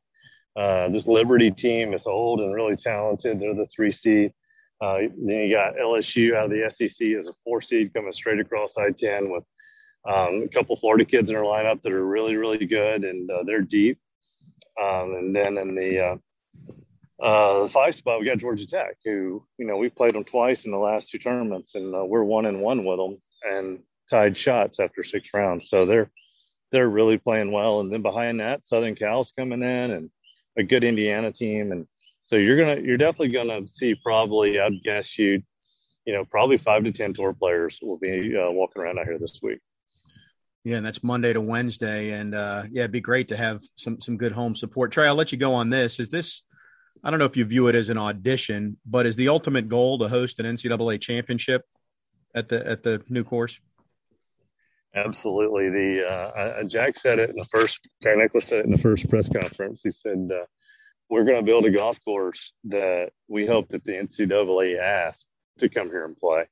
Uh, 0.55 0.89
this 0.89 1.07
Liberty 1.07 1.51
team 1.51 1.93
is 1.93 2.05
old 2.05 2.41
and 2.41 2.53
really 2.53 2.75
talented. 2.75 3.39
They're 3.39 3.55
the 3.55 3.67
three 3.67 3.91
seed. 3.91 4.33
Uh, 4.81 4.97
then 5.15 5.37
you 5.37 5.55
got 5.55 5.75
LSU 5.75 6.35
out 6.35 6.45
of 6.45 6.51
the 6.51 6.69
SEC 6.71 7.07
as 7.17 7.27
a 7.27 7.33
four 7.43 7.61
seed 7.61 7.93
coming 7.93 8.11
straight 8.11 8.39
across 8.39 8.75
I-10 8.77 9.31
with 9.31 9.43
um, 10.09 10.43
a 10.43 10.47
couple 10.47 10.75
Florida 10.75 11.05
kids 11.05 11.29
in 11.29 11.35
their 11.35 11.43
lineup 11.43 11.83
that 11.83 11.91
are 11.93 12.07
really 12.07 12.35
really 12.35 12.65
good 12.65 13.03
and 13.03 13.29
uh, 13.29 13.43
they're 13.45 13.61
deep. 13.61 13.99
Um, 14.81 15.13
and 15.13 15.35
then 15.35 15.57
in 15.59 15.75
the 15.75 15.99
uh, 15.99 16.17
uh, 17.21 17.63
the 17.63 17.69
five 17.69 17.93
spot, 17.93 18.19
we 18.19 18.25
got 18.25 18.39
Georgia 18.39 18.65
Tech, 18.65 18.97
who 19.05 19.45
you 19.57 19.67
know 19.67 19.77
we've 19.77 19.95
played 19.95 20.15
them 20.15 20.23
twice 20.23 20.65
in 20.65 20.71
the 20.71 20.77
last 20.77 21.09
two 21.09 21.19
tournaments, 21.19 21.75
and 21.75 21.93
uh, 21.93 22.03
we're 22.03 22.23
one 22.23 22.47
and 22.47 22.61
one 22.61 22.83
with 22.83 22.97
them, 22.97 23.21
and 23.43 23.79
tied 24.09 24.37
shots 24.37 24.79
after 24.79 25.03
six 25.03 25.29
rounds. 25.33 25.69
So 25.69 25.85
they're 25.85 26.11
they're 26.71 26.89
really 26.89 27.17
playing 27.17 27.51
well. 27.51 27.79
And 27.79 27.91
then 27.91 28.01
behind 28.01 28.39
that, 28.39 28.65
Southern 28.65 28.95
Cal's 28.95 29.33
coming 29.37 29.61
in, 29.61 29.91
and 29.91 30.09
a 30.57 30.63
good 30.63 30.83
Indiana 30.83 31.31
team, 31.31 31.71
and 31.71 31.87
so 32.23 32.35
you're 32.35 32.57
gonna 32.57 32.81
you're 32.81 32.97
definitely 32.97 33.29
gonna 33.29 33.67
see 33.67 33.95
probably 33.95 34.59
I'd 34.59 34.83
guess 34.83 35.17
you, 35.17 35.41
you 36.05 36.13
know, 36.13 36.25
probably 36.25 36.57
five 36.57 36.83
to 36.83 36.91
ten 36.91 37.13
tour 37.13 37.33
players 37.33 37.79
will 37.81 37.97
be 37.97 38.35
uh, 38.37 38.51
walking 38.51 38.81
around 38.81 38.99
out 38.99 39.05
here 39.05 39.19
this 39.19 39.39
week. 39.41 39.59
Yeah, 40.63 40.77
and 40.77 40.85
that's 40.85 41.03
Monday 41.03 41.33
to 41.33 41.41
Wednesday, 41.41 42.11
and 42.11 42.35
uh, 42.35 42.63
yeah, 42.69 42.81
it'd 42.81 42.91
be 42.91 43.01
great 43.01 43.29
to 43.29 43.37
have 43.37 43.61
some 43.75 43.99
some 43.99 44.17
good 44.17 44.31
home 44.31 44.55
support. 44.55 44.91
Trey, 44.91 45.07
I'll 45.07 45.15
let 45.15 45.31
you 45.31 45.37
go 45.37 45.53
on 45.53 45.69
this. 45.69 45.99
Is 45.99 46.09
this 46.09 46.43
I 47.03 47.09
don't 47.09 47.19
know 47.19 47.25
if 47.25 47.37
you 47.37 47.45
view 47.45 47.67
it 47.67 47.75
as 47.75 47.89
an 47.89 47.97
audition, 47.97 48.77
but 48.85 49.05
is 49.05 49.15
the 49.15 49.29
ultimate 49.29 49.67
goal 49.67 49.97
to 49.99 50.07
host 50.07 50.39
an 50.39 50.45
NCAA 50.45 51.01
championship 51.01 51.63
at 52.35 52.49
the 52.49 52.67
at 52.67 52.83
the 52.83 53.01
new 53.09 53.23
course? 53.23 53.59
Absolutely. 54.93 55.69
The 55.69 56.05
uh, 56.05 56.63
Jack 56.63 56.97
said 56.97 57.19
it 57.19 57.29
in 57.29 57.35
the 57.37 57.45
first. 57.45 57.87
Jack 58.03 58.17
Nicklaus 58.17 58.45
said 58.45 58.59
it 58.59 58.65
in 58.65 58.71
the 58.71 58.77
first 58.77 59.09
press 59.09 59.29
conference. 59.29 59.81
He 59.83 59.91
said, 59.91 60.29
uh, 60.33 60.45
"We're 61.09 61.23
going 61.23 61.37
to 61.37 61.43
build 61.43 61.65
a 61.65 61.71
golf 61.71 61.97
course 62.03 62.51
that 62.65 63.11
we 63.29 63.45
hope 63.45 63.69
that 63.69 63.85
the 63.85 63.93
NCAA 63.93 64.79
asks 64.79 65.25
to 65.59 65.69
come 65.69 65.87
here 65.87 66.05
and 66.05 66.17
play." 66.17 66.45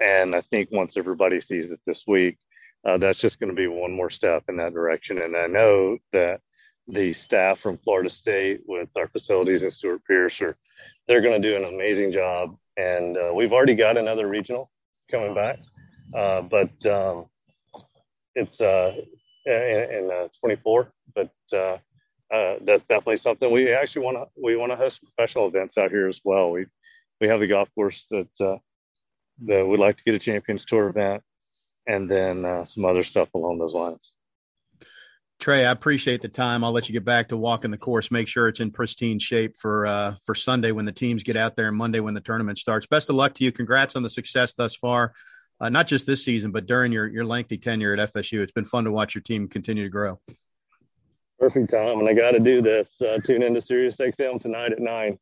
And 0.00 0.34
I 0.34 0.40
think 0.40 0.70
once 0.72 0.96
everybody 0.96 1.40
sees 1.42 1.70
it 1.70 1.80
this 1.86 2.04
week, 2.06 2.38
uh, 2.86 2.96
that's 2.96 3.18
just 3.18 3.38
going 3.38 3.50
to 3.50 3.56
be 3.56 3.66
one 3.66 3.92
more 3.92 4.08
step 4.08 4.44
in 4.48 4.56
that 4.56 4.72
direction. 4.72 5.20
And 5.20 5.36
I 5.36 5.46
know 5.46 5.98
that 6.12 6.40
the 6.88 7.12
staff 7.12 7.60
from 7.60 7.76
Florida 7.78 8.08
State 8.08 8.62
with 8.66 8.88
our 8.96 9.08
facilities 9.08 9.62
and 9.62 9.72
Stuart 9.72 10.02
Pierce 10.06 10.40
are 10.40 10.56
they're 11.06 11.20
going 11.20 11.40
to 11.40 11.48
do 11.48 11.56
an 11.56 11.64
amazing 11.64 12.12
job. 12.12 12.56
And 12.78 13.18
uh, 13.18 13.34
we've 13.34 13.52
already 13.52 13.74
got 13.74 13.98
another 13.98 14.26
regional 14.26 14.70
coming 15.10 15.34
back, 15.34 15.58
uh, 16.16 16.42
but 16.42 16.86
um, 16.86 17.26
it's 18.34 18.60
uh, 18.60 18.92
in, 19.46 19.52
in 19.52 20.10
uh, 20.12 20.28
24. 20.40 20.92
But 21.14 21.32
uh, 21.52 21.78
uh, 22.32 22.56
that's 22.64 22.84
definitely 22.84 23.16
something 23.16 23.50
we 23.50 23.72
actually 23.72 24.04
want 24.04 24.16
to 24.16 24.26
we 24.42 24.56
want 24.56 24.72
to 24.72 24.76
host 24.76 25.00
professional 25.02 25.48
events 25.48 25.76
out 25.76 25.90
here 25.90 26.08
as 26.08 26.20
well. 26.24 26.50
We 26.50 26.66
we 27.20 27.28
have 27.28 27.40
the 27.40 27.46
golf 27.46 27.68
course 27.74 28.06
that 28.10 28.60
that 29.46 29.66
we'd 29.66 29.80
like 29.80 29.96
to 29.96 30.04
get 30.04 30.14
a 30.14 30.18
Champions 30.18 30.64
Tour 30.64 30.88
event, 30.88 31.22
and 31.86 32.10
then 32.10 32.64
some 32.66 32.84
other 32.84 33.02
stuff 33.02 33.28
along 33.34 33.58
those 33.58 33.74
lines. 33.74 34.12
Trey, 35.40 35.64
I 35.64 35.70
appreciate 35.70 36.20
the 36.20 36.28
time. 36.28 36.62
I'll 36.62 36.70
let 36.70 36.86
you 36.86 36.92
get 36.92 37.06
back 37.06 37.28
to 37.28 37.36
walking 37.36 37.70
the 37.70 37.78
course. 37.78 38.10
Make 38.10 38.28
sure 38.28 38.46
it's 38.46 38.60
in 38.60 38.70
pristine 38.70 39.18
shape 39.18 39.56
for 39.56 39.86
uh, 39.86 40.14
for 40.26 40.34
Sunday 40.34 40.70
when 40.70 40.84
the 40.84 40.92
teams 40.92 41.22
get 41.22 41.34
out 41.34 41.56
there 41.56 41.68
and 41.68 41.76
Monday 41.76 42.00
when 42.00 42.12
the 42.12 42.20
tournament 42.20 42.58
starts. 42.58 42.86
Best 42.86 43.08
of 43.08 43.16
luck 43.16 43.32
to 43.34 43.44
you. 43.44 43.50
Congrats 43.50 43.96
on 43.96 44.02
the 44.02 44.10
success 44.10 44.52
thus 44.52 44.76
far, 44.76 45.14
uh, 45.58 45.70
not 45.70 45.86
just 45.86 46.06
this 46.06 46.22
season, 46.22 46.50
but 46.50 46.66
during 46.66 46.92
your 46.92 47.06
your 47.06 47.24
lengthy 47.24 47.56
tenure 47.56 47.94
at 47.94 48.12
FSU. 48.12 48.42
It's 48.42 48.52
been 48.52 48.66
fun 48.66 48.84
to 48.84 48.92
watch 48.92 49.14
your 49.14 49.22
team 49.22 49.48
continue 49.48 49.82
to 49.82 49.88
grow. 49.88 50.20
Perfect, 51.38 51.70
time, 51.70 52.00
And 52.00 52.08
I 52.08 52.12
got 52.12 52.32
to 52.32 52.40
do 52.40 52.60
this. 52.60 53.00
Uh, 53.00 53.18
tune 53.24 53.42
into 53.42 53.62
Sirius 53.62 53.96
XM 53.96 54.42
tonight 54.42 54.72
at 54.72 54.78
nine. 54.78 55.18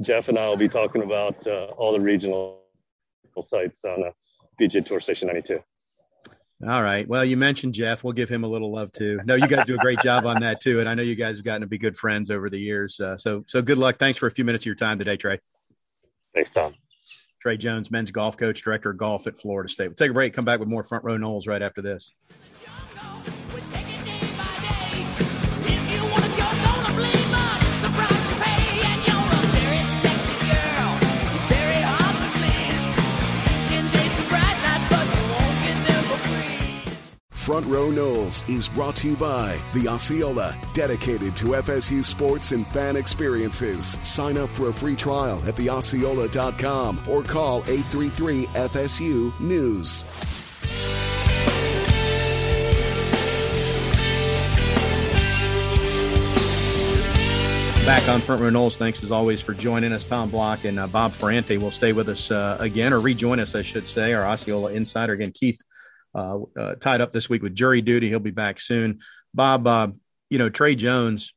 Jeff 0.00 0.28
and 0.28 0.38
I 0.38 0.48
will 0.48 0.56
be 0.56 0.68
talking 0.68 1.02
about 1.02 1.44
uh, 1.44 1.72
all 1.76 1.92
the 1.92 2.00
regional 2.00 2.60
sites 3.44 3.84
on 3.84 4.04
uh, 4.04 4.10
PGA 4.60 4.86
Tour 4.86 5.00
Station 5.00 5.26
92. 5.26 5.58
All 6.64 6.82
right. 6.82 7.06
Well, 7.06 7.24
you 7.24 7.36
mentioned 7.36 7.74
Jeff. 7.74 8.02
We'll 8.02 8.14
give 8.14 8.30
him 8.30 8.42
a 8.42 8.46
little 8.46 8.72
love 8.72 8.90
too. 8.90 9.20
No, 9.26 9.34
you 9.34 9.46
guys 9.46 9.66
do 9.66 9.74
a 9.74 9.78
great 9.78 10.00
job 10.00 10.24
on 10.24 10.40
that 10.40 10.60
too, 10.60 10.80
and 10.80 10.88
I 10.88 10.94
know 10.94 11.02
you 11.02 11.14
guys 11.14 11.36
have 11.36 11.44
gotten 11.44 11.60
to 11.60 11.66
be 11.66 11.76
good 11.76 11.96
friends 11.96 12.30
over 12.30 12.48
the 12.48 12.58
years. 12.58 12.98
Uh, 12.98 13.16
so, 13.18 13.44
so 13.46 13.60
good 13.60 13.76
luck. 13.76 13.98
Thanks 13.98 14.18
for 14.18 14.26
a 14.26 14.30
few 14.30 14.44
minutes 14.44 14.62
of 14.62 14.66
your 14.66 14.74
time 14.74 14.98
today, 14.98 15.18
Trey. 15.18 15.38
Thanks, 16.34 16.50
Tom. 16.50 16.74
Trey 17.42 17.58
Jones, 17.58 17.90
men's 17.90 18.10
golf 18.10 18.38
coach, 18.38 18.62
director 18.62 18.90
of 18.90 18.96
golf 18.96 19.26
at 19.26 19.38
Florida 19.38 19.68
State. 19.68 19.88
We'll 19.88 19.96
take 19.96 20.10
a 20.10 20.14
break. 20.14 20.32
Come 20.32 20.46
back 20.46 20.58
with 20.58 20.68
more 20.68 20.82
front 20.82 21.04
row 21.04 21.18
Noles 21.18 21.46
right 21.46 21.62
after 21.62 21.82
this. 21.82 22.12
Front 37.46 37.66
Row 37.66 37.90
Noles 37.90 38.42
is 38.52 38.68
brought 38.68 38.96
to 38.96 39.10
you 39.10 39.16
by 39.16 39.56
the 39.72 39.86
Osceola, 39.86 40.58
dedicated 40.74 41.36
to 41.36 41.44
FSU 41.44 42.04
sports 42.04 42.50
and 42.50 42.66
fan 42.66 42.96
experiences. 42.96 43.86
Sign 44.02 44.36
up 44.36 44.50
for 44.50 44.70
a 44.70 44.72
free 44.72 44.96
trial 44.96 45.40
at 45.46 45.54
theosceola.com 45.54 47.02
or 47.08 47.22
call 47.22 47.58
833 47.68 48.46
FSU 48.46 49.40
News. 49.40 50.02
Back 57.86 58.08
on 58.08 58.20
Front 58.20 58.42
Row 58.42 58.50
Noles, 58.50 58.76
Thanks 58.76 59.04
as 59.04 59.12
always 59.12 59.40
for 59.40 59.54
joining 59.54 59.92
us. 59.92 60.04
Tom 60.04 60.30
Block 60.30 60.64
and 60.64 60.80
uh, 60.80 60.88
Bob 60.88 61.12
Ferrante 61.12 61.58
will 61.58 61.70
stay 61.70 61.92
with 61.92 62.08
us 62.08 62.32
uh, 62.32 62.56
again, 62.58 62.92
or 62.92 62.98
rejoin 62.98 63.38
us, 63.38 63.54
I 63.54 63.62
should 63.62 63.86
say. 63.86 64.14
Our 64.14 64.26
Osceola 64.26 64.72
insider 64.72 65.12
again, 65.12 65.30
Keith, 65.30 65.62
uh, 66.16 66.38
uh 66.58 66.74
tied 66.76 67.00
up 67.00 67.12
this 67.12 67.28
week 67.28 67.42
with 67.42 67.54
jury 67.54 67.82
duty. 67.82 68.08
He'll 68.08 68.20
be 68.20 68.30
back 68.30 68.60
soon. 68.60 69.00
Bob, 69.34 69.66
uh, 69.66 69.88
you 70.30 70.38
know 70.38 70.48
Trey 70.48 70.74
Jones. 70.74 71.32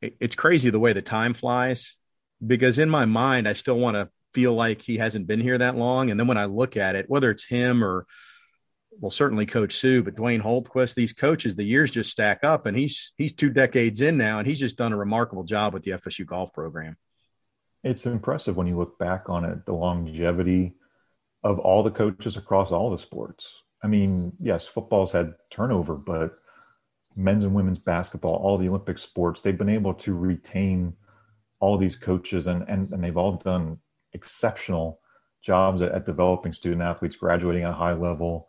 it's 0.00 0.36
crazy 0.36 0.70
the 0.70 0.78
way 0.78 0.92
the 0.92 1.02
time 1.02 1.34
flies 1.34 1.96
because 2.44 2.78
in 2.78 2.90
my 2.90 3.04
mind, 3.04 3.48
I 3.48 3.54
still 3.54 3.78
want 3.78 3.96
to 3.96 4.08
feel 4.32 4.54
like 4.54 4.82
he 4.82 4.96
hasn't 4.96 5.26
been 5.26 5.40
here 5.40 5.58
that 5.58 5.76
long, 5.76 6.10
and 6.10 6.18
then 6.18 6.26
when 6.26 6.38
I 6.38 6.46
look 6.46 6.76
at 6.76 6.96
it, 6.96 7.06
whether 7.08 7.30
it's 7.30 7.44
him 7.44 7.84
or 7.84 8.06
well, 9.00 9.10
certainly 9.10 9.46
Coach 9.46 9.74
Sue, 9.76 10.02
but 10.02 10.14
Dwayne 10.14 10.40
Hultquist, 10.40 10.94
these 10.94 11.12
coaches, 11.12 11.56
the 11.56 11.64
years 11.64 11.90
just 11.90 12.12
stack 12.12 12.44
up, 12.44 12.66
and 12.66 12.76
he's 12.76 13.12
he's 13.16 13.34
two 13.34 13.50
decades 13.50 14.00
in 14.00 14.16
now, 14.16 14.38
and 14.38 14.46
he's 14.46 14.60
just 14.60 14.76
done 14.76 14.92
a 14.92 14.96
remarkable 14.96 15.44
job 15.44 15.74
with 15.74 15.82
the 15.82 15.92
FSU 15.92 16.26
golf 16.26 16.52
program. 16.52 16.96
It's 17.82 18.06
impressive 18.06 18.56
when 18.56 18.66
you 18.66 18.76
look 18.76 18.98
back 18.98 19.28
on 19.28 19.44
it, 19.44 19.66
the 19.66 19.74
longevity 19.74 20.74
of 21.42 21.58
all 21.58 21.82
the 21.82 21.90
coaches 21.90 22.36
across 22.36 22.70
all 22.72 22.90
the 22.90 22.98
sports. 22.98 23.62
I 23.84 23.86
mean, 23.86 24.32
yes, 24.40 24.66
football's 24.66 25.12
had 25.12 25.34
turnover, 25.50 25.94
but 25.94 26.38
men's 27.14 27.44
and 27.44 27.54
women's 27.54 27.78
basketball, 27.78 28.34
all 28.36 28.58
the 28.58 28.68
Olympic 28.68 28.98
sports, 28.98 29.42
they've 29.42 29.58
been 29.58 29.68
able 29.68 29.94
to 29.94 30.14
retain 30.14 30.96
all 31.60 31.78
these 31.78 31.96
coaches, 31.96 32.46
and 32.46 32.68
and, 32.68 32.90
and 32.92 33.04
they've 33.04 33.16
all 33.16 33.36
done 33.36 33.78
exceptional 34.12 35.00
jobs 35.42 35.82
at, 35.82 35.92
at 35.92 36.06
developing 36.06 36.52
student 36.52 36.82
athletes, 36.82 37.16
graduating 37.16 37.62
at 37.62 37.70
a 37.70 37.74
high 37.74 37.92
level 37.92 38.48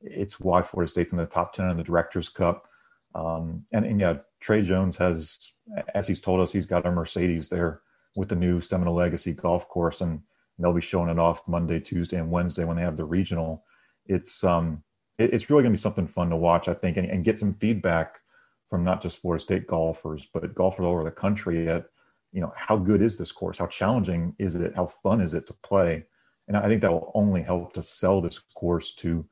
it's 0.00 0.38
why 0.40 0.62
Florida 0.62 0.90
State's 0.90 1.12
in 1.12 1.18
the 1.18 1.26
top 1.26 1.52
10 1.52 1.70
in 1.70 1.76
the 1.76 1.82
Directors 1.82 2.28
Cup. 2.28 2.68
Um, 3.14 3.64
and, 3.72 3.84
and 3.84 4.00
yeah, 4.00 4.18
Trey 4.40 4.62
Jones 4.62 4.96
has, 4.96 5.52
as 5.94 6.06
he's 6.06 6.20
told 6.20 6.40
us, 6.40 6.52
he's 6.52 6.66
got 6.66 6.86
a 6.86 6.90
Mercedes 6.90 7.48
there 7.48 7.80
with 8.14 8.28
the 8.28 8.36
new 8.36 8.60
Seminole 8.60 8.94
Legacy 8.94 9.32
golf 9.32 9.68
course, 9.68 10.00
and 10.00 10.20
they'll 10.58 10.72
be 10.72 10.80
showing 10.80 11.10
it 11.10 11.18
off 11.18 11.46
Monday, 11.48 11.80
Tuesday, 11.80 12.18
and 12.18 12.30
Wednesday 12.30 12.64
when 12.64 12.76
they 12.76 12.82
have 12.82 12.96
the 12.96 13.04
regional. 13.04 13.64
It's 14.08 14.44
um, 14.44 14.82
it, 15.18 15.32
it's 15.32 15.50
really 15.50 15.62
going 15.62 15.72
to 15.72 15.78
be 15.78 15.82
something 15.82 16.06
fun 16.06 16.30
to 16.30 16.36
watch, 16.36 16.68
I 16.68 16.74
think, 16.74 16.96
and, 16.96 17.08
and 17.08 17.24
get 17.24 17.40
some 17.40 17.54
feedback 17.54 18.20
from 18.68 18.84
not 18.84 19.02
just 19.02 19.18
Florida 19.18 19.42
State 19.42 19.66
golfers, 19.66 20.26
but 20.32 20.54
golfers 20.54 20.84
all 20.84 20.92
over 20.92 21.04
the 21.04 21.10
country 21.10 21.68
at, 21.68 21.86
you 22.32 22.40
know, 22.40 22.52
how 22.56 22.76
good 22.76 23.00
is 23.00 23.16
this 23.16 23.32
course? 23.32 23.58
How 23.58 23.66
challenging 23.66 24.34
is 24.38 24.56
it? 24.56 24.74
How 24.74 24.86
fun 24.86 25.20
is 25.20 25.34
it 25.34 25.46
to 25.46 25.54
play? 25.62 26.04
And 26.48 26.56
I 26.56 26.68
think 26.68 26.82
that 26.82 26.92
will 26.92 27.12
only 27.14 27.42
help 27.42 27.72
to 27.74 27.82
sell 27.82 28.20
this 28.20 28.38
course 28.54 28.94
to 28.96 29.26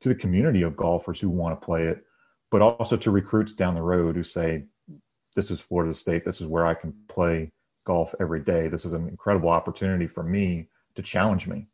to 0.00 0.08
the 0.10 0.14
community 0.14 0.62
of 0.62 0.76
golfers 0.76 1.18
who 1.18 1.30
want 1.30 1.58
to 1.58 1.64
play 1.64 1.84
it, 1.84 2.04
but 2.50 2.60
also 2.60 2.96
to 2.98 3.10
recruits 3.10 3.52
down 3.52 3.74
the 3.74 3.82
road 3.82 4.14
who 4.14 4.22
say, 4.22 4.64
this 5.34 5.50
is 5.50 5.60
Florida 5.60 5.94
State. 5.94 6.24
This 6.24 6.40
is 6.40 6.46
where 6.46 6.66
I 6.66 6.74
can 6.74 6.94
play 7.08 7.52
golf 7.84 8.14
every 8.20 8.40
day. 8.40 8.68
This 8.68 8.84
is 8.84 8.92
an 8.92 9.08
incredible 9.08 9.48
opportunity 9.48 10.06
for 10.06 10.22
me 10.22 10.68
to 10.96 11.02
challenge 11.02 11.46
me. 11.46 11.68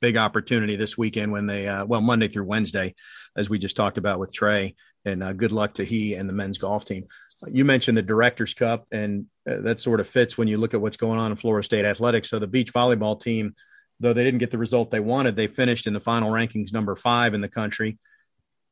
Big 0.00 0.16
opportunity 0.16 0.76
this 0.76 0.96
weekend 0.96 1.32
when 1.32 1.46
they, 1.46 1.66
uh, 1.68 1.84
well, 1.84 2.00
Monday 2.00 2.28
through 2.28 2.44
Wednesday, 2.44 2.94
as 3.36 3.50
we 3.50 3.58
just 3.58 3.76
talked 3.76 3.98
about 3.98 4.20
with 4.20 4.32
Trey. 4.32 4.76
And 5.04 5.22
uh, 5.22 5.32
good 5.32 5.52
luck 5.52 5.74
to 5.74 5.84
he 5.84 6.14
and 6.14 6.28
the 6.28 6.32
men's 6.32 6.58
golf 6.58 6.84
team. 6.84 7.06
You 7.46 7.64
mentioned 7.64 7.96
the 7.96 8.02
Directors 8.02 8.54
Cup, 8.54 8.86
and 8.90 9.26
uh, 9.48 9.60
that 9.62 9.80
sort 9.80 10.00
of 10.00 10.08
fits 10.08 10.36
when 10.36 10.48
you 10.48 10.58
look 10.58 10.74
at 10.74 10.80
what's 10.80 10.96
going 10.96 11.18
on 11.18 11.30
in 11.30 11.36
Florida 11.36 11.64
State 11.64 11.84
athletics. 11.84 12.28
So 12.28 12.38
the 12.38 12.46
beach 12.46 12.72
volleyball 12.72 13.20
team 13.20 13.54
though 14.00 14.12
they 14.12 14.24
didn't 14.24 14.38
get 14.38 14.50
the 14.50 14.58
result 14.58 14.90
they 14.90 15.00
wanted, 15.00 15.36
they 15.36 15.46
finished 15.46 15.86
in 15.86 15.92
the 15.92 16.00
final 16.00 16.30
rankings 16.30 16.72
number 16.72 16.94
five 16.94 17.34
in 17.34 17.40
the 17.40 17.48
country. 17.48 17.98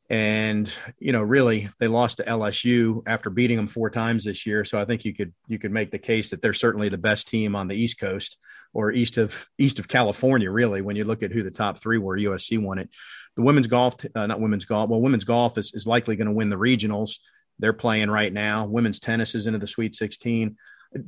And 0.09 0.73
you 0.99 1.13
know, 1.13 1.23
really, 1.23 1.69
they 1.81 1.89
lost 1.89 2.19
to 2.19 2.25
LSU 2.25 3.03
after 3.07 3.29
beating 3.29 3.57
them 3.57 3.67
four 3.67 3.91
times 3.91 4.25
this 4.25 4.47
year. 4.47 4.65
So 4.65 4.81
I 4.81 4.85
think 4.85 5.05
you 5.05 5.15
could 5.15 5.33
you 5.49 5.59
could 5.59 5.73
make 5.73 5.91
the 5.91 5.99
case 5.99 6.31
that 6.31 6.43
they're 6.43 6.55
certainly 6.55 6.89
the 6.89 6.99
best 6.99 7.29
team 7.29 7.57
on 7.57 7.69
the 7.69 7.75
East 7.75 7.99
Coast 7.99 8.39
or 8.73 8.93
east 8.93 9.19
of 9.19 9.49
east 9.59 9.79
of 9.79 9.89
California. 9.89 10.51
Really, 10.51 10.81
when 10.81 10.97
you 10.97 11.05
look 11.05 11.23
at 11.23 11.33
who 11.33 11.43
the 11.43 11.51
top 11.51 11.81
three 11.81 11.99
were, 11.99 12.17
USC 12.17 12.61
won 12.61 12.79
it. 12.79 12.91
The 13.35 13.43
women's 13.43 13.67
golf, 13.67 13.97
uh, 14.15 14.27
not 14.27 14.41
women's 14.41 14.65
golf, 14.65 14.89
well, 14.89 15.01
women's 15.01 15.25
golf 15.25 15.59
is, 15.59 15.75
is 15.75 15.87
likely 15.87 16.17
going 16.17 16.29
to 16.29 16.33
win 16.33 16.51
the 16.51 16.57
regionals. 16.57 17.19
They're 17.59 17.73
playing 17.73 18.11
right 18.11 18.33
now. 18.33 18.67
Women's 18.67 19.01
tennis 19.01 19.35
is 19.35 19.47
into 19.47 19.59
the 19.59 19.67
Sweet 19.67 19.95
16 19.95 20.57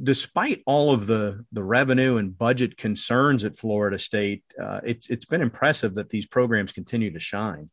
despite 0.02 0.62
all 0.66 0.92
of 0.92 1.06
the 1.06 1.44
the 1.52 1.62
revenue 1.62 2.16
and 2.16 2.36
budget 2.36 2.76
concerns 2.76 3.44
at 3.44 3.56
Florida 3.56 3.98
State, 3.98 4.42
uh, 4.60 4.80
it's 4.84 5.08
it's 5.08 5.24
been 5.24 5.40
impressive 5.40 5.94
that 5.94 6.10
these 6.10 6.26
programs 6.26 6.72
continue 6.72 7.12
to 7.12 7.20
shine. 7.20 7.70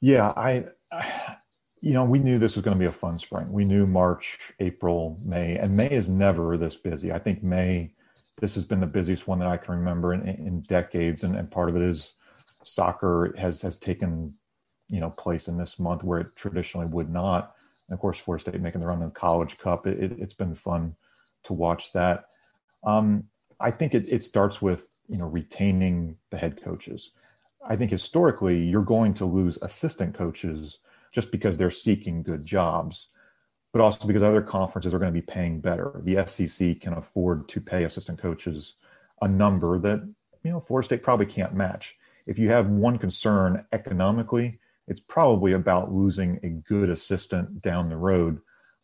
Yeah, 0.00 0.32
I, 0.36 0.66
you 1.80 1.92
know, 1.92 2.04
we 2.04 2.18
knew 2.18 2.38
this 2.38 2.56
was 2.56 2.64
going 2.64 2.76
to 2.76 2.78
be 2.78 2.86
a 2.86 2.92
fun 2.92 3.18
spring. 3.18 3.50
We 3.50 3.64
knew 3.64 3.86
March, 3.86 4.52
April, 4.60 5.18
May, 5.24 5.56
and 5.56 5.76
May 5.76 5.90
is 5.90 6.08
never 6.08 6.56
this 6.56 6.76
busy. 6.76 7.12
I 7.12 7.18
think 7.18 7.42
May, 7.42 7.92
this 8.40 8.54
has 8.54 8.64
been 8.64 8.80
the 8.80 8.86
busiest 8.86 9.26
one 9.26 9.38
that 9.38 9.48
I 9.48 9.56
can 9.56 9.74
remember 9.74 10.12
in, 10.12 10.26
in 10.26 10.60
decades, 10.62 11.24
and, 11.24 11.36
and 11.36 11.50
part 11.50 11.68
of 11.68 11.76
it 11.76 11.82
is 11.82 12.14
soccer 12.64 13.32
has 13.38 13.62
has 13.62 13.76
taken 13.76 14.34
you 14.88 14.98
know 15.00 15.10
place 15.10 15.46
in 15.46 15.56
this 15.56 15.78
month 15.78 16.02
where 16.02 16.20
it 16.20 16.34
traditionally 16.34 16.86
would 16.86 17.08
not 17.08 17.56
and 17.88 17.94
of 17.94 18.00
course, 18.00 18.18
Florida 18.18 18.42
State 18.42 18.60
making 18.60 18.80
the 18.80 18.86
run 18.86 19.00
in 19.00 19.08
the 19.08 19.14
College 19.14 19.58
Cup. 19.58 19.86
It, 19.86 19.98
has 20.18 20.32
it, 20.32 20.38
been 20.38 20.54
fun 20.54 20.96
to 21.44 21.52
watch 21.52 21.92
that. 21.92 22.26
Um, 22.84 23.24
I 23.60 23.70
think 23.70 23.94
it, 23.94 24.12
it 24.12 24.22
starts 24.22 24.60
with 24.60 24.88
you 25.08 25.18
know 25.18 25.26
retaining 25.26 26.16
the 26.30 26.36
head 26.36 26.62
coaches. 26.62 27.12
I 27.68 27.76
think 27.76 27.90
historically 27.90 28.62
you're 28.62 28.82
going 28.82 29.14
to 29.14 29.24
lose 29.24 29.58
assistant 29.62 30.14
coaches 30.14 30.78
just 31.12 31.32
because 31.32 31.58
they're 31.58 31.70
seeking 31.70 32.22
good 32.22 32.44
jobs, 32.44 33.08
but 33.72 33.82
also 33.82 34.06
because 34.06 34.22
other 34.22 34.42
conferences 34.42 34.94
are 34.94 34.98
going 34.98 35.12
to 35.12 35.20
be 35.20 35.26
paying 35.26 35.60
better. 35.60 36.00
The 36.04 36.24
SEC 36.26 36.80
can 36.80 36.92
afford 36.92 37.48
to 37.48 37.60
pay 37.60 37.84
assistant 37.84 38.20
coaches 38.20 38.74
a 39.22 39.28
number 39.28 39.78
that 39.78 40.00
you 40.44 40.50
know 40.50 40.60
Florida 40.60 40.86
State 40.86 41.02
probably 41.02 41.26
can't 41.26 41.54
match. 41.54 41.96
If 42.26 42.38
you 42.38 42.48
have 42.50 42.68
one 42.68 42.98
concern 42.98 43.64
economically, 43.72 44.58
it's 44.88 45.00
probably 45.00 45.52
about 45.52 45.92
losing 45.92 46.38
a 46.42 46.48
good 46.48 46.90
assistant 46.90 47.62
down 47.62 47.88
the 47.88 47.96
road. 47.96 48.40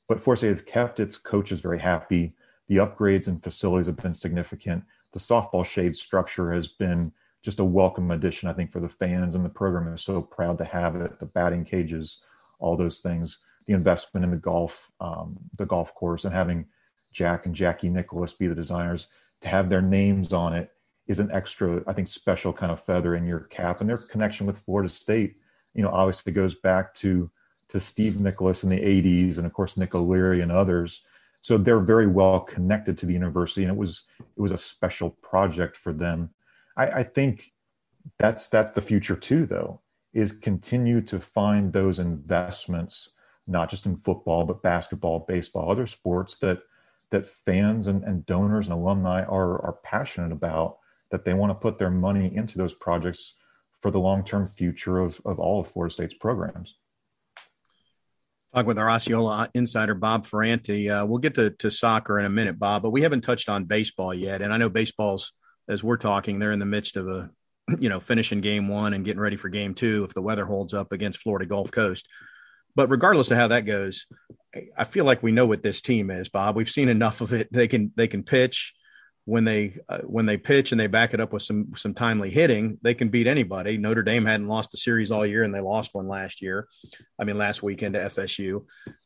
But 0.08 0.20
Florida 0.20 0.38
State 0.38 0.48
has 0.48 0.62
kept 0.62 1.00
its 1.00 1.16
coaches 1.16 1.60
very 1.60 1.78
happy. 1.78 2.34
The 2.68 2.76
upgrades 2.76 3.28
and 3.28 3.42
facilities 3.42 3.86
have 3.86 3.96
been 3.96 4.14
significant. 4.14 4.84
The 5.12 5.20
softball 5.20 5.64
shade 5.64 5.96
structure 5.96 6.52
has 6.52 6.66
been 6.68 7.12
just 7.42 7.58
a 7.58 7.64
welcome 7.64 8.10
addition, 8.10 8.48
I 8.48 8.52
think, 8.52 8.70
for 8.70 8.80
the 8.80 8.88
fans, 8.88 9.34
and 9.34 9.44
the 9.44 9.50
program 9.50 9.92
is 9.92 10.02
so 10.02 10.22
proud 10.22 10.58
to 10.58 10.64
have 10.64 10.96
it. 10.96 11.18
The 11.18 11.26
batting 11.26 11.64
cages, 11.64 12.22
all 12.58 12.76
those 12.76 13.00
things, 13.00 13.38
the 13.66 13.74
investment 13.74 14.24
in 14.24 14.30
the 14.30 14.36
golf, 14.36 14.92
um, 15.00 15.38
the 15.56 15.66
golf 15.66 15.94
course, 15.94 16.24
and 16.24 16.34
having 16.34 16.66
Jack 17.12 17.46
and 17.46 17.54
Jackie 17.54 17.90
Nicklaus 17.90 18.32
be 18.34 18.46
the 18.46 18.54
designers 18.54 19.08
to 19.40 19.48
have 19.48 19.68
their 19.68 19.82
names 19.82 20.32
on 20.32 20.54
it 20.54 20.70
is 21.06 21.18
an 21.18 21.30
extra, 21.32 21.82
I 21.86 21.92
think, 21.92 22.08
special 22.08 22.52
kind 22.52 22.70
of 22.70 22.82
feather 22.82 23.14
in 23.14 23.26
your 23.26 23.40
cap. 23.40 23.80
And 23.80 23.90
their 23.90 23.98
connection 23.98 24.46
with 24.46 24.58
Florida 24.58 24.88
State 24.88 25.36
you 25.74 25.82
know, 25.82 25.90
obviously 25.90 26.32
goes 26.32 26.54
back 26.54 26.94
to 26.96 27.30
to 27.68 27.80
Steve 27.80 28.20
Nicklaus 28.20 28.64
in 28.64 28.68
the 28.68 28.78
80s 28.78 29.38
and 29.38 29.46
of 29.46 29.52
course 29.54 29.78
Nick 29.78 29.94
O'Leary 29.94 30.42
and 30.42 30.52
others. 30.52 31.04
So 31.40 31.56
they're 31.56 31.80
very 31.80 32.06
well 32.06 32.40
connected 32.40 32.98
to 32.98 33.06
the 33.06 33.14
university 33.14 33.62
and 33.62 33.72
it 33.72 33.78
was 33.78 34.04
it 34.20 34.40
was 34.40 34.52
a 34.52 34.58
special 34.58 35.10
project 35.10 35.76
for 35.76 35.92
them. 35.92 36.30
I, 36.76 36.86
I 36.86 37.02
think 37.02 37.52
that's 38.18 38.48
that's 38.48 38.72
the 38.72 38.82
future 38.82 39.16
too 39.16 39.46
though, 39.46 39.80
is 40.12 40.32
continue 40.32 41.00
to 41.02 41.20
find 41.20 41.72
those 41.72 41.98
investments, 41.98 43.10
not 43.46 43.70
just 43.70 43.86
in 43.86 43.96
football, 43.96 44.44
but 44.44 44.62
basketball, 44.62 45.20
baseball, 45.20 45.70
other 45.70 45.86
sports 45.86 46.38
that 46.38 46.62
that 47.10 47.26
fans 47.26 47.86
and, 47.86 48.04
and 48.04 48.24
donors 48.26 48.66
and 48.66 48.74
alumni 48.74 49.22
are 49.22 49.60
are 49.62 49.78
passionate 49.84 50.32
about, 50.32 50.78
that 51.10 51.24
they 51.24 51.34
want 51.34 51.50
to 51.50 51.54
put 51.54 51.78
their 51.78 51.90
money 51.90 52.34
into 52.34 52.56
those 52.56 52.74
projects 52.74 53.34
for 53.80 53.90
the 53.90 54.00
long-term 54.00 54.46
future 54.46 54.98
of, 54.98 55.20
of 55.24 55.38
all 55.38 55.60
of 55.60 55.68
Florida 55.68 55.92
State's 55.92 56.14
programs. 56.14 56.76
Talk 58.54 58.66
with 58.66 58.78
our 58.78 58.88
Osceola 58.90 59.48
insider, 59.54 59.94
Bob 59.94 60.24
Ferrante. 60.24 60.88
Uh, 60.88 61.04
we'll 61.04 61.18
get 61.18 61.34
to, 61.34 61.50
to 61.50 61.70
soccer 61.70 62.18
in 62.18 62.24
a 62.24 62.30
minute, 62.30 62.58
Bob, 62.58 62.82
but 62.82 62.90
we 62.90 63.02
haven't 63.02 63.22
touched 63.22 63.48
on 63.48 63.64
baseball 63.64 64.14
yet. 64.14 64.40
And 64.40 64.54
I 64.54 64.56
know 64.56 64.68
baseball's, 64.68 65.32
as 65.68 65.82
we're 65.82 65.96
talking, 65.96 66.38
they're 66.38 66.52
in 66.52 66.58
the 66.58 66.66
midst 66.66 66.96
of 66.96 67.08
a, 67.08 67.30
you 67.78 67.88
know, 67.88 68.00
finishing 68.00 68.40
game 68.40 68.68
one 68.68 68.94
and 68.94 69.04
getting 69.04 69.20
ready 69.20 69.36
for 69.36 69.48
game 69.48 69.74
two 69.74 70.04
if 70.04 70.14
the 70.14 70.22
weather 70.22 70.44
holds 70.44 70.74
up 70.74 70.92
against 70.92 71.20
Florida 71.20 71.46
Gulf 71.46 71.70
Coast. 71.70 72.08
But 72.74 72.88
regardless 72.88 73.30
of 73.30 73.36
how 73.36 73.48
that 73.48 73.66
goes, 73.66 74.06
I 74.76 74.84
feel 74.84 75.04
like 75.04 75.22
we 75.22 75.32
know 75.32 75.46
what 75.46 75.62
this 75.62 75.82
team 75.82 76.10
is, 76.10 76.28
Bob. 76.28 76.56
We've 76.56 76.70
seen 76.70 76.88
enough 76.88 77.20
of 77.20 77.32
it. 77.32 77.52
They 77.52 77.68
can 77.68 77.92
they 77.96 78.08
can 78.08 78.22
pitch 78.22 78.74
when 79.24 79.44
they 79.44 79.78
uh, 79.88 79.98
when 79.98 80.26
they 80.26 80.36
pitch 80.36 80.72
and 80.72 80.80
they 80.80 80.88
back 80.88 81.14
it 81.14 81.20
up 81.20 81.32
with 81.32 81.42
some 81.42 81.72
some 81.76 81.94
timely 81.94 82.30
hitting, 82.30 82.78
they 82.82 82.94
can 82.94 83.08
beat 83.08 83.26
anybody. 83.26 83.78
Notre 83.78 84.02
Dame 84.02 84.26
hadn't 84.26 84.48
lost 84.48 84.74
a 84.74 84.78
series 84.78 85.10
all 85.10 85.24
year, 85.24 85.44
and 85.44 85.54
they 85.54 85.60
lost 85.60 85.94
one 85.94 86.08
last 86.08 86.42
year. 86.42 86.66
I 87.18 87.24
mean, 87.24 87.38
last 87.38 87.62
weekend 87.62 87.94
to 87.94 88.00
FSU. 88.00 88.64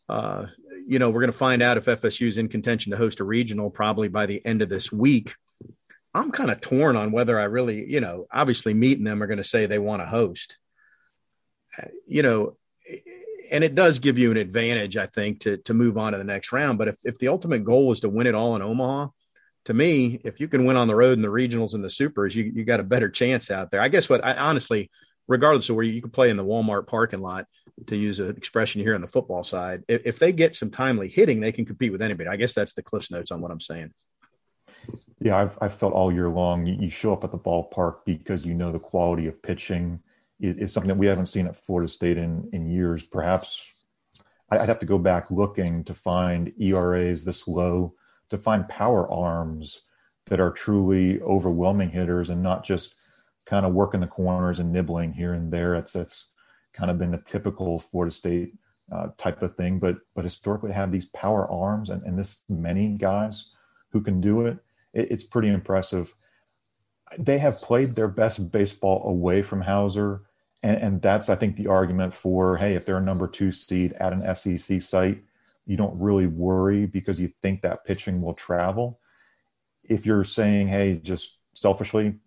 Uh, 0.09 0.47
you 0.87 0.99
know, 0.99 1.11
we're 1.11 1.21
going 1.21 1.33
to 1.33 1.37
find 1.37 1.63
out 1.63 1.77
if 1.77 1.85
FSU 1.85 2.29
is 2.29 2.39
in 2.39 2.49
contention 2.49 2.93
to 2.93 2.97
host 2.97 3.21
a 3.21 3.25
regional 3.25 3.71
probably 3.71 4.09
by 4.09 4.27
the 4.27 4.45
end 4.47 4.63
of 4.63 4.69
this 4.69 4.91
week. 4.91 5.35
I'm 6.17 6.31
kind 6.31 6.51
of 6.51 6.61
torn 6.61 6.97
on 6.97 7.13
whether 7.13 7.39
I 7.39 7.45
really, 7.45 7.91
you 7.91 8.01
know, 8.01 8.27
obviously 8.33 8.75
meeting 8.75 9.05
them 9.05 9.23
are 9.23 9.27
going 9.27 9.37
to 9.39 9.45
say 9.45 9.67
they 9.67 9.79
want 9.79 10.03
to 10.03 10.07
host. 10.07 10.59
Uh, 11.79 11.89
you 12.07 12.23
know, 12.23 12.57
and 13.51 13.63
it 13.63 13.75
does 13.75 13.99
give 13.99 14.19
you 14.19 14.31
an 14.31 14.37
advantage, 14.37 14.97
I 14.97 15.07
think, 15.07 15.41
to 15.41 15.59
to 15.59 15.75
move 15.75 15.99
on 15.99 16.13
to 16.13 16.19
the 16.19 16.25
next 16.25 16.53
round. 16.53 16.79
But 16.79 16.89
if 16.89 16.97
if 17.05 17.19
the 17.19 17.29
ultimate 17.29 17.65
goal 17.65 17.93
is 17.93 18.01
to 18.01 18.09
win 18.09 18.27
it 18.27 18.35
all 18.35 18.57
in 18.57 18.63
Omaha, 18.63 19.09
to 19.67 19.75
me, 19.75 20.21
if 20.25 20.41
you 20.41 20.49
can 20.49 20.65
win 20.65 20.77
on 20.77 20.89
the 20.89 20.95
road 20.95 21.19
in 21.19 21.23
the 21.23 21.29
regionals 21.29 21.75
and 21.75 21.85
the 21.85 21.91
supers, 21.91 22.35
you 22.35 22.45
you 22.45 22.65
got 22.65 22.81
a 22.81 22.85
better 22.85 23.09
chance 23.09 23.51
out 23.51 23.71
there. 23.71 23.81
I 23.81 23.89
guess 23.89 24.09
what 24.09 24.25
I 24.25 24.35
honestly, 24.37 24.91
regardless 25.29 25.69
of 25.69 25.77
where 25.77 25.85
you, 25.85 25.93
you 25.93 26.03
can 26.03 26.11
play 26.11 26.31
in 26.31 26.37
the 26.37 26.45
Walmart 26.45 26.87
parking 26.87 27.21
lot, 27.21 27.47
to 27.87 27.97
use 27.97 28.21
an 28.21 28.37
expression 28.37 28.81
here 28.81 28.95
on 28.95 29.01
the 29.01 29.07
football 29.07 29.45
side, 29.45 29.85
if, 29.87 30.07
if 30.07 30.19
they 30.19 30.33
get 30.33 30.57
some 30.57 30.71
timely 30.71 31.09
hitting, 31.09 31.41
they 31.41 31.53
can 31.53 31.67
compete 31.67 31.93
with 31.93 32.03
anybody. 32.03 32.29
I 32.29 32.37
guess 32.37 32.55
that's 32.55 32.73
the 32.73 32.83
Cliff's 32.83 33.11
notes 33.11 33.31
on 33.31 33.41
what 33.41 33.51
I'm 33.51 33.61
saying. 33.61 33.93
Yeah, 35.19 35.39
I've, 35.39 35.59
I've 35.61 35.75
felt 35.75 35.95
all 35.95 36.13
year 36.13 36.29
long 36.29 36.67
you, 36.67 36.91
show 36.91 37.13
up 37.13 37.25
at 37.25 37.31
the 37.31 37.39
ballpark 37.39 38.05
because 38.05 38.45
you 38.45 38.55
know 38.55 38.71
the 38.71 38.79
quality 38.79 39.27
of 39.27 39.43
pitching 39.43 40.01
is, 40.41 40.57
is 40.57 40.73
something 40.73 40.89
that 40.89 40.99
we 40.99 41.07
haven't 41.07 41.27
seen 41.27 41.47
at 41.47 41.57
Florida 41.57 41.89
State 41.89 42.19
in, 42.19 42.49
in 42.53 42.69
years. 42.69 43.05
Perhaps 43.05 43.73
I'd 44.51 44.69
have 44.69 44.79
to 44.81 44.87
go 44.87 44.99
back 44.99 45.31
looking 45.31 45.85
to 45.85 45.95
find 45.95 46.53
ERAs 46.61 47.25
this 47.25 47.49
low, 47.49 47.95
to 48.31 48.39
find 48.39 48.69
power 48.69 49.11
arms 49.11 49.83
that 50.27 50.41
are 50.41 50.51
truly 50.51 51.21
overwhelming 51.23 51.91
hitters 51.91 52.31
and 52.31 52.43
not 52.43 52.65
just 52.65 52.95
kind 53.45 53.65
of 53.65 53.73
working 53.73 54.01
the 54.01 54.07
corners 54.07 54.59
and 54.59 54.73
nibbling 54.73 55.13
here 55.13 55.33
and 55.33 55.53
there. 55.53 55.75
It's 55.75 55.93
that's 55.93 56.29
kind 56.75 56.91
of 56.91 56.99
been 56.99 57.13
the 57.13 57.23
typical 57.25 57.79
Florida 57.79 58.15
State 58.15 58.55
uh, 58.93 59.09
type 59.17 59.43
of 59.43 59.57
thing. 59.57 59.79
But 59.79 59.99
but 60.15 60.25
historically, 60.25 60.73
have 60.73 60.93
these 60.93 61.07
power 61.07 61.51
arms 61.51 61.91
and, 61.91 62.03
and 62.03 62.19
this 62.19 62.43
many 62.49 62.91
guys 62.91 63.51
who 63.91 64.01
can 64.01 64.21
do 64.21 64.47
it, 64.47 64.59
it, 64.97 65.11
it's 65.11 65.25
pretty 65.25 65.49
impressive. 65.49 66.15
They 67.19 67.39
have 67.39 67.61
played 67.61 67.95
their 67.95 68.09
best 68.09 68.51
baseball 68.51 69.07
away 69.09 69.43
from 69.43 69.63
Howser, 69.63 70.23
and, 70.63 70.77
and 70.79 71.03
that's 71.03 71.29
I 71.29 71.37
think 71.37 71.57
the 71.57 71.69
argument 71.69 72.15
for 72.15 72.57
hey, 72.57 72.75
if 72.75 72.85
they're 72.85 72.97
a 72.97 73.03
number 73.03 73.29
two 73.29 73.53
seed 73.53 73.93
at 73.95 74.13
an 74.13 74.35
SEC 74.35 74.83
site, 74.83 75.23
you 75.67 75.77
don't 75.77 75.99
really 76.01 76.27
worry 76.27 76.87
because 76.87 77.21
you 77.21 77.31
think 77.43 77.63
that 77.63 77.85
pitching 77.85 78.21
will 78.23 78.35
travel. 78.35 78.99
If 79.85 80.05
you're 80.05 80.25
saying 80.25 80.69
hey, 80.69 80.97
just 81.03 81.39
selfishly, 81.55 82.19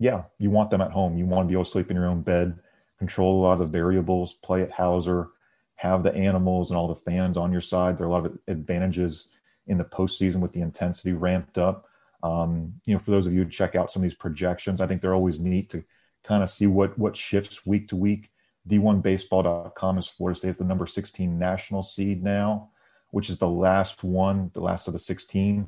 yeah, 0.00 0.24
you 0.38 0.50
want 0.50 0.70
them 0.70 0.80
at 0.80 0.92
home. 0.92 1.16
You 1.16 1.26
want 1.26 1.46
to 1.46 1.48
be 1.48 1.54
able 1.54 1.64
to 1.64 1.70
sleep 1.70 1.90
in 1.90 1.96
your 1.96 2.06
own 2.06 2.22
bed 2.22 2.58
control 2.98 3.40
a 3.40 3.42
lot 3.42 3.52
of 3.52 3.58
the 3.60 3.66
variables, 3.66 4.34
play 4.34 4.62
at 4.62 4.72
Howser, 4.72 5.28
have 5.76 6.02
the 6.02 6.14
animals 6.14 6.70
and 6.70 6.78
all 6.78 6.88
the 6.88 6.96
fans 6.96 7.36
on 7.36 7.52
your 7.52 7.60
side. 7.60 7.96
There 7.96 8.06
are 8.06 8.10
a 8.10 8.12
lot 8.12 8.26
of 8.26 8.36
advantages 8.48 9.28
in 9.68 9.78
the 9.78 9.84
postseason 9.84 10.36
with 10.36 10.52
the 10.52 10.60
intensity 10.60 11.12
ramped 11.12 11.58
up. 11.58 11.86
Um, 12.22 12.74
you 12.84 12.94
know, 12.94 12.98
for 12.98 13.10
those 13.10 13.26
of 13.26 13.32
you 13.32 13.44
who 13.44 13.50
check 13.50 13.76
out 13.76 13.90
some 13.90 14.02
of 14.02 14.08
these 14.08 14.18
projections, 14.18 14.80
I 14.80 14.86
think 14.86 15.00
they're 15.00 15.14
always 15.14 15.38
neat 15.38 15.70
to 15.70 15.84
kind 16.24 16.42
of 16.42 16.50
see 16.50 16.66
what 16.66 16.98
what 16.98 17.16
shifts 17.16 17.64
week 17.64 17.88
to 17.88 17.96
week. 17.96 18.30
D1Baseball.com 18.68 19.98
is 19.98 20.08
Florida 20.08 20.36
State 20.36 20.48
is 20.48 20.56
the 20.58 20.64
number 20.64 20.86
16 20.86 21.38
national 21.38 21.82
seed 21.82 22.22
now, 22.22 22.70
which 23.10 23.30
is 23.30 23.38
the 23.38 23.48
last 23.48 24.04
one, 24.04 24.50
the 24.52 24.60
last 24.60 24.88
of 24.88 24.92
the 24.92 24.98
16. 24.98 25.66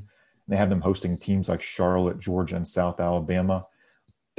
They 0.48 0.56
have 0.56 0.68
them 0.68 0.80
hosting 0.80 1.16
teams 1.16 1.48
like 1.48 1.62
Charlotte, 1.62 2.18
Georgia, 2.18 2.56
and 2.56 2.66
South 2.66 3.00
Alabama 3.00 3.66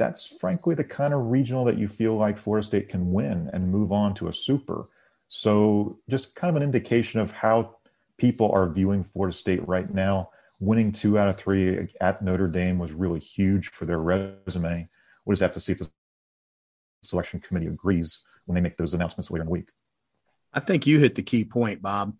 that's 0.02 0.26
frankly 0.26 0.74
the 0.74 0.84
kind 0.84 1.14
of 1.14 1.30
regional 1.30 1.64
that 1.64 1.78
you 1.78 1.86
feel 1.86 2.16
like 2.16 2.38
Florida 2.38 2.66
State 2.66 2.88
can 2.88 3.12
win 3.12 3.48
and 3.52 3.70
move 3.70 3.92
on 3.92 4.14
to 4.14 4.28
a 4.28 4.32
super. 4.32 4.88
So, 5.28 6.00
just 6.10 6.34
kind 6.34 6.50
of 6.50 6.56
an 6.56 6.66
indication 6.66 7.20
of 7.20 7.30
how 7.30 7.76
people 8.22 8.52
are 8.52 8.68
viewing 8.68 9.02
Florida 9.02 9.36
State 9.36 9.66
right 9.66 9.92
now. 9.92 10.30
Winning 10.60 10.92
two 10.92 11.18
out 11.18 11.28
of 11.28 11.36
three 11.36 11.88
at 12.00 12.22
Notre 12.22 12.46
Dame 12.46 12.78
was 12.78 12.92
really 12.92 13.18
huge 13.18 13.70
for 13.70 13.84
their 13.84 13.98
resume. 13.98 14.88
We'll 15.24 15.34
just 15.34 15.42
have 15.42 15.54
to 15.54 15.60
see 15.60 15.72
if 15.72 15.78
the 15.78 15.90
selection 17.02 17.40
committee 17.40 17.66
agrees 17.66 18.20
when 18.46 18.54
they 18.54 18.60
make 18.60 18.76
those 18.76 18.94
announcements 18.94 19.28
later 19.28 19.42
in 19.42 19.46
the 19.46 19.52
week. 19.52 19.70
I 20.54 20.60
think 20.60 20.86
you 20.86 21.00
hit 21.00 21.16
the 21.16 21.24
key 21.24 21.44
point, 21.44 21.82
Bob. 21.82 22.14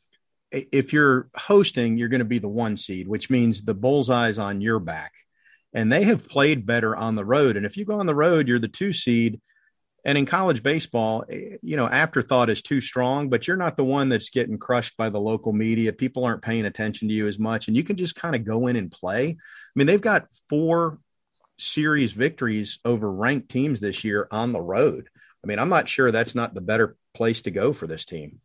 If 0.50 0.92
you're 0.92 1.28
hosting, 1.36 1.96
you're 1.96 2.08
going 2.08 2.18
to 2.18 2.24
be 2.24 2.40
the 2.40 2.48
one 2.48 2.76
seed, 2.76 3.06
which 3.06 3.30
means 3.30 3.62
the 3.62 3.72
bullseye's 3.72 4.40
on 4.40 4.60
your 4.60 4.80
back 4.80 5.12
and 5.72 5.90
they 5.90 6.02
have 6.02 6.28
played 6.28 6.66
better 6.66 6.96
on 6.96 7.14
the 7.14 7.24
road. 7.24 7.56
And 7.56 7.64
if 7.64 7.76
you 7.76 7.84
go 7.84 7.94
on 7.94 8.06
the 8.06 8.14
road, 8.14 8.48
you're 8.48 8.58
the 8.58 8.66
two 8.66 8.92
seed. 8.92 9.40
And 10.04 10.18
in 10.18 10.26
college 10.26 10.62
baseball, 10.62 11.24
eh, 11.28 11.56
you 11.62 11.76
know, 11.76 11.86
afterthought 11.86 12.50
is 12.50 12.62
too 12.62 12.80
strong, 12.80 13.28
but 13.28 13.46
you're 13.46 13.56
not 13.56 13.76
the 13.76 13.84
one 13.84 14.08
that's 14.08 14.30
getting 14.30 14.58
crushed 14.58 14.96
by 14.96 15.10
the 15.10 15.20
local 15.20 15.52
media. 15.52 15.92
People 15.92 16.24
aren't 16.24 16.42
paying 16.42 16.66
attention 16.66 17.08
to 17.08 17.14
you 17.14 17.28
as 17.28 17.38
much, 17.38 17.68
and 17.68 17.76
you 17.76 17.84
can 17.84 17.96
just 17.96 18.16
kind 18.16 18.34
of 18.34 18.44
go 18.44 18.66
in 18.66 18.76
and 18.76 18.90
play. 18.90 19.28
I 19.28 19.72
mean, 19.74 19.86
they've 19.86 20.00
got 20.00 20.26
four 20.48 20.98
series 21.58 22.12
victories 22.12 22.80
over 22.84 23.10
ranked 23.10 23.48
teams 23.48 23.80
this 23.80 24.04
year 24.04 24.26
on 24.30 24.52
the 24.52 24.60
road. 24.60 25.08
I 25.44 25.46
mean, 25.46 25.58
I'm 25.58 25.68
not 25.68 25.88
sure 25.88 26.10
that's 26.10 26.34
not 26.34 26.54
the 26.54 26.60
better 26.60 26.96
place 27.14 27.42
to 27.42 27.50
go 27.50 27.72
for 27.72 27.86
this 27.86 28.04
team. 28.04 28.40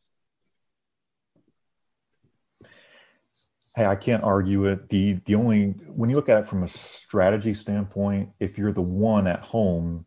Hey, 3.75 3.85
I 3.85 3.95
can't 3.95 4.23
argue 4.23 4.65
it. 4.65 4.89
The 4.89 5.19
the 5.25 5.35
only 5.35 5.67
when 5.87 6.09
you 6.09 6.15
look 6.15 6.29
at 6.29 6.39
it 6.39 6.47
from 6.47 6.63
a 6.63 6.67
strategy 6.67 7.53
standpoint, 7.53 8.31
if 8.39 8.57
you're 8.57 8.71
the 8.71 8.81
one 8.81 9.27
at 9.27 9.41
home, 9.41 10.06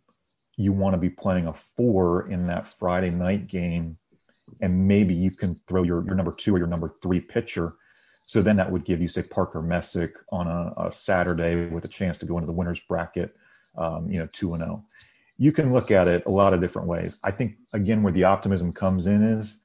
you 0.61 0.73
want 0.73 0.95
to 0.95 0.99
be 0.99 1.11
playing 1.11 1.47
a 1.47 1.53
four 1.55 2.29
in 2.29 2.47
that 2.49 2.67
Friday 2.67 3.11
night 3.11 3.47
game, 3.47 3.97
and 4.61 4.87
maybe 4.87 5.15
you 5.15 5.31
can 5.31 5.59
throw 5.67 5.83
your 5.83 6.05
your 6.05 6.15
number 6.15 6.33
two 6.33 6.55
or 6.55 6.59
your 6.59 6.67
number 6.67 6.95
three 7.03 7.21
pitcher. 7.21 7.75
So 8.27 8.43
then 8.43 8.57
that 8.57 8.71
would 8.71 8.85
give 8.85 9.01
you, 9.01 9.09
say, 9.09 9.23
Parker 9.23 9.61
Messick 9.61 10.15
on 10.31 10.47
a, 10.47 10.73
a 10.87 10.93
Saturday 10.93 11.67
with 11.67 11.85
a 11.85 11.89
chance 11.89 12.17
to 12.19 12.27
go 12.27 12.37
into 12.37 12.47
the 12.47 12.53
winners 12.53 12.79
bracket, 12.79 13.35
um, 13.77 14.09
you 14.11 14.19
know, 14.19 14.29
two 14.33 14.55
and 14.55 14.63
zero. 14.63 14.85
Oh. 14.85 15.07
You 15.39 15.51
can 15.53 15.73
look 15.73 15.91
at 15.91 16.07
it 16.07 16.27
a 16.27 16.31
lot 16.31 16.53
of 16.53 16.61
different 16.61 16.87
ways. 16.87 17.19
I 17.25 17.31
think 17.31 17.57
again, 17.73 18.03
where 18.03 18.13
the 18.13 18.25
optimism 18.25 18.73
comes 18.73 19.07
in 19.07 19.23
is 19.23 19.63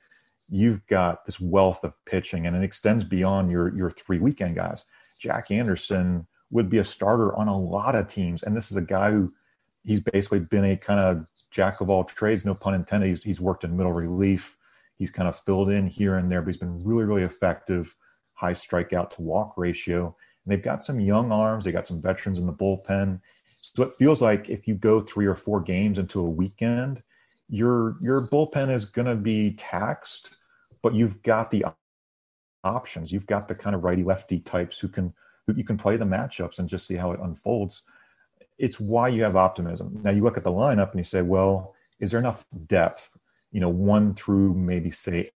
you've 0.49 0.85
got 0.87 1.25
this 1.25 1.39
wealth 1.39 1.83
of 1.83 1.93
pitching 2.05 2.47
and 2.47 2.55
it 2.55 2.63
extends 2.63 3.03
beyond 3.03 3.51
your 3.51 3.75
your 3.75 3.91
three 3.91 4.19
weekend 4.19 4.55
guys. 4.55 4.85
Jack 5.19 5.51
Anderson 5.51 6.27
would 6.51 6.69
be 6.69 6.77
a 6.77 6.83
starter 6.83 7.35
on 7.35 7.47
a 7.47 7.57
lot 7.57 7.95
of 7.95 8.07
teams. 8.07 8.43
And 8.43 8.55
this 8.55 8.71
is 8.71 8.77
a 8.77 8.81
guy 8.81 9.11
who 9.11 9.33
he's 9.85 10.01
basically 10.01 10.39
been 10.39 10.65
a 10.65 10.77
kind 10.77 10.99
of 10.99 11.25
jack 11.51 11.81
of 11.81 11.89
all 11.89 12.03
trades, 12.03 12.45
no 12.45 12.53
pun 12.53 12.73
intended. 12.73 13.07
He's, 13.07 13.23
he's 13.23 13.41
worked 13.41 13.63
in 13.63 13.77
middle 13.77 13.93
relief. 13.93 14.57
He's 14.97 15.11
kind 15.11 15.27
of 15.27 15.37
filled 15.37 15.69
in 15.69 15.87
here 15.87 16.15
and 16.17 16.31
there, 16.31 16.41
but 16.41 16.47
he's 16.47 16.57
been 16.57 16.83
really, 16.83 17.03
really 17.03 17.23
effective, 17.23 17.95
high 18.33 18.53
strikeout 18.53 19.11
to 19.11 19.21
walk 19.21 19.53
ratio. 19.57 20.15
And 20.43 20.51
they've 20.51 20.63
got 20.63 20.83
some 20.83 20.99
young 20.99 21.31
arms. 21.31 21.65
They 21.65 21.71
got 21.71 21.87
some 21.87 22.01
veterans 22.01 22.39
in 22.39 22.45
the 22.45 22.53
bullpen. 22.53 23.21
So 23.61 23.83
it 23.83 23.93
feels 23.93 24.21
like 24.21 24.49
if 24.49 24.67
you 24.67 24.75
go 24.75 25.01
three 25.01 25.25
or 25.25 25.35
four 25.35 25.61
games 25.61 25.97
into 25.97 26.19
a 26.19 26.29
weekend, 26.29 27.03
your 27.47 27.97
your 28.01 28.27
bullpen 28.27 28.71
is 28.71 28.85
going 28.85 29.07
to 29.07 29.15
be 29.15 29.53
taxed 29.53 30.35
but 30.85 30.93
you've 30.93 31.23
got 31.23 31.49
the 31.49 31.65
options. 32.63 33.11
You've 33.11 33.25
got 33.25 33.47
the 33.47 33.55
kind 33.55 33.75
of 33.75 33.83
righty 33.83 34.03
lefty 34.03 34.39
types 34.39 34.77
who 34.77 34.87
can 34.87 35.15
who 35.47 35.55
you 35.55 35.63
can 35.63 35.77
play 35.77 35.97
the 35.97 36.05
matchups 36.05 36.59
and 36.59 36.69
just 36.69 36.85
see 36.85 36.93
how 36.93 37.11
it 37.11 37.19
unfolds. 37.19 37.81
It's 38.57 38.79
why 38.79 39.09
you 39.09 39.23
have 39.23 39.35
optimism. 39.35 39.99
Now 40.03 40.11
you 40.11 40.23
look 40.23 40.37
at 40.37 40.43
the 40.43 40.51
lineup 40.51 40.91
and 40.91 40.99
you 40.99 41.03
say, 41.03 41.21
well, 41.21 41.75
is 41.99 42.11
there 42.11 42.19
enough 42.19 42.45
depth? 42.67 43.17
You 43.51 43.61
know, 43.61 43.69
one 43.69 44.13
through 44.15 44.53
maybe 44.53 44.91
say 44.91 45.31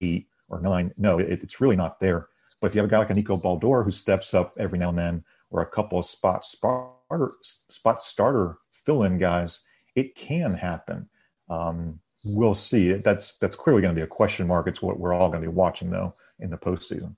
eight 0.00 0.28
or 0.48 0.60
nine. 0.60 0.92
No, 0.96 1.18
it, 1.18 1.42
it's 1.42 1.60
really 1.60 1.76
not 1.76 2.00
there. 2.00 2.28
But 2.60 2.68
if 2.68 2.74
you 2.74 2.80
have 2.80 2.88
a 2.88 2.90
guy 2.90 2.98
like 2.98 3.10
a 3.10 3.14
Nico 3.14 3.36
Baldur 3.36 3.82
who 3.82 3.90
steps 3.90 4.34
up 4.34 4.54
every 4.58 4.78
now 4.78 4.90
and 4.90 4.98
then, 4.98 5.24
or 5.50 5.60
a 5.62 5.66
couple 5.66 5.98
of 5.98 6.04
spot 6.04 6.44
starter 6.44 7.32
spot 7.42 8.02
starter 8.02 8.58
fill 8.70 9.02
in 9.02 9.18
guys, 9.18 9.60
it 9.94 10.14
can 10.14 10.54
happen. 10.54 11.08
Um, 11.48 12.00
we'll 12.24 12.54
see. 12.54 12.92
That's 12.92 13.36
that's 13.38 13.56
clearly 13.56 13.82
going 13.82 13.94
to 13.94 13.98
be 13.98 14.04
a 14.04 14.06
question 14.06 14.46
mark. 14.46 14.68
It's 14.68 14.80
what 14.80 14.98
we're 14.98 15.12
all 15.12 15.28
going 15.28 15.42
to 15.42 15.48
be 15.48 15.54
watching 15.54 15.90
though 15.90 16.14
in 16.38 16.50
the 16.50 16.56
postseason. 16.56 17.16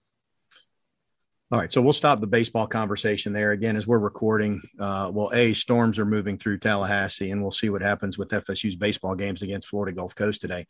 All 1.53 1.59
right, 1.59 1.70
so 1.70 1.82
we'll 1.82 1.92
stop 1.92 2.20
the 2.20 2.26
baseball 2.26 2.66
conversation 2.66 3.32
there 3.32 3.53
again 3.53 3.76
as 3.76 3.86
we're 3.86 3.99
recording. 3.99 4.62
Uh, 4.80 5.11
well, 5.12 5.30
a 5.32 5.53
storms 5.53 5.99
are 5.99 6.07
moving 6.07 6.38
through 6.38 6.59
Tallahassee, 6.59 7.30
and 7.30 7.42
we'll 7.42 7.51
see 7.51 7.68
what 7.68 7.82
happens 7.82 8.16
with 8.16 8.30
FSU's 8.30 8.76
baseball 8.76 9.14
games 9.14 9.42
against 9.42 9.68
Florida 9.68 9.95
Gulf 9.95 10.14
Coast 10.14 10.40
today. 10.40 10.66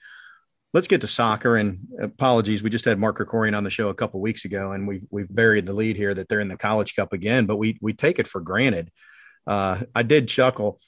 Let's 0.72 0.88
get 0.88 1.00
to 1.02 1.06
soccer. 1.06 1.56
And 1.56 1.78
apologies, 2.02 2.62
we 2.62 2.70
just 2.70 2.84
had 2.84 2.98
Mark 2.98 3.18
Krikorian 3.18 3.56
on 3.56 3.62
the 3.62 3.70
show 3.70 3.88
a 3.88 3.94
couple 3.94 4.20
weeks 4.20 4.44
ago, 4.44 4.72
and 4.72 4.88
we've 4.88 5.06
we've 5.10 5.32
buried 5.32 5.64
the 5.64 5.72
lead 5.72 5.96
here 5.96 6.12
that 6.12 6.28
they're 6.28 6.40
in 6.40 6.48
the 6.48 6.56
College 6.56 6.96
Cup 6.96 7.12
again, 7.12 7.46
but 7.46 7.56
we 7.56 7.78
we 7.80 7.92
take 7.92 8.18
it 8.18 8.26
for 8.26 8.40
granted. 8.40 8.90
Uh, 9.46 9.82
I 9.94 10.02
did 10.02 10.26
chuckle 10.26 10.80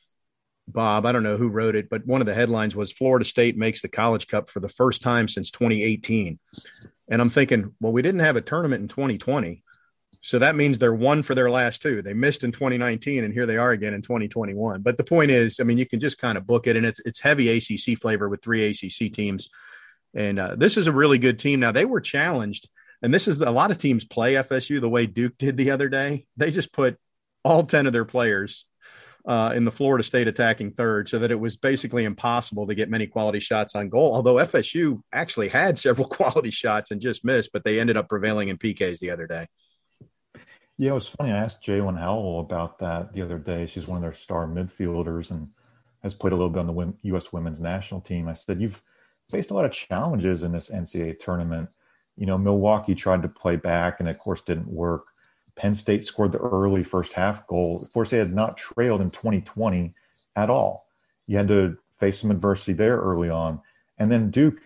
Bob, 0.69 1.07
I 1.07 1.13
don't 1.13 1.23
know 1.23 1.37
who 1.37 1.49
wrote 1.49 1.77
it, 1.77 1.89
but 1.89 2.07
one 2.07 2.21
of 2.21 2.27
the 2.27 2.35
headlines 2.35 2.75
was 2.75 2.93
Florida 2.93 3.25
State 3.25 3.57
makes 3.57 3.83
the 3.83 3.89
College 3.89 4.27
Cup 4.27 4.51
for 4.51 4.61
the 4.61 4.69
first 4.69 5.01
time 5.01 5.29
since 5.29 5.51
2018. 5.51 6.39
And 7.09 7.23
I'm 7.23 7.31
thinking, 7.31 7.73
well, 7.81 7.93
we 7.93 8.03
didn't 8.03 8.21
have 8.21 8.37
a 8.37 8.41
tournament 8.41 8.83
in 8.83 8.89
2020. 8.89 9.63
So 10.27 10.41
that 10.41 10.57
means 10.57 10.81
they're 10.81 10.93
one 10.93 11.23
for 11.23 11.37
their 11.37 11.53
last 11.53 11.83
two. 11.83 12.03
They 12.03 12.13
missed 12.13 12.43
in 12.43 12.51
2019 12.51 13.23
and 13.23 13.33
here 13.33 13.47
they 13.47 13.59
are 13.59 13.71
again 13.71 13.95
in 13.95 14.03
2021. 14.03 14.83
But 14.83 14.97
the 14.97 15.05
point 15.05 15.31
is, 15.31 15.61
I 15.61 15.63
mean, 15.63 15.79
you 15.79 15.87
can 15.87 16.01
just 16.01 16.19
kind 16.19 16.37
of 16.37 16.49
book 16.49 16.67
it 16.67 16.75
and 16.75 16.85
it's 16.85 16.99
it's 17.05 17.21
heavy 17.21 17.49
ACC 17.49 17.97
flavor 17.97 18.29
with 18.29 18.43
three 18.43 18.67
ACC 18.67 19.13
teams. 19.13 19.49
And 20.15 20.41
uh, 20.41 20.57
this 20.57 20.77
is 20.77 20.89
a 20.89 20.93
really 20.93 21.19
good 21.19 21.39
team. 21.39 21.61
Now 21.61 21.71
they 21.71 21.85
were 21.85 22.01
challenged 22.01 22.69
and 23.03 23.15
this 23.15 23.29
is 23.29 23.41
a 23.41 23.53
lot 23.53 23.71
of 23.71 23.79
teams 23.79 24.05
play 24.05 24.35
FSU 24.35 24.81
the 24.81 24.89
way 24.89 25.07
Duke 25.07 25.39
did 25.39 25.57
the 25.57 25.71
other 25.71 25.89
day. 25.89 26.27
They 26.37 26.51
just 26.51 26.73
put 26.73 26.99
all 27.45 27.63
10 27.63 27.87
of 27.87 27.93
their 27.93 28.05
players 28.05 28.65
uh, 29.29 29.53
in 29.55 29.65
the 29.65 29.71
Florida 29.71 30.03
State 30.03 30.27
attacking 30.27 30.73
third, 30.73 31.09
so 31.09 31.21
that 31.21 31.31
it 31.31 31.39
was 31.39 31.57
basically 31.57 32.03
impossible 32.03 32.67
to 32.67 32.75
get 32.75 32.91
many 32.91 33.07
quality 33.07 33.39
shots 33.39 33.77
on 33.77 33.91
goal. 33.91 34.13
Although 34.13 34.37
FSU 34.37 35.03
actually 35.13 35.49
had 35.49 35.79
several 35.79 36.09
quality 36.19 36.51
shots 36.51 36.91
and 36.91 37.01
just 37.01 37.25
missed, 37.25 37.51
but 37.53 37.63
they 37.63 37.79
ended 37.79 37.97
up 37.97 38.09
prevailing 38.09 38.49
in 38.49 38.59
PKs 38.59 38.99
the 38.99 39.11
other 39.11 39.29
day. 39.29 39.47
Yeah, 40.79 40.91
it 40.91 40.95
was 40.95 41.09
funny. 41.09 41.33
I 41.33 41.39
asked 41.39 41.65
Jaelin 41.65 41.99
Howell 41.99 42.41
about 42.41 42.79
that 42.81 43.13
the 43.13 43.23
other 43.23 43.39
day. 43.39 43.67
She's 43.67 43.87
one 43.87 43.97
of 43.97 44.03
their 44.03 44.13
star 44.13 44.47
midfielders 44.47 45.31
and 45.31 45.49
has 46.03 46.15
played 46.15 46.33
a 46.33 46.37
little 46.37 46.51
bit 46.51 46.61
on 46.61 46.67
the 46.67 46.95
U.S. 47.09 47.33
women's 47.33 47.61
national 47.61 48.03
team. 48.03 48.29
I 48.29 48.35
said, 48.35 48.61
You've 48.61 48.83
faced 49.31 49.51
a 49.51 49.55
lot 49.55 49.65
of 49.65 49.73
challenges 49.73 50.43
in 50.43 50.53
this 50.53 50.71
NCAA 50.71 51.19
tournament. 51.19 51.69
You 52.17 52.27
know, 52.27 52.39
Milwaukee 52.39 52.95
tried 52.95 53.23
to 53.23 53.29
play 53.29 53.57
back 53.57 54.01
and, 54.01 54.09
of 54.09 54.19
course, 54.19 54.43
didn't 54.43 54.69
work. 54.69 55.07
Penn 55.57 55.75
State 55.75 56.05
scored 56.05 56.33
the 56.33 56.39
early 56.39 56.85
first 56.85 57.15
half 57.15 57.47
goal. 57.47 57.89
Florida 57.93 58.09
State 58.09 58.19
had 58.19 58.35
not 58.35 58.59
trailed 58.59 59.01
in 59.01 59.11
2020 59.11 59.95
at 60.37 60.51
all. 60.51 60.87
You 61.27 61.39
had 61.39 61.49
to 61.49 61.79
face 61.93 62.21
some 62.21 62.31
adversity 62.31 62.75
there 62.75 62.99
early 62.99 63.31
on. 63.31 63.61
And 63.99 64.13
then 64.13 64.31
Duke, 64.31 64.61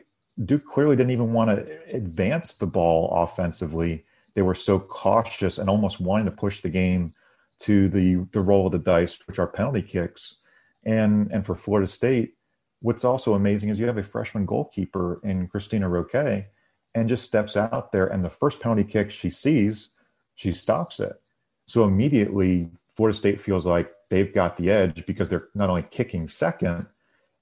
Duke 0.44 0.66
clearly 0.66 0.96
didn't 0.96 1.12
even 1.12 1.32
want 1.32 1.50
to 1.50 1.94
advance 1.94 2.54
the 2.54 2.66
ball 2.66 3.10
offensively. 3.22 4.04
They 4.34 4.42
were 4.42 4.54
so 4.54 4.78
cautious 4.78 5.58
and 5.58 5.68
almost 5.68 6.00
wanting 6.00 6.26
to 6.26 6.32
push 6.32 6.60
the 6.60 6.68
game 6.68 7.12
to 7.60 7.88
the 7.88 8.26
the 8.32 8.40
roll 8.40 8.66
of 8.66 8.72
the 8.72 8.78
dice, 8.78 9.18
which 9.26 9.38
are 9.38 9.46
penalty 9.46 9.82
kicks. 9.82 10.36
And 10.84 11.30
and 11.30 11.44
for 11.44 11.54
Florida 11.54 11.86
State, 11.86 12.34
what's 12.80 13.04
also 13.04 13.34
amazing 13.34 13.68
is 13.70 13.78
you 13.78 13.86
have 13.86 13.98
a 13.98 14.02
freshman 14.02 14.46
goalkeeper 14.46 15.20
in 15.24 15.48
Christina 15.48 15.88
Roque 15.88 16.46
and 16.94 17.08
just 17.08 17.24
steps 17.24 17.56
out 17.56 17.92
there 17.92 18.06
and 18.06 18.24
the 18.24 18.30
first 18.30 18.60
penalty 18.60 18.84
kick 18.84 19.10
she 19.10 19.30
sees 19.30 19.90
she 20.34 20.52
stops 20.52 21.00
it. 21.00 21.20
So 21.66 21.84
immediately, 21.84 22.70
Florida 22.88 23.16
State 23.16 23.40
feels 23.40 23.66
like 23.66 23.92
they've 24.08 24.32
got 24.32 24.56
the 24.56 24.70
edge 24.70 25.04
because 25.04 25.28
they're 25.28 25.48
not 25.54 25.68
only 25.68 25.82
kicking 25.82 26.26
second, 26.26 26.86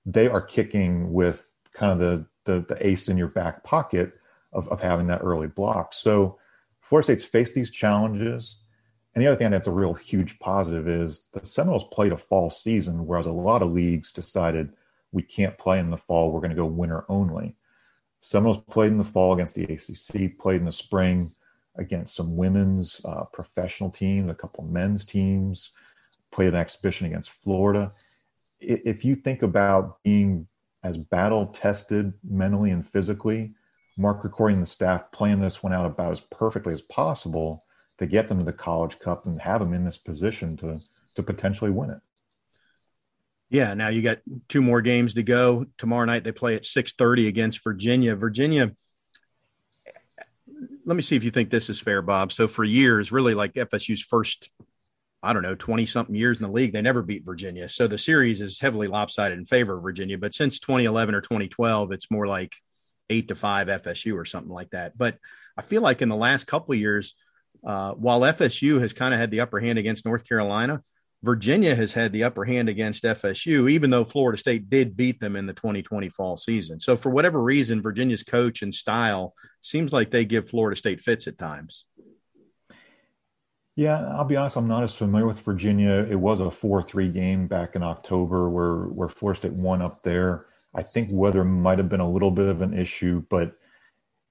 they 0.05 0.27
are 0.27 0.43
kicking 0.43 1.13
with 1.13 1.55
kind 1.73 1.93
of 1.93 1.99
the 1.99 2.27
the, 2.45 2.61
the 2.75 2.87
ace 2.87 3.09
in 3.09 3.19
your 3.19 3.29
back 3.29 3.63
pocket 3.63 4.15
of, 4.53 4.69
of 4.69 4.81
having 4.81 5.07
that 5.07 5.21
early 5.23 5.47
block. 5.47 5.93
So 5.93 6.39
Florida 6.89 7.05
State's 7.05 7.25
faced 7.25 7.55
these 7.55 7.71
challenges. 7.71 8.57
And 9.15 9.23
the 9.23 9.29
other 9.29 9.37
thing 9.37 9.51
that's 9.51 9.69
a 9.69 9.73
real 9.73 9.93
huge 9.93 10.39
positive 10.39 10.89
is 10.89 11.29
the 11.35 11.45
Seminoles 11.45 11.87
played 11.93 12.13
a 12.13 12.17
fall 12.17 12.49
season, 12.49 13.07
whereas 13.07 13.27
a 13.27 13.33
lot 13.33 13.61
of 13.61 13.73
leagues 13.73 14.11
decided 14.11 14.73
we 15.13 15.23
can't 15.23 15.59
play 15.59 15.81
in 15.81 15.91
the 15.91 15.99
fall. 15.99 16.33
We're 16.33 16.41
going 16.41 16.51
to 16.51 16.57
go 16.57 16.65
winter 16.65 17.05
only. 17.11 17.57
Seminoles 18.21 18.63
played 18.71 18.91
in 18.91 18.97
the 18.97 19.05
fall 19.05 19.35
against 19.35 19.55
the 19.55 19.65
ACC, 19.65 20.39
played 20.39 20.61
in 20.61 20.65
the 20.65 20.73
spring 20.73 21.31
against 21.77 22.17
some 22.17 22.39
women's 22.39 23.03
uh, 23.05 23.25
professional 23.35 23.91
teams, 23.91 24.31
a 24.31 24.35
couple 24.35 24.65
men's 24.65 25.05
teams, 25.05 25.73
played 26.33 26.49
an 26.49 26.55
exhibition 26.55 27.07
against 27.07 27.31
Florida. 27.31 27.93
If 28.61 29.05
you 29.05 29.15
think 29.15 29.43
about 29.43 30.03
being 30.03 30.49
as 30.83 30.97
battle 30.97 31.49
tested 31.49 32.15
mentally 32.25 32.71
and 32.71 32.87
physically, 32.87 33.53
Mark 33.99 34.25
and 34.39 34.63
the 34.63 34.67
staff 34.67 35.11
playing 35.13 35.41
this 35.41 35.63
one 35.63 35.75
out 35.75 35.85
about 35.85 36.13
as 36.13 36.21
perfectly 36.21 36.73
as 36.73 36.81
possible 36.81 37.65
to 37.99 38.07
get 38.07 38.29
them 38.29 38.39
to 38.39 38.45
the 38.45 38.53
College 38.53 38.99
Cup 38.99 39.27
and 39.27 39.41
have 39.43 39.61
them 39.61 39.75
in 39.75 39.85
this 39.85 39.99
position 39.99 40.57
to 40.59 40.81
to 41.15 41.23
potentially 41.23 41.71
win 41.71 41.91
it. 41.91 42.01
Yeah, 43.51 43.75
now 43.75 43.89
you 43.89 44.03
got 44.03 44.19
two 44.49 44.63
more 44.63 44.81
games 44.81 45.15
to 45.15 45.23
go. 45.23 45.67
Tomorrow 45.79 46.05
night 46.05 46.25
they 46.25 46.33
play 46.33 46.55
at 46.55 46.65
6:30 46.65 47.27
against 47.27 47.65
Virginia. 47.65 48.15
Virginia 48.15 48.73
let 50.89 50.97
me 50.97 51.03
see 51.03 51.17
if 51.17 51.23
you 51.23 51.31
think 51.31 51.51
this 51.51 51.69
is 51.69 51.81
fair, 51.81 52.01
Bob. 52.01 52.33
So 52.33 52.49
for 52.49 52.65
years, 52.65 53.13
really 53.13 53.35
like 53.35 53.53
FSU's 53.55 54.03
first, 54.03 54.51
I 55.23 55.35
don't 55.35 55.43
know, 55.43 55.55
20 55.55 55.85
something 55.85 56.15
years 56.15 56.41
in 56.41 56.47
the 56.47 56.53
league, 56.53 56.73
they 56.73 56.81
never 56.81 57.03
beat 57.03 57.27
Virginia. 57.27 57.69
So 57.69 57.87
the 57.87 57.99
series 57.99 58.41
is 58.41 58.59
heavily 58.59 58.87
lopsided 58.87 59.39
in 59.39 59.45
favor 59.45 59.77
of 59.77 59.83
Virginia. 59.83 60.17
But 60.17 60.33
since 60.33 60.59
2011 60.61 61.15
or 61.15 61.21
2012, 61.21 61.93
it's 61.93 62.11
more 62.11 62.27
like 62.27 62.55
eight 63.11 63.29
to 63.29 63.35
five 63.35 63.69
FSU 63.69 64.15
or 64.15 64.25
something 64.25 64.53
like 64.53 64.71
that. 64.71 64.97
But 64.97 65.19
I 65.57 65.63
feel 65.63 65.83
like 65.83 66.03
in 66.03 66.09
the 66.09 66.17
last 66.17 66.47
couple 66.47 66.75
years, 66.75 67.15
uh, 67.67 67.93
while 67.93 68.21
FSU 68.21 68.81
has 68.81 68.93
kind 68.93 69.13
of 69.13 69.21
had 69.21 69.31
the 69.31 69.41
upper 69.41 69.61
hand 69.61 69.79
against 69.79 70.05
North 70.05 70.29
Carolina, 70.29 70.83
Virginia 71.23 71.75
has 71.75 71.93
had 71.93 72.13
the 72.13 72.25
upper 72.25 72.45
hand 72.45 72.69
against 72.69 73.03
FSU, 73.03 73.69
even 73.69 73.91
though 73.91 74.05
Florida 74.05 74.39
State 74.39 74.71
did 74.71 74.97
beat 74.97 75.19
them 75.19 75.35
in 75.35 75.47
the 75.47 75.53
2020 75.53 76.09
fall 76.11 76.37
season. 76.37 76.79
So, 76.79 76.97
for 76.97 77.11
whatever 77.11 77.43
reason, 77.43 77.83
Virginia's 77.83 78.23
coach 78.23 78.63
and 78.63 78.73
style 78.73 79.35
seems 79.61 79.93
like 79.93 80.11
they 80.11 80.25
give 80.25 80.49
Florida 80.49 80.77
State 80.77 81.01
fits 81.01 81.27
at 81.27 81.39
times. 81.39 81.85
Yeah, 83.75 84.09
I'll 84.09 84.25
be 84.25 84.37
honest, 84.37 84.57
I'm 84.57 84.69
not 84.69 84.85
as 84.85 84.95
familiar 84.95 85.27
with 85.27 85.41
Virginia. 85.41 86.07
It 86.09 86.19
was 86.19 86.41
a 86.41 86.51
4 86.51 86.83
3 86.83 87.09
game 87.09 87.47
back 87.47 87.75
in 87.77 87.83
October 87.83 88.49
where, 88.49 88.87
where 88.87 89.09
Florida 89.09 89.39
State 89.39 89.53
won 89.53 89.83
up 89.83 90.03
there. 90.03 90.47
I 90.79 90.83
think 90.83 91.09
weather 91.11 91.43
might 91.43 91.79
have 91.79 91.89
been 91.89 91.99
a 91.99 92.09
little 92.09 92.31
bit 92.31 92.47
of 92.47 92.63
an 92.63 92.73
issue, 92.73 93.25
but 93.29 93.57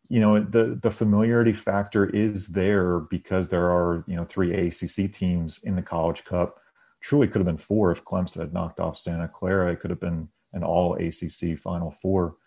you 0.08 0.22
know 0.22 0.40
the 0.40 0.80
the 0.82 0.90
familiarity 0.90 1.52
factor 1.52 2.10
is 2.12 2.48
there 2.48 3.02
because 3.02 3.50
there 3.50 3.70
are 3.70 4.06
you 4.08 4.16
know 4.16 4.24
three 4.24 4.54
ACC 4.54 5.12
teams 5.12 5.60
in 5.64 5.76
the 5.76 5.82
College 5.82 6.24
Cup 6.24 6.62
truly 7.02 7.28
could 7.28 7.40
have 7.40 7.46
been 7.46 7.58
four 7.58 7.92
if 7.92 8.06
Clemson 8.06 8.40
had 8.40 8.54
knocked 8.54 8.80
off 8.80 8.98
Santa 8.98 9.28
Clara. 9.28 9.74
It 9.74 9.82
could 9.82 9.90
have 9.90 10.00
been 10.00 10.30
an 10.54 10.64
all 10.64 10.94
ACC 10.94 11.60
Final 11.60 11.92
Four. 11.92 12.38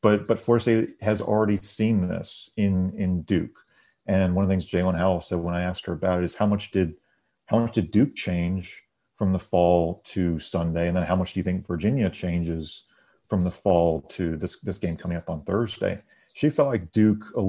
But 0.00 0.26
but 0.26 0.40
Florida 0.40 0.62
State 0.62 0.96
has 1.02 1.20
already 1.20 1.58
seen 1.58 2.08
this 2.08 2.48
in 2.56 2.94
in 2.96 3.24
Duke. 3.24 3.58
And 4.06 4.34
one 4.34 4.42
of 4.42 4.48
the 4.48 4.54
things 4.54 4.70
Jaelin 4.70 4.96
Howell 4.96 5.20
said 5.20 5.38
when 5.38 5.54
I 5.54 5.64
asked 5.64 5.84
her 5.84 5.92
about 5.92 6.20
it 6.20 6.24
is 6.24 6.34
how 6.34 6.46
much 6.46 6.70
did 6.70 6.94
how 7.44 7.58
much 7.58 7.74
did 7.74 7.90
Duke 7.90 8.14
change 8.14 8.84
from 9.16 9.34
the 9.34 9.38
fall 9.38 10.00
to 10.06 10.38
Sunday, 10.38 10.88
and 10.88 10.96
then 10.96 11.04
how 11.04 11.16
much 11.16 11.34
do 11.34 11.40
you 11.40 11.44
think 11.44 11.66
Virginia 11.66 12.08
changes 12.08 12.84
from 13.30 13.40
the 13.42 13.50
fall 13.50 14.02
to 14.02 14.36
this 14.36 14.60
this 14.60 14.76
game 14.76 14.96
coming 14.96 15.16
up 15.16 15.30
on 15.30 15.42
Thursday? 15.44 16.02
She 16.34 16.50
felt 16.50 16.68
like 16.68 16.92
Duke 16.92 17.24
a 17.36 17.40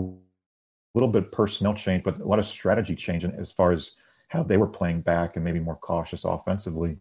little 0.94 1.10
bit 1.10 1.32
personnel 1.32 1.74
change, 1.74 2.04
but 2.04 2.20
a 2.20 2.26
lot 2.26 2.40
of 2.40 2.46
strategy 2.46 2.96
change 2.96 3.26
as 3.26 3.52
far 3.52 3.72
as 3.72 3.92
how 4.30 4.44
they 4.44 4.58
were 4.58 4.68
playing 4.68 5.02
back 5.02 5.36
and 5.36 5.44
maybe 5.44 5.60
more 5.60 5.76
cautious 5.76 6.24
offensively. 6.24 6.98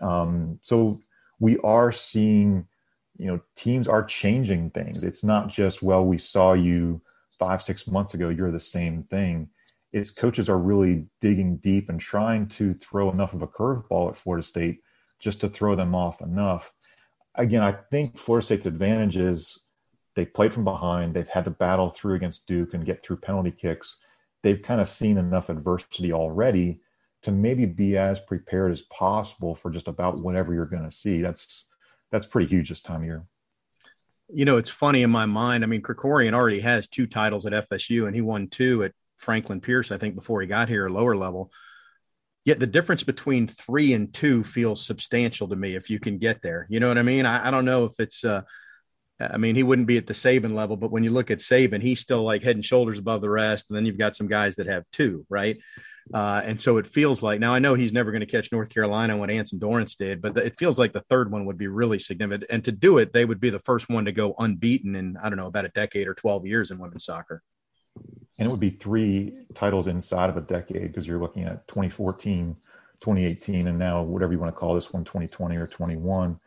Um, 0.00 0.60
so 0.62 1.00
we 1.40 1.58
are 1.58 1.90
seeing, 1.90 2.66
you 3.16 3.26
know, 3.26 3.40
teams 3.56 3.88
are 3.88 4.04
changing 4.04 4.70
things. 4.70 5.02
It's 5.02 5.24
not 5.24 5.48
just, 5.48 5.82
well, 5.82 6.04
we 6.04 6.18
saw 6.18 6.52
you 6.52 7.00
five, 7.38 7.62
six 7.62 7.86
months 7.86 8.14
ago, 8.14 8.28
you're 8.28 8.50
the 8.50 8.60
same 8.60 9.02
thing. 9.04 9.48
It's 9.92 10.10
coaches 10.10 10.48
are 10.48 10.58
really 10.58 11.06
digging 11.20 11.56
deep 11.56 11.88
and 11.88 12.00
trying 12.00 12.46
to 12.48 12.74
throw 12.74 13.10
enough 13.10 13.32
of 13.32 13.42
a 13.42 13.48
curveball 13.48 14.10
at 14.10 14.16
Florida 14.16 14.46
State 14.46 14.82
just 15.18 15.40
to 15.40 15.48
throw 15.48 15.74
them 15.74 15.94
off 15.94 16.20
enough. 16.20 16.72
Again, 17.38 17.62
I 17.62 17.72
think 17.72 18.18
Florida 18.18 18.44
State's 18.44 18.66
advantage 18.66 19.16
is 19.16 19.60
they 20.14 20.26
played 20.26 20.52
from 20.52 20.64
behind. 20.64 21.14
They've 21.14 21.26
had 21.26 21.44
to 21.44 21.50
battle 21.50 21.88
through 21.88 22.16
against 22.16 22.46
Duke 22.46 22.74
and 22.74 22.84
get 22.84 23.02
through 23.02 23.18
penalty 23.18 23.52
kicks 23.52 23.96
they've 24.42 24.62
kind 24.62 24.80
of 24.80 24.88
seen 24.88 25.18
enough 25.18 25.48
adversity 25.48 26.12
already 26.12 26.80
to 27.22 27.32
maybe 27.32 27.66
be 27.66 27.96
as 27.96 28.20
prepared 28.20 28.70
as 28.70 28.82
possible 28.82 29.54
for 29.54 29.70
just 29.70 29.88
about 29.88 30.18
whatever 30.18 30.54
you're 30.54 30.66
going 30.66 30.84
to 30.84 30.90
see. 30.90 31.20
That's 31.20 31.64
that's 32.10 32.26
pretty 32.26 32.46
huge 32.48 32.68
this 32.68 32.80
time 32.80 33.00
of 33.00 33.06
year. 33.06 33.26
You 34.32 34.44
know, 34.44 34.56
it's 34.56 34.70
funny 34.70 35.02
in 35.02 35.10
my 35.10 35.26
mind. 35.26 35.64
I 35.64 35.66
mean, 35.66 35.82
Krikorian 35.82 36.34
already 36.34 36.60
has 36.60 36.86
two 36.86 37.06
titles 37.06 37.46
at 37.46 37.52
FSU, 37.52 38.06
and 38.06 38.14
he 38.14 38.20
won 38.20 38.48
two 38.48 38.84
at 38.84 38.92
Franklin 39.16 39.60
Pierce, 39.60 39.90
I 39.90 39.98
think, 39.98 40.14
before 40.14 40.40
he 40.40 40.46
got 40.46 40.68
here, 40.68 40.88
lower 40.88 41.16
level. 41.16 41.50
Yet 42.48 42.60
the 42.60 42.66
difference 42.66 43.02
between 43.02 43.46
three 43.46 43.92
and 43.92 44.10
two 44.10 44.42
feels 44.42 44.82
substantial 44.82 45.48
to 45.48 45.54
me 45.54 45.76
if 45.76 45.90
you 45.90 46.00
can 46.00 46.16
get 46.16 46.40
there. 46.40 46.66
You 46.70 46.80
know 46.80 46.88
what 46.88 46.96
I 46.96 47.02
mean? 47.02 47.26
I, 47.26 47.48
I 47.48 47.50
don't 47.50 47.66
know 47.66 47.84
if 47.84 47.92
it's 47.98 48.24
uh, 48.24 48.40
I 49.20 49.36
mean, 49.36 49.54
he 49.54 49.62
wouldn't 49.62 49.86
be 49.86 49.98
at 49.98 50.06
the 50.06 50.14
Saban 50.14 50.54
level, 50.54 50.78
but 50.78 50.90
when 50.90 51.04
you 51.04 51.10
look 51.10 51.30
at 51.30 51.40
Saban, 51.40 51.82
he's 51.82 52.00
still 52.00 52.22
like 52.22 52.42
head 52.42 52.56
and 52.56 52.64
shoulders 52.64 52.98
above 52.98 53.20
the 53.20 53.28
rest. 53.28 53.68
And 53.68 53.76
then 53.76 53.84
you've 53.84 53.98
got 53.98 54.16
some 54.16 54.28
guys 54.28 54.56
that 54.56 54.66
have 54.66 54.84
two, 54.94 55.26
right? 55.28 55.58
Uh, 56.14 56.40
and 56.42 56.58
so 56.58 56.78
it 56.78 56.86
feels 56.86 57.22
like 57.22 57.38
now 57.38 57.52
I 57.52 57.58
know 57.58 57.74
he's 57.74 57.92
never 57.92 58.12
going 58.12 58.20
to 58.20 58.26
catch 58.26 58.50
North 58.50 58.70
Carolina 58.70 59.18
what 59.18 59.28
Anson 59.28 59.58
Dorrance 59.58 59.96
did, 59.96 60.22
but 60.22 60.32
the, 60.32 60.46
it 60.46 60.58
feels 60.58 60.78
like 60.78 60.94
the 60.94 61.04
third 61.10 61.30
one 61.30 61.44
would 61.44 61.58
be 61.58 61.66
really 61.66 61.98
significant. 61.98 62.46
And 62.48 62.64
to 62.64 62.72
do 62.72 62.96
it, 62.96 63.12
they 63.12 63.26
would 63.26 63.40
be 63.40 63.50
the 63.50 63.58
first 63.58 63.90
one 63.90 64.06
to 64.06 64.12
go 64.12 64.34
unbeaten 64.38 64.96
in 64.96 65.18
I 65.22 65.28
don't 65.28 65.36
know 65.36 65.48
about 65.48 65.66
a 65.66 65.68
decade 65.68 66.08
or 66.08 66.14
twelve 66.14 66.46
years 66.46 66.70
in 66.70 66.78
women's 66.78 67.04
soccer. 67.04 67.42
And 68.38 68.46
it 68.46 68.50
would 68.50 68.60
be 68.60 68.70
three 68.70 69.34
titles 69.54 69.86
inside 69.86 70.30
of 70.30 70.36
a 70.36 70.42
decade 70.42 70.88
because 70.88 71.06
you're 71.06 71.20
looking 71.20 71.44
at 71.44 71.66
2014, 71.68 72.56
2018, 73.00 73.66
and 73.66 73.78
now 73.78 74.02
whatever 74.02 74.32
you 74.32 74.38
want 74.38 74.54
to 74.54 74.58
call 74.58 74.74
this 74.74 74.92
one, 74.92 75.04
2020 75.04 75.56
or 75.56 75.66
21. 75.66 76.38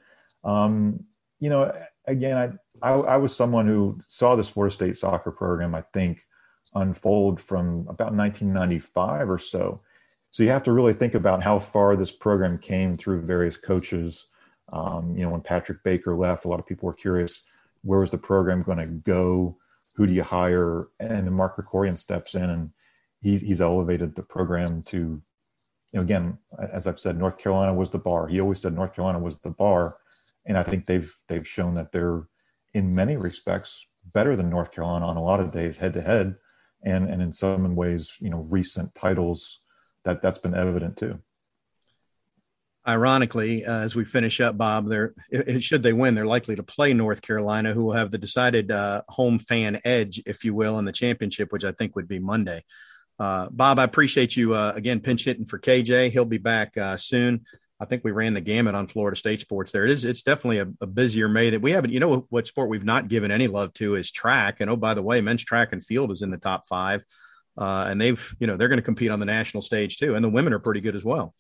Um, 0.44 1.06
you 1.40 1.50
know, 1.50 1.74
again, 2.06 2.60
I, 2.82 2.88
I, 2.88 2.94
I 2.94 3.18
was 3.18 3.36
someone 3.36 3.68
who 3.68 4.00
saw 4.08 4.36
this 4.36 4.50
Florida 4.50 4.74
State 4.74 4.98
soccer 4.98 5.32
program, 5.32 5.76
I 5.76 5.84
think, 5.94 6.26
unfold 6.74 7.42
from 7.42 7.82
about 7.90 8.14
1995 8.14 9.30
or 9.30 9.40
so. 9.40 9.82
So 10.32 10.44
you 10.44 10.50
have 10.50 10.64
to 10.64 10.72
really 10.72 10.94
think 10.94 11.14
about 11.14 11.44
how 11.44 11.60
far 11.60 11.96
this 11.98 12.12
program 12.12 12.58
came 12.58 12.96
through 12.96 13.22
various 13.24 13.58
coaches. 13.58 14.28
Um, 14.72 15.18
you 15.18 15.24
know, 15.24 15.32
when 15.32 15.42
Patrick 15.42 15.84
Baker 15.84 16.16
left, 16.16 16.46
a 16.46 16.48
lot 16.48 16.60
of 16.60 16.66
people 16.66 16.88
were 16.88 16.94
curious 16.94 17.44
where 17.84 18.00
was 18.00 18.12
the 18.12 18.18
program 18.18 18.64
going 18.64 18.78
to 18.78 18.86
go? 18.86 19.58
Who 19.96 20.08
do 20.08 20.14
you 20.14 20.24
hire? 20.24 20.88
And 21.00 21.28
then 21.28 21.34
Mark 21.34 21.58
Krikorian 21.58 21.98
steps 21.98 22.36
in 22.36 22.50
and 22.50 22.72
he, 23.22 23.38
he's 23.38 23.62
elevated 23.62 24.16
the 24.16 24.24
program 24.24 24.84
to 24.84 25.22
you 25.92 26.00
know, 26.00 26.04
again, 26.04 26.38
as 26.58 26.88
I've 26.88 27.00
said, 27.00 27.18
North 27.18 27.38
Carolina 27.38 27.74
was 27.74 27.92
the 27.92 28.00
bar. 28.00 28.28
He 28.28 28.40
always 28.40 28.62
said 28.62 28.74
North 28.74 28.94
Carolina 28.96 29.20
was 29.20 29.40
the 29.40 29.50
bar, 29.50 29.98
and 30.46 30.58
I 30.58 30.64
think 30.64 30.86
they've 30.86 31.14
they've 31.28 31.48
shown 31.48 31.76
that 31.76 31.92
they're 31.92 32.28
in 32.74 32.96
many 32.96 33.18
respects 33.18 33.86
better 34.14 34.36
than 34.36 34.50
North 34.50 34.72
Carolina 34.72 35.06
on 35.06 35.18
a 35.18 35.24
lot 35.24 35.42
of 35.42 35.52
days 35.52 35.78
head 35.78 35.94
to 35.94 36.02
head, 36.02 36.36
and 36.84 37.10
and 37.10 37.22
in 37.22 37.34
some 37.34 37.76
ways, 37.76 38.16
you 38.22 38.30
know, 38.30 38.48
recent 38.50 38.96
titles 38.96 39.60
that 40.06 40.22
that's 40.22 40.40
been 40.40 40.56
evident 40.56 40.96
too. 40.98 41.20
Ironically, 42.88 43.64
uh, 43.64 43.82
as 43.82 43.96
we 43.96 44.06
finish 44.06 44.42
up, 44.42 44.58
Bob, 44.58 44.90
they're 44.90 45.14
should 45.60 45.84
they 45.84 45.94
win, 45.94 46.16
they're 46.16 46.26
likely 46.26 46.56
to 46.56 46.64
play 46.64 46.94
North 46.94 47.22
Carolina, 47.22 47.74
who 47.74 47.84
will 47.84 47.94
have 47.94 48.10
the 48.10 48.18
decided 48.18 48.72
uh, 48.72 49.04
home 49.08 49.38
fan 49.38 49.80
edge, 49.86 50.22
if 50.26 50.44
you 50.44 50.56
will, 50.56 50.80
in 50.80 50.86
the 50.86 50.92
championship, 50.92 51.52
which 51.52 51.64
I 51.64 51.74
think 51.74 51.96
would 51.96 52.08
be 52.08 52.18
Monday. 52.18 52.64
Uh, 53.20 53.50
Bob, 53.52 53.78
I 53.78 53.84
appreciate 53.84 54.36
you 54.36 54.56
uh, 54.56 54.74
again 54.76 55.00
pinch 55.00 55.26
hitting 55.26 55.46
for 55.46 55.60
KJ. 55.60 56.12
He'll 56.12 56.26
be 56.26 56.40
back 56.40 56.76
uh, 56.76 56.98
soon. 56.98 57.46
I 57.80 57.86
think 57.86 58.04
we 58.04 58.12
ran 58.12 58.34
the 58.34 58.42
gamut 58.42 58.74
on 58.74 58.88
Florida 58.88 59.16
State 59.16 59.42
sports. 59.42 59.72
There 59.72 59.86
it 59.86 59.92
is. 59.92 60.06
It's 60.06 60.24
definitely 60.24 60.60
a, 60.60 60.68
a, 60.82 60.88
busier 60.88 61.28
May 61.28 61.52
that 61.52 61.62
we 61.62 61.72
haven't. 61.72 61.92
You 61.92 62.00
know 62.00 62.28
what 62.30 62.46
sport 62.48 62.70
we've 62.70 62.86
not 62.86 63.08
given 63.08 63.32
any 63.32 63.48
love 63.48 63.74
to 63.76 63.96
is 63.96 64.12
track. 64.12 64.58
And 64.60 64.72
oh, 64.72 64.76
by 64.76 64.96
the 64.96 65.04
way, 65.04 65.22
men's 65.22 65.44
track 65.44 65.72
and 65.72 65.84
field 65.84 66.12
is 66.12 66.24
in 66.24 66.32
the 66.32 66.38
top 66.38 66.68
five, 66.68 67.04
uh, 67.60 67.86
and 67.90 68.02
they've 68.02 68.36
you 68.40 68.48
know 68.48 68.58
they're 68.58 68.70
going 68.70 68.78
to 68.78 68.84
compete 68.84 69.12
on 69.12 69.20
the 69.20 69.26
national 69.28 69.62
stage 69.62 69.98
too. 69.98 70.16
And 70.16 70.24
the 70.24 70.30
women 70.30 70.54
are 70.54 70.60
pretty 70.60 70.82
good 70.82 70.96
as 70.96 71.04
well. 71.04 71.36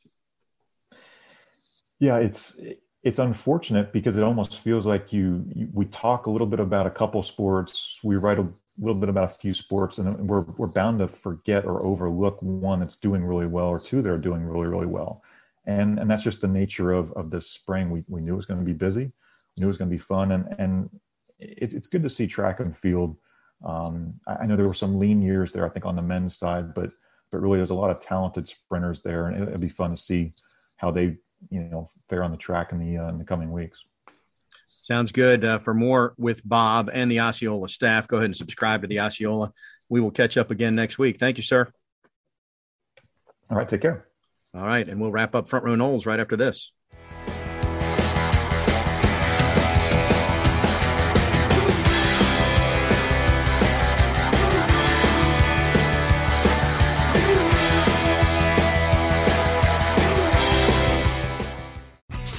Yeah, 2.02 2.18
it's 2.18 2.60
it's 3.04 3.20
unfortunate 3.20 3.94
because 3.94 4.18
it 4.18 4.24
almost 4.24 4.60
feels 4.60 4.88
like 4.88 5.14
you, 5.14 5.46
you 5.56 5.70
we 5.72 5.86
talk 5.86 6.26
a 6.26 6.32
little 6.32 6.48
bit 6.48 6.60
about 6.60 6.88
a 6.88 6.92
couple 6.92 7.22
sports, 7.22 8.00
we 8.04 8.18
write 8.18 8.40
a 8.40 8.48
little 8.80 9.00
bit 9.00 9.08
about 9.10 9.26
a 9.26 9.36
few 9.36 9.54
sports, 9.54 10.00
and 10.00 10.28
we're 10.28 10.42
we're 10.58 10.68
bound 10.68 11.00
to 11.00 11.08
forget 11.08 11.64
or 11.66 11.86
overlook 11.86 12.40
one 12.42 12.80
that's 12.80 12.98
doing 12.98 13.24
really 13.24 13.46
well 13.48 13.68
or 13.68 13.80
two 13.80 14.02
that 14.02 14.12
are 14.12 14.18
doing 14.18 14.44
really 14.44 14.68
really 14.68 14.88
well 14.88 15.24
and 15.68 16.00
and 16.00 16.10
that's 16.10 16.24
just 16.24 16.42
the 16.42 16.48
nature 16.48 16.92
of 16.92 17.12
of 17.14 17.30
this 17.30 17.48
spring. 17.52 17.92
We 17.92 18.04
we 18.08 18.22
knew 18.22 18.34
it 18.34 18.38
was 18.38 18.48
going 18.48 18.60
to 18.60 18.66
be 18.66 18.74
busy, 18.74 19.06
we 19.06 19.12
knew 19.62 19.68
it 19.68 19.68
was 19.68 19.78
going 19.78 19.92
to 19.92 19.96
be 19.96 20.00
fun, 20.02 20.32
and 20.32 20.56
and 20.58 20.90
it's 21.40 21.76
it's 21.76 21.88
good 21.88 22.04
to 22.04 22.10
see 22.10 22.28
track 22.28 22.60
and 22.60 22.76
field. 22.76 23.18
Um, 23.64 24.16
I 24.26 24.48
know 24.48 24.56
there 24.56 24.68
were 24.68 24.74
some 24.74 24.98
lean 24.98 25.22
years 25.22 25.54
there, 25.54 25.68
I 25.68 25.70
think, 25.70 25.86
on 25.86 25.96
the 25.96 26.02
men's 26.02 26.36
side, 26.36 26.74
but 26.74 26.92
but 27.32 27.42
really 27.42 27.58
there's 27.58 27.70
a 27.70 27.76
lot 27.76 27.92
of 27.92 28.02
talented 28.02 28.48
sprinters 28.48 29.04
there, 29.04 29.28
and 29.28 29.48
it'd 29.48 29.62
be 29.62 29.70
fun 29.70 29.92
to 29.92 29.98
see 29.98 30.34
how 30.78 30.90
they 30.92 31.18
you 31.50 31.62
know 31.62 31.90
fare 32.10 32.24
on 32.24 32.32
the 32.32 32.38
track 32.38 32.72
in 32.72 32.80
the 32.80 32.98
uh, 32.98 33.10
in 33.10 33.18
the 33.18 33.24
coming 33.24 33.52
weeks. 33.52 33.84
Sounds 34.82 35.12
good. 35.12 35.46
Uh, 35.46 35.60
for 35.60 35.74
more 35.74 36.16
with 36.18 36.42
Bob 36.48 36.90
and 36.92 37.10
the 37.10 37.20
Osceola 37.20 37.70
staff, 37.70 38.08
go 38.08 38.18
ahead 38.18 38.26
and 38.26 38.38
subscribe 38.38 38.82
to 38.82 38.88
the 38.88 39.00
Osceola. 39.00 39.54
We 39.90 40.02
will 40.02 40.12
catch 40.12 40.38
up 40.38 40.50
again 40.50 40.76
next 40.76 40.98
week. 40.98 41.20
Thank 41.20 41.38
you, 41.38 41.44
sir. 41.44 41.72
All 43.50 43.58
right. 43.58 43.68
Take 43.68 43.82
care. 43.82 44.08
All 44.56 44.66
right. 44.66 44.88
And 44.88 45.00
we'll 45.00 45.12
wrap 45.12 45.36
up 45.36 45.48
Front 45.48 45.66
Row 45.66 45.76
Noles 45.76 46.08
right 46.08 46.20
after 46.20 46.36
this. 46.36 46.74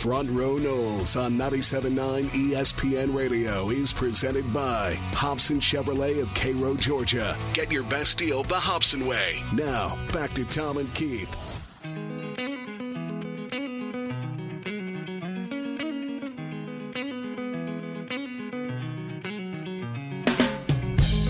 Front 0.03 0.31
Row 0.31 0.57
Noles 0.57 1.17
on 1.17 1.35
97.9 1.35 2.29
ESPN 2.31 3.15
Radio 3.15 3.71
is 3.71 3.93
presented 3.93 4.53
by 4.53 4.95
Hobson 5.15 5.61
Chevrolet 5.61 6.21
of 6.21 6.35
Cairo, 6.35 6.75
Georgia. 6.75 7.39
Get 7.53 7.71
your 7.71 7.85
best 7.85 8.19
deal 8.19 8.43
the 8.43 8.59
Hobson 8.59 9.07
way. 9.07 9.41
Now, 9.55 9.97
back 10.13 10.33
to 10.33 10.45
Tom 10.45 10.79
and 10.79 10.93
Keith. 10.97 11.31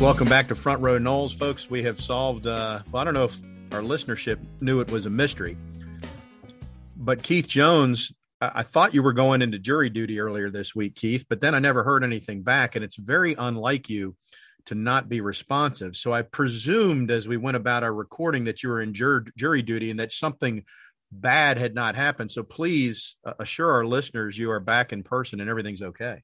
Welcome 0.01 0.29
back 0.31 0.49
to 0.49 0.55
Front 0.55 0.81
Row 0.81 0.99
Noles, 0.99 1.37
folks. 1.37 1.69
We 1.69 1.83
have 1.83 2.01
solved, 2.01 2.47
uh, 2.47 2.81
well, 2.91 3.03
I 3.03 3.05
don't 3.05 3.13
know 3.13 3.25
if 3.25 3.39
our 3.73 3.83
listenership 3.83 4.39
knew 4.63 4.81
it 4.81 4.91
was 4.91 5.05
a 5.05 5.11
mystery, 5.11 5.59
but 6.97 7.23
Keith 7.23 7.49
Jones, 7.49 8.15
I 8.55 8.63
thought 8.63 8.95
you 8.95 9.03
were 9.03 9.13
going 9.13 9.43
into 9.43 9.59
jury 9.59 9.89
duty 9.89 10.19
earlier 10.19 10.51
this 10.51 10.75
week, 10.75 10.97
Keith, 10.97 11.27
but 11.29 11.41
then 11.41 11.55
I 11.55 11.61
never 11.61 11.85
heard 11.85 12.03
anything 12.03 12.43
back. 12.43 12.75
And 12.75 12.85
it's 12.85 12.97
very 12.97 13.35
unlike 13.39 13.89
you 13.89 14.17
to 14.67 14.75
not 14.75 15.09
be 15.09 15.21
responsive. 15.21 15.97
So 15.97 16.13
I 16.13 16.23
presumed 16.23 17.11
as 17.11 17.29
we 17.29 17.37
went 17.37 17.57
about 17.57 17.83
our 17.83 17.95
recording 17.95 18.45
that 18.45 18.63
you 18.63 18.69
were 18.69 18.81
in 18.81 18.95
jur- 18.95 19.27
jury 19.37 19.63
duty 19.63 19.91
and 19.91 20.01
that 20.01 20.13
something 20.13 20.65
bad 21.11 21.59
had 21.59 21.75
not 21.75 21.95
happened. 21.95 22.31
So 22.31 22.43
please 22.43 23.17
uh, 23.25 23.35
assure 23.39 23.73
our 23.73 23.85
listeners 23.85 24.39
you 24.39 24.51
are 24.51 24.61
back 24.61 24.93
in 24.93 25.03
person 25.03 25.41
and 25.41 25.49
everything's 25.49 25.83
okay. 25.83 26.23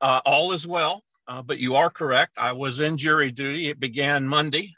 Uh, 0.00 0.20
all 0.24 0.52
is 0.52 0.66
well. 0.66 1.02
Uh, 1.26 1.42
but 1.42 1.58
you 1.58 1.76
are 1.76 1.90
correct. 1.90 2.38
I 2.38 2.52
was 2.52 2.80
in 2.80 2.96
jury 2.96 3.30
duty. 3.30 3.68
It 3.68 3.78
began 3.78 4.26
Monday. 4.26 4.74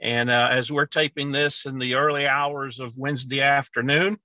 And 0.00 0.30
uh, 0.30 0.48
as 0.50 0.70
we're 0.70 0.86
taping 0.86 1.32
this 1.32 1.66
in 1.66 1.78
the 1.78 1.94
early 1.94 2.26
hours 2.26 2.78
of 2.78 2.96
Wednesday 2.96 3.40
afternoon, 3.40 4.18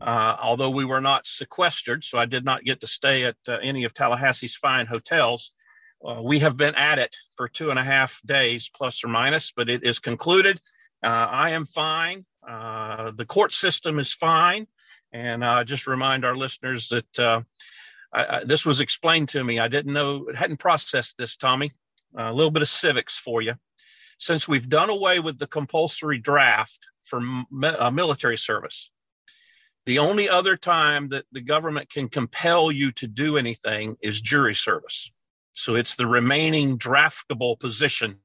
uh, 0.00 0.36
although 0.40 0.70
we 0.70 0.84
were 0.84 1.00
not 1.00 1.26
sequestered, 1.26 2.04
so 2.04 2.18
I 2.18 2.26
did 2.26 2.44
not 2.44 2.64
get 2.64 2.80
to 2.80 2.86
stay 2.86 3.24
at 3.24 3.36
uh, 3.48 3.58
any 3.62 3.84
of 3.84 3.94
Tallahassee's 3.94 4.54
fine 4.54 4.86
hotels, 4.86 5.52
uh, 6.04 6.20
we 6.22 6.38
have 6.38 6.56
been 6.56 6.74
at 6.74 6.98
it 6.98 7.14
for 7.36 7.48
two 7.48 7.70
and 7.70 7.78
a 7.78 7.84
half 7.84 8.20
days, 8.24 8.70
plus 8.74 9.04
or 9.04 9.08
minus, 9.08 9.52
but 9.52 9.68
it 9.68 9.84
is 9.84 9.98
concluded. 9.98 10.60
Uh, 11.02 11.08
I 11.30 11.50
am 11.50 11.66
fine. 11.66 12.24
the 12.46 13.26
court 13.28 13.52
system 13.52 13.98
is 13.98 14.12
fine. 14.12 14.66
And 15.12 15.42
just 15.66 15.88
remind 15.88 16.24
our 16.24 16.36
listeners 16.36 16.88
that 16.88 17.44
I, 18.12 18.24
I, 18.38 18.44
this 18.44 18.64
was 18.64 18.80
explained 18.80 19.28
to 19.30 19.42
me. 19.42 19.58
I 19.58 19.68
didn't 19.68 19.92
know, 19.92 20.26
hadn't 20.34 20.58
processed 20.58 21.16
this, 21.18 21.36
Tommy. 21.36 21.72
Uh, 22.18 22.30
a 22.30 22.32
little 22.32 22.50
bit 22.50 22.62
of 22.62 22.68
civics 22.68 23.16
for 23.16 23.40
you. 23.40 23.54
Since 24.18 24.48
we've 24.48 24.68
done 24.68 24.90
away 24.90 25.20
with 25.20 25.38
the 25.38 25.46
compulsory 25.46 26.18
draft 26.18 26.78
for 27.04 27.22
uh, 27.62 27.90
military 27.90 28.36
service, 28.36 28.90
the 29.86 29.98
only 29.98 30.28
other 30.28 30.56
time 30.56 31.08
that 31.08 31.24
the 31.32 31.40
government 31.40 31.90
can 31.90 32.08
compel 32.08 32.70
you 32.70 32.92
to 32.92 33.06
do 33.06 33.38
anything 33.38 33.96
is 34.02 34.20
jury 34.20 34.54
service. 34.54 35.10
So 35.52 35.74
it's 35.74 35.94
the 35.94 36.06
remaining 36.06 36.78
draftable 36.78 37.58
position 37.58 38.18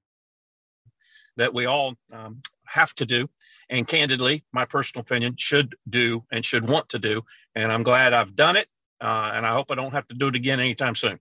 that 1.37 1.53
we 1.53 1.65
all 1.65 1.95
um, 2.13 2.41
have 2.65 2.93
to 2.95 3.05
do. 3.05 3.29
And 3.69 3.87
candidly, 3.87 4.43
my 4.53 4.65
personal 4.65 5.01
opinion, 5.01 5.35
should 5.37 5.75
do 5.89 6.23
and 6.31 6.45
should 6.45 6.67
want 6.67 6.89
to 6.89 6.99
do. 6.99 7.23
And 7.55 7.71
I'm 7.71 7.83
glad 7.83 8.13
I've 8.13 8.35
done 8.35 8.57
it 8.57 8.67
uh, 9.01 9.31
and 9.33 9.45
I 9.45 9.53
hope 9.53 9.71
I 9.71 9.75
don't 9.75 9.91
have 9.91 10.07
to 10.09 10.15
do 10.15 10.27
it 10.27 10.35
again 10.35 10.59
anytime 10.59 10.95
soon. 10.95 11.19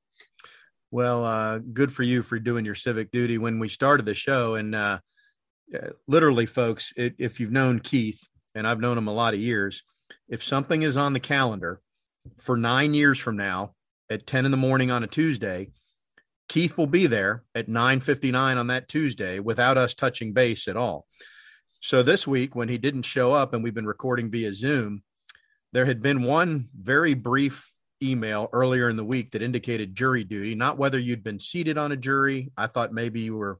Well, 0.91 1.25
uh, 1.25 1.59
good 1.59 1.93
for 1.93 2.03
you 2.03 2.23
for 2.23 2.39
doing 2.39 2.65
your 2.65 2.77
civic 2.77 3.11
duty 3.11 3.39
when 3.39 3.59
we 3.59 3.69
started 3.69 4.07
the 4.07 4.15
show. 4.15 4.55
And 4.55 4.75
uh, 4.75 5.01
literally, 6.07 6.47
folks, 6.47 6.93
it, 6.97 7.15
if 7.19 7.41
you've 7.41 7.51
known 7.51 7.81
Keith, 7.81 8.29
and 8.55 8.67
I've 8.67 8.81
known 8.81 8.97
him 8.97 9.09
a 9.09 9.13
lot 9.13 9.35
of 9.35 9.41
years, 9.41 9.83
if 10.29 10.43
something 10.43 10.83
is 10.83 10.97
on 10.97 11.13
the 11.13 11.21
calendar 11.21 11.81
for 12.37 12.57
nine 12.57 12.95
years 12.95 13.19
from 13.19 13.37
now 13.37 13.75
at 14.11 14.27
10 14.27 14.45
in 14.45 14.51
the 14.51 14.57
morning 14.57 14.91
on 14.91 15.05
a 15.05 15.07
Tuesday, 15.09 15.71
Keith 16.49 16.77
will 16.77 16.87
be 16.87 17.07
there 17.07 17.45
at 17.55 17.69
9:59 17.69 18.59
on 18.59 18.67
that 18.67 18.89
Tuesday 18.89 19.39
without 19.39 19.79
us 19.79 19.95
touching 19.95 20.33
base 20.33 20.69
at 20.69 20.77
all. 20.77 21.07
So 21.81 22.03
this 22.03 22.27
week 22.27 22.55
when 22.55 22.69
he 22.69 22.79
didn't 22.79 23.03
show 23.03 23.33
up 23.33 23.53
and 23.53 23.63
we've 23.63 23.75
been 23.75 23.87
recording 23.87 24.31
via 24.31 24.53
Zoom, 24.53 25.03
there 25.73 25.87
had 25.87 26.03
been 26.03 26.23
one 26.23 26.69
very 26.75 27.15
brief 27.15 27.73
email 28.03 28.49
earlier 28.53 28.89
in 28.89 28.97
the 28.97 29.05
week 29.05 29.33
that 29.33 29.43
indicated 29.43 29.95
jury 29.95 30.25
duty, 30.25 30.55
not 30.55 30.79
whether 30.79 30.99
you'd 30.99 31.25
been 31.25 31.39
seated 31.39 31.79
on 31.79 31.93
a 31.93 31.97
jury. 31.97 32.53
I 32.57 32.67
thought 32.67 32.93
maybe 32.93 33.21
you 33.21 33.37
were, 33.37 33.59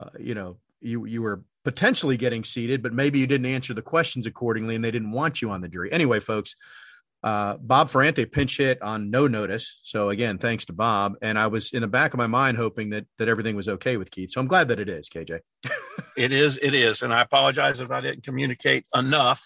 uh, 0.00 0.10
you 0.18 0.34
know, 0.34 0.58
you 0.80 1.04
you 1.04 1.22
were 1.22 1.42
potentially 1.66 2.16
getting 2.16 2.44
seated, 2.44 2.80
but 2.80 2.92
maybe 2.92 3.18
you 3.18 3.26
didn't 3.26 3.46
answer 3.46 3.74
the 3.74 3.82
questions 3.82 4.24
accordingly, 4.24 4.76
and 4.76 4.84
they 4.84 4.90
didn't 4.92 5.10
want 5.10 5.42
you 5.42 5.50
on 5.50 5.60
the 5.60 5.68
jury. 5.68 5.90
Anyway, 5.90 6.20
folks, 6.20 6.54
uh, 7.24 7.56
Bob 7.56 7.90
Ferrante 7.90 8.24
pinch 8.24 8.56
hit 8.56 8.80
on 8.82 9.10
no 9.10 9.26
notice. 9.26 9.80
So 9.82 10.10
again, 10.10 10.38
thanks 10.38 10.66
to 10.66 10.72
Bob. 10.72 11.14
And 11.22 11.36
I 11.36 11.48
was 11.48 11.72
in 11.72 11.80
the 11.80 11.88
back 11.88 12.14
of 12.14 12.18
my 12.18 12.28
mind 12.28 12.56
hoping 12.56 12.90
that 12.90 13.04
that 13.18 13.28
everything 13.28 13.56
was 13.56 13.68
okay 13.68 13.96
with 13.96 14.12
Keith. 14.12 14.30
So 14.30 14.40
I'm 14.40 14.46
glad 14.46 14.68
that 14.68 14.78
it 14.78 14.88
is, 14.88 15.08
KJ. 15.08 15.40
it 16.16 16.30
is. 16.30 16.56
It 16.62 16.72
is. 16.72 17.02
And 17.02 17.12
I 17.12 17.22
apologize 17.22 17.80
if 17.80 17.90
I 17.90 18.00
didn't 18.00 18.22
communicate 18.22 18.86
enough. 18.94 19.42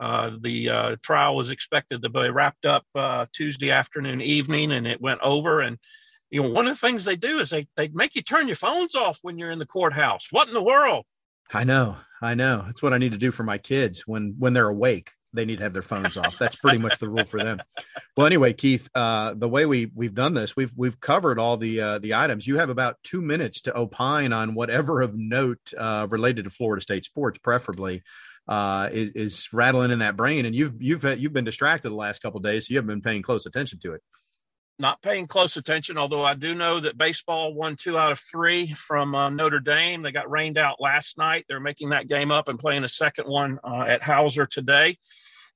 Uh, 0.00 0.38
the 0.40 0.70
uh, 0.70 0.96
trial 1.02 1.36
was 1.36 1.50
expected 1.50 2.02
to 2.02 2.08
be 2.08 2.30
wrapped 2.30 2.64
up 2.64 2.86
uh, 2.94 3.26
Tuesday 3.34 3.70
afternoon, 3.70 4.22
evening, 4.22 4.72
and 4.72 4.86
it 4.86 5.02
went 5.02 5.20
over. 5.20 5.60
And 5.60 5.76
you 6.30 6.42
know, 6.42 6.48
one 6.48 6.66
of 6.66 6.72
the 6.72 6.86
things 6.86 7.04
they 7.04 7.16
do 7.16 7.38
is 7.38 7.50
they 7.50 7.68
they 7.76 7.88
make 7.88 8.14
you 8.14 8.22
turn 8.22 8.46
your 8.46 8.56
phones 8.56 8.94
off 8.94 9.18
when 9.20 9.36
you're 9.36 9.50
in 9.50 9.58
the 9.58 9.66
courthouse. 9.66 10.28
What 10.30 10.48
in 10.48 10.54
the 10.54 10.62
world? 10.62 11.04
I 11.52 11.64
know, 11.64 11.96
I 12.22 12.34
know. 12.34 12.62
That's 12.66 12.82
what 12.82 12.92
I 12.92 12.98
need 12.98 13.12
to 13.12 13.18
do 13.18 13.32
for 13.32 13.42
my 13.42 13.58
kids 13.58 14.06
when 14.06 14.36
when 14.38 14.52
they're 14.52 14.68
awake. 14.68 15.10
They 15.32 15.44
need 15.44 15.58
to 15.58 15.62
have 15.62 15.72
their 15.72 15.82
phones 15.82 16.16
off. 16.16 16.38
That's 16.38 16.56
pretty 16.56 16.78
much 16.78 16.98
the 16.98 17.08
rule 17.08 17.24
for 17.24 17.42
them. 17.42 17.60
Well, 18.16 18.26
anyway, 18.26 18.52
Keith, 18.52 18.88
uh, 18.96 19.34
the 19.34 19.48
way 19.48 19.64
we 19.64 19.90
we've 19.94 20.14
done 20.14 20.34
this, 20.34 20.56
we've 20.56 20.72
we've 20.76 20.98
covered 20.98 21.38
all 21.38 21.56
the 21.56 21.80
uh, 21.80 21.98
the 22.00 22.14
items. 22.14 22.46
You 22.46 22.58
have 22.58 22.68
about 22.68 22.96
two 23.04 23.20
minutes 23.20 23.60
to 23.62 23.76
opine 23.76 24.32
on 24.32 24.54
whatever 24.54 25.00
of 25.02 25.16
note 25.16 25.72
uh, 25.78 26.08
related 26.10 26.44
to 26.44 26.50
Florida 26.50 26.82
State 26.82 27.04
sports, 27.04 27.38
preferably. 27.38 28.02
uh, 28.48 28.88
is, 28.92 29.10
is, 29.10 29.48
rattling 29.52 29.92
in 29.92 30.00
that 30.00 30.16
brain. 30.16 30.44
And 30.44 30.54
you've 30.54 30.82
you've 30.82 31.04
you've 31.04 31.32
been 31.32 31.44
distracted 31.44 31.90
the 31.90 31.94
last 31.94 32.20
couple 32.20 32.40
days, 32.40 32.66
so 32.66 32.72
you 32.72 32.78
haven't 32.78 32.88
been 32.88 33.02
paying 33.02 33.22
close 33.22 33.46
attention 33.46 33.78
to 33.80 33.94
it. 33.94 34.02
Not 34.80 35.02
paying 35.02 35.26
close 35.26 35.58
attention, 35.58 35.98
although 35.98 36.24
I 36.24 36.32
do 36.32 36.54
know 36.54 36.80
that 36.80 36.96
baseball 36.96 37.52
won 37.52 37.76
two 37.76 37.98
out 37.98 38.12
of 38.12 38.18
three 38.18 38.72
from 38.72 39.14
uh, 39.14 39.28
Notre 39.28 39.60
Dame. 39.60 40.00
They 40.00 40.10
got 40.10 40.30
rained 40.30 40.56
out 40.56 40.80
last 40.80 41.18
night. 41.18 41.44
They're 41.46 41.60
making 41.60 41.90
that 41.90 42.08
game 42.08 42.30
up 42.30 42.48
and 42.48 42.58
playing 42.58 42.84
a 42.84 42.88
second 42.88 43.26
one 43.26 43.60
uh, 43.62 43.84
at 43.86 44.00
Howser 44.00 44.48
today. 44.48 44.96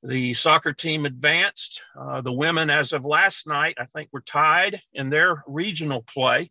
The 0.02 0.34
soccer 0.34 0.74
team 0.74 1.06
advanced. 1.06 1.80
Uh, 1.98 2.20
the 2.20 2.34
women, 2.34 2.68
as 2.68 2.92
of 2.92 3.06
last 3.06 3.46
night, 3.46 3.76
I 3.80 3.86
think 3.86 4.10
were 4.12 4.20
tied 4.20 4.82
in 4.92 5.08
their 5.08 5.42
regional 5.46 6.02
play. 6.02 6.50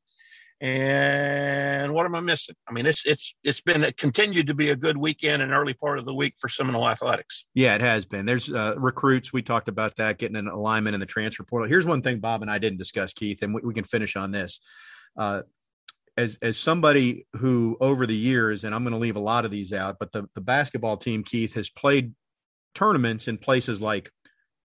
And 0.64 1.94
what 1.94 2.06
am 2.06 2.16
I 2.16 2.22
missing? 2.22 2.56
I 2.70 2.72
mean, 2.72 2.86
it's 2.86 3.06
it's 3.06 3.36
it's 3.44 3.60
been 3.60 3.86
continued 3.98 4.48
to 4.48 4.54
be 4.54 4.70
a 4.70 4.78
good 4.78 4.96
weekend 4.96 5.42
and 5.42 5.52
early 5.52 5.74
part 5.74 6.00
of 6.00 6.06
the 6.06 6.14
week 6.14 6.36
for 6.40 6.48
Seminole 6.48 6.88
athletics. 6.88 7.44
Yeah, 7.54 7.76
it 7.76 7.82
has 7.82 8.06
been. 8.06 8.26
There's 8.26 8.50
uh, 8.50 8.76
recruits. 8.78 9.34
We 9.34 9.42
talked 9.42 9.68
about 9.68 9.98
that 9.98 10.20
getting 10.20 10.38
an 10.38 10.48
alignment 10.48 10.94
in 10.94 11.02
the 11.02 11.06
transfer 11.06 11.44
portal. 11.44 11.68
Here's 11.68 11.86
one 11.86 12.02
thing 12.02 12.20
Bob 12.20 12.44
and 12.44 12.50
I 12.50 12.60
didn't 12.60 12.78
discuss, 12.78 13.12
Keith, 13.12 13.42
and 13.42 13.54
we, 13.54 13.60
we 13.62 13.74
can 13.74 13.84
finish 13.84 14.16
on 14.16 14.32
this. 14.32 14.62
Uh, 15.18 15.42
as 16.16 16.38
as 16.42 16.58
somebody 16.58 17.28
who 17.36 17.76
over 17.82 18.08
the 18.08 18.16
years, 18.16 18.64
and 18.64 18.74
I'm 18.74 18.84
going 18.84 18.94
to 18.94 19.00
leave 19.00 19.18
a 19.18 19.20
lot 19.20 19.44
of 19.44 19.52
these 19.52 19.74
out, 19.74 19.98
but 20.00 20.14
the 20.14 20.30
the 20.34 20.40
basketball 20.40 20.96
team, 20.96 21.26
Keith, 21.26 21.56
has 21.56 21.70
played 21.70 22.14
tournaments 22.74 23.28
in 23.28 23.38
places 23.38 23.82
like 23.82 24.12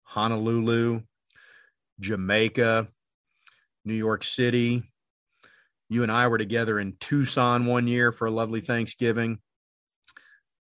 Honolulu, 0.05 1.01
Jamaica, 1.99 2.87
New 3.85 3.95
York 3.95 4.23
City. 4.23 4.85
You 5.89 6.03
and 6.03 6.13
I 6.13 6.29
were 6.29 6.39
together 6.39 6.79
in 6.79 6.95
Tucson 7.01 7.67
one 7.67 7.87
year 7.87 8.13
for 8.13 8.27
a 8.27 8.31
lovely 8.31 8.61
Thanksgiving. 8.61 9.39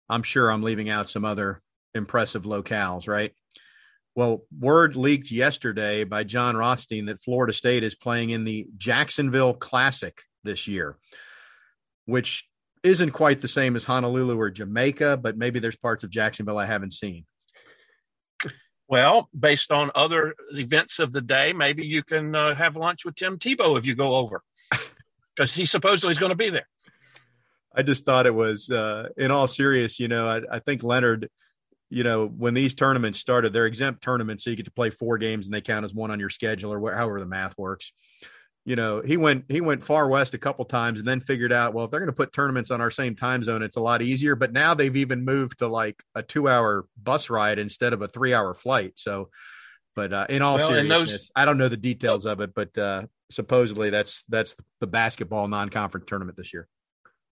I'm 0.08 0.22
sure 0.22 0.50
I'm 0.50 0.62
leaving 0.62 0.88
out 0.88 1.08
some 1.08 1.24
other 1.24 1.62
impressive 1.94 2.44
locales, 2.44 3.08
right? 3.08 3.32
Well, 4.14 4.44
word 4.56 4.96
leaked 4.96 5.30
yesterday 5.30 6.04
by 6.04 6.24
Jon 6.24 6.56
Rothstein 6.56 7.06
that 7.06 7.22
Florida 7.22 7.52
State 7.52 7.82
is 7.82 7.94
playing 7.94 8.30
in 8.30 8.44
the 8.44 8.66
Jacksonville 8.78 9.52
Classic 9.52 10.18
this 10.42 10.66
year, 10.66 10.96
which 12.06 12.48
isn't 12.82 13.10
quite 13.10 13.40
the 13.40 13.48
same 13.48 13.76
as 13.76 13.84
Honolulu 13.84 14.38
or 14.38 14.50
Jamaica, 14.50 15.18
but 15.18 15.36
maybe 15.36 15.58
there's 15.58 15.76
parts 15.76 16.04
of 16.04 16.10
Jacksonville 16.10 16.56
I 16.56 16.66
haven't 16.66 16.92
seen. 16.92 17.26
Well, 18.88 19.28
based 19.38 19.72
on 19.72 19.90
other 19.96 20.34
events 20.52 21.00
of 21.00 21.12
the 21.12 21.20
day, 21.20 21.52
maybe 21.52 21.84
you 21.84 22.04
can 22.04 22.34
uh, 22.36 22.54
have 22.54 22.76
lunch 22.76 23.04
with 23.04 23.16
Tim 23.16 23.38
Tebow 23.38 23.76
if 23.76 23.84
you 23.84 23.96
go 23.96 24.14
over, 24.14 24.42
because 25.36 25.54
he 25.54 25.66
supposedly 25.66 26.12
is 26.12 26.18
going 26.18 26.30
to 26.30 26.36
be 26.36 26.50
there. 26.50 26.66
I 27.74 27.82
just 27.82 28.06
thought 28.06 28.26
it 28.26 28.34
was, 28.34 28.70
uh, 28.70 29.10
in 29.16 29.30
all 29.30 29.46
serious, 29.46 30.00
you 30.00 30.08
know, 30.08 30.26
I, 30.26 30.56
I, 30.56 30.58
think 30.60 30.82
Leonard, 30.82 31.28
you 31.90 32.04
know, 32.04 32.26
when 32.26 32.54
these 32.54 32.74
tournaments 32.74 33.18
started, 33.18 33.52
they're 33.52 33.66
exempt 33.66 34.02
tournaments, 34.02 34.44
so 34.44 34.50
you 34.50 34.56
get 34.56 34.64
to 34.64 34.72
play 34.72 34.88
four 34.88 35.18
games 35.18 35.46
and 35.46 35.52
they 35.52 35.60
count 35.60 35.84
as 35.84 35.92
one 35.92 36.10
on 36.10 36.18
your 36.18 36.30
schedule 36.30 36.72
or 36.72 36.94
however 36.94 37.20
the 37.20 37.26
math 37.26 37.56
works. 37.58 37.92
You 38.64 38.74
know 38.74 39.00
he 39.00 39.16
went 39.16 39.44
he 39.48 39.60
went 39.60 39.84
far 39.84 40.08
west 40.08 40.34
a 40.34 40.38
couple 40.38 40.64
times 40.64 40.98
and 40.98 41.06
then 41.06 41.20
figured 41.20 41.52
out 41.52 41.72
well 41.72 41.84
if 41.84 41.92
they're 41.92 42.00
going 42.00 42.08
to 42.08 42.12
put 42.12 42.32
tournaments 42.32 42.72
on 42.72 42.80
our 42.80 42.90
same 42.90 43.14
time 43.14 43.44
zone 43.44 43.62
it's 43.62 43.76
a 43.76 43.80
lot 43.80 44.02
easier. 44.02 44.34
But 44.34 44.52
now 44.52 44.74
they've 44.74 44.96
even 44.96 45.24
moved 45.24 45.60
to 45.60 45.68
like 45.68 46.02
a 46.16 46.22
two 46.24 46.48
hour 46.48 46.84
bus 47.00 47.30
ride 47.30 47.60
instead 47.60 47.92
of 47.92 48.02
a 48.02 48.08
three 48.08 48.34
hour 48.34 48.54
flight. 48.54 48.94
So 48.96 49.30
but 49.96 50.12
uh, 50.12 50.26
in 50.28 50.42
all 50.42 50.56
well, 50.56 50.68
seriousness 50.68 51.10
those, 51.10 51.30
i 51.34 51.44
don't 51.44 51.58
know 51.58 51.68
the 51.68 51.76
details 51.76 52.26
of 52.26 52.40
it 52.40 52.54
but 52.54 52.76
uh, 52.78 53.02
supposedly 53.30 53.90
that's 53.90 54.22
that's 54.28 54.54
the 54.80 54.86
basketball 54.86 55.48
non-conference 55.48 56.06
tournament 56.06 56.36
this 56.36 56.52
year 56.52 56.68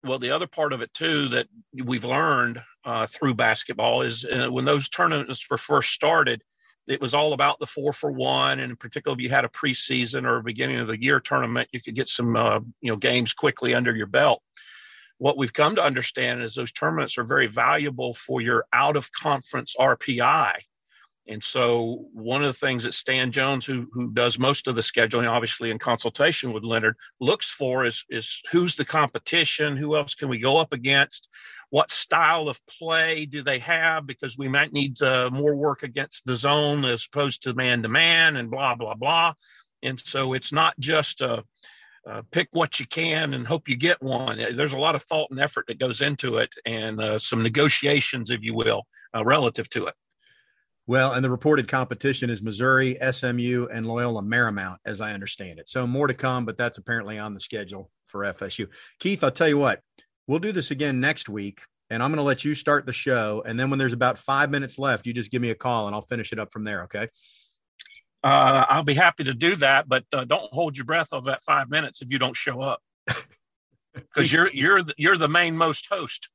well 0.02 0.18
the 0.18 0.30
other 0.30 0.48
part 0.48 0.72
of 0.72 0.80
it 0.80 0.92
too 0.92 1.28
that 1.28 1.46
we've 1.84 2.04
learned 2.04 2.60
uh, 2.84 3.06
through 3.06 3.34
basketball 3.34 4.02
is 4.02 4.24
uh, 4.24 4.48
when 4.50 4.64
those 4.64 4.88
tournaments 4.88 5.46
were 5.48 5.58
first 5.58 5.92
started 5.92 6.42
it 6.86 7.00
was 7.00 7.14
all 7.14 7.32
about 7.32 7.58
the 7.58 7.66
four 7.66 7.92
for 7.92 8.12
one, 8.12 8.60
and 8.60 8.70
in 8.70 8.76
particular, 8.76 9.16
if 9.16 9.22
you 9.22 9.30
had 9.30 9.44
a 9.44 9.48
preseason 9.48 10.24
or 10.24 10.36
a 10.36 10.42
beginning 10.42 10.80
of 10.80 10.86
the 10.86 11.02
year 11.02 11.18
tournament, 11.18 11.68
you 11.72 11.80
could 11.80 11.94
get 11.94 12.08
some 12.08 12.36
uh, 12.36 12.60
you 12.80 12.90
know 12.90 12.96
games 12.96 13.32
quickly 13.32 13.74
under 13.74 13.96
your 13.96 14.06
belt. 14.06 14.42
What 15.18 15.38
we've 15.38 15.52
come 15.52 15.76
to 15.76 15.82
understand 15.82 16.42
is 16.42 16.54
those 16.54 16.72
tournaments 16.72 17.16
are 17.16 17.24
very 17.24 17.46
valuable 17.46 18.14
for 18.14 18.40
your 18.40 18.66
out 18.72 18.96
of 18.96 19.10
conference 19.12 19.74
RPI 19.78 20.52
and 21.27 21.43
so, 21.43 22.07
one 22.12 22.43
of 22.43 22.49
the 22.49 22.66
things 22.66 22.83
that 22.83 22.93
Stan 22.93 23.33
Jones, 23.33 23.64
who 23.64 23.89
who 23.93 24.12
does 24.12 24.39
most 24.39 24.66
of 24.66 24.75
the 24.75 24.83
scheduling, 24.83 25.29
obviously 25.29 25.70
in 25.70 25.79
consultation 25.79 26.53
with 26.53 26.64
Leonard, 26.64 26.97
looks 27.18 27.51
for 27.51 27.87
is 27.87 28.05
is 28.11 28.43
who's 28.53 28.77
the 28.77 28.85
competition, 28.85 29.79
who 29.79 29.97
else 29.97 30.14
can 30.14 30.29
we 30.29 30.39
go 30.39 30.59
up 30.59 30.75
against, 30.75 31.29
what 31.70 31.91
style 31.91 32.49
of 32.49 32.61
play 32.66 33.25
do 33.25 33.43
they 33.43 33.59
have, 33.61 34.07
because 34.07 34.37
we 34.37 34.49
might 34.49 34.75
need 34.75 35.01
uh, 35.01 35.31
more 35.33 35.57
work 35.57 35.83
against 35.83 36.27
the 36.27 36.37
zone 36.37 36.85
as 36.85 37.07
opposed 37.11 37.43
to 37.45 37.55
man 37.55 37.83
to 37.83 37.89
man, 37.89 38.37
and 38.37 38.51
blah 38.51 38.75
blah 38.75 38.95
blah. 38.95 39.33
And 39.83 39.99
so, 39.99 40.35
it's 40.35 40.53
not 40.53 40.79
just 40.79 41.22
a 41.22 41.43
uh, 42.07 42.20
pick 42.33 42.49
what 42.53 42.79
you 42.79 42.87
can 42.87 43.33
and 43.33 43.47
hope 43.47 43.66
you 43.66 43.77
get 43.77 44.03
one. 44.03 44.37
There's 44.37 44.75
a 44.75 44.79
lot 44.79 44.95
of 44.95 45.03
thought 45.03 45.31
and 45.31 45.41
effort 45.41 45.64
that 45.68 45.79
goes 45.79 46.03
into 46.03 46.37
it, 46.37 46.53
and 46.66 47.01
uh, 47.01 47.18
some 47.18 47.43
negotiations, 47.43 48.29
if 48.29 48.41
you 48.43 48.55
will, 48.55 48.83
uh, 49.16 49.25
relative 49.25 49.70
to 49.70 49.87
it. 49.87 49.95
Well, 50.87 51.12
and 51.12 51.24
the 51.24 51.30
reported 51.30 51.66
competition 51.66 52.28
is 52.28 52.43
Missouri, 52.43 52.99
SMU, 53.11 53.68
and 53.72 53.87
Loyola 53.87 54.22
Marymount, 54.22 54.76
as 54.85 55.01
I 55.01 55.12
understand 55.12 55.59
it. 55.59 55.68
So 55.68 55.87
more 55.87 56.07
to 56.07 56.14
come, 56.14 56.45
but 56.45 56.59
that's 56.59 56.76
apparently 56.76 57.18
on 57.18 57.32
the 57.32 57.41
schedule 57.41 57.91
for 58.05 58.20
FSU. 58.20 58.68
Keith, 59.01 59.24
I'll 59.24 59.30
tell 59.30 59.49
you 59.49 59.57
what, 59.57 59.80
we'll 60.26 60.41
do 60.41 60.53
this 60.53 60.70
again 60.70 61.01
next 61.01 61.28
week, 61.28 61.62
and 61.89 62.03
I'm 62.03 62.11
going 62.11 62.18
to 62.18 62.22
let 62.22 62.45
you 62.45 62.55
start 62.55 62.85
the 62.85 62.93
show. 62.93 63.43
And 63.47 63.59
then 63.59 63.70
when 63.70 63.78
there's 63.78 63.95
about 63.95 64.18
five 64.18 64.51
minutes 64.51 64.78
left, 64.78 65.07
you 65.07 65.14
just 65.14 65.30
give 65.30 65.41
me 65.41 65.51
a 65.51 65.55
call 65.55 65.87
and 65.87 65.95
I'll 65.95 66.03
finish 66.03 66.32
it 66.32 66.39
up 66.39 66.53
from 66.53 66.64
there. 66.64 66.82
Okay. 66.82 67.09
Uh, 68.22 68.64
I'll 68.68 68.85
be 68.85 68.95
happy 68.95 69.24
to 69.24 69.35
do 69.35 69.55
that, 69.57 69.89
but 69.89 70.05
uh, 70.12 70.24
don't 70.24 70.53
hold 70.53 70.76
your 70.76 70.87
breath 70.87 71.09
over 71.12 71.30
that 71.30 71.45
five 71.45 71.68
minutes 71.68 72.03
if 72.03 72.11
you 72.11 72.18
don't 72.18 72.37
show 72.37 72.61
up, 72.61 72.80
because 73.95 74.32
you're 74.32 74.49
you're 74.49 74.82
the, 74.82 74.95
you're 74.97 75.18
the 75.18 75.28
main 75.28 75.57
most 75.57 75.87
host. 75.91 76.30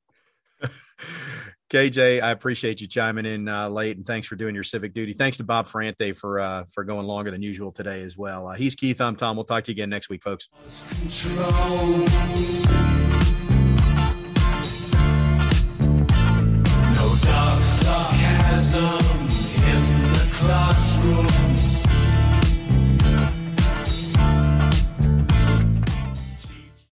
KJ, 1.69 2.21
I 2.23 2.31
appreciate 2.31 2.81
you 2.81 2.87
chiming 2.87 3.27
in 3.27 3.47
uh, 3.47 3.69
late, 3.69 3.95
and 3.95 4.05
thanks 4.05 4.27
for 4.27 4.35
doing 4.35 4.55
your 4.55 4.63
civic 4.63 4.93
duty. 4.93 5.13
Thanks 5.13 5.37
to 5.37 5.43
Bob 5.43 5.67
Ferrante 5.67 6.13
for 6.13 6.39
uh, 6.39 6.63
for 6.71 6.83
going 6.83 7.05
longer 7.05 7.29
than 7.29 7.43
usual 7.43 7.71
today 7.71 8.01
as 8.01 8.17
well. 8.17 8.47
Uh, 8.47 8.55
he's 8.55 8.73
Keith. 8.73 8.99
I'm 8.99 9.15
Tom. 9.15 9.35
We'll 9.35 9.45
talk 9.45 9.65
to 9.65 9.71
you 9.71 9.75
again 9.75 9.89
next 9.89 10.09
week, 10.09 10.23
folks. 10.23 10.49
Control. 10.99 12.05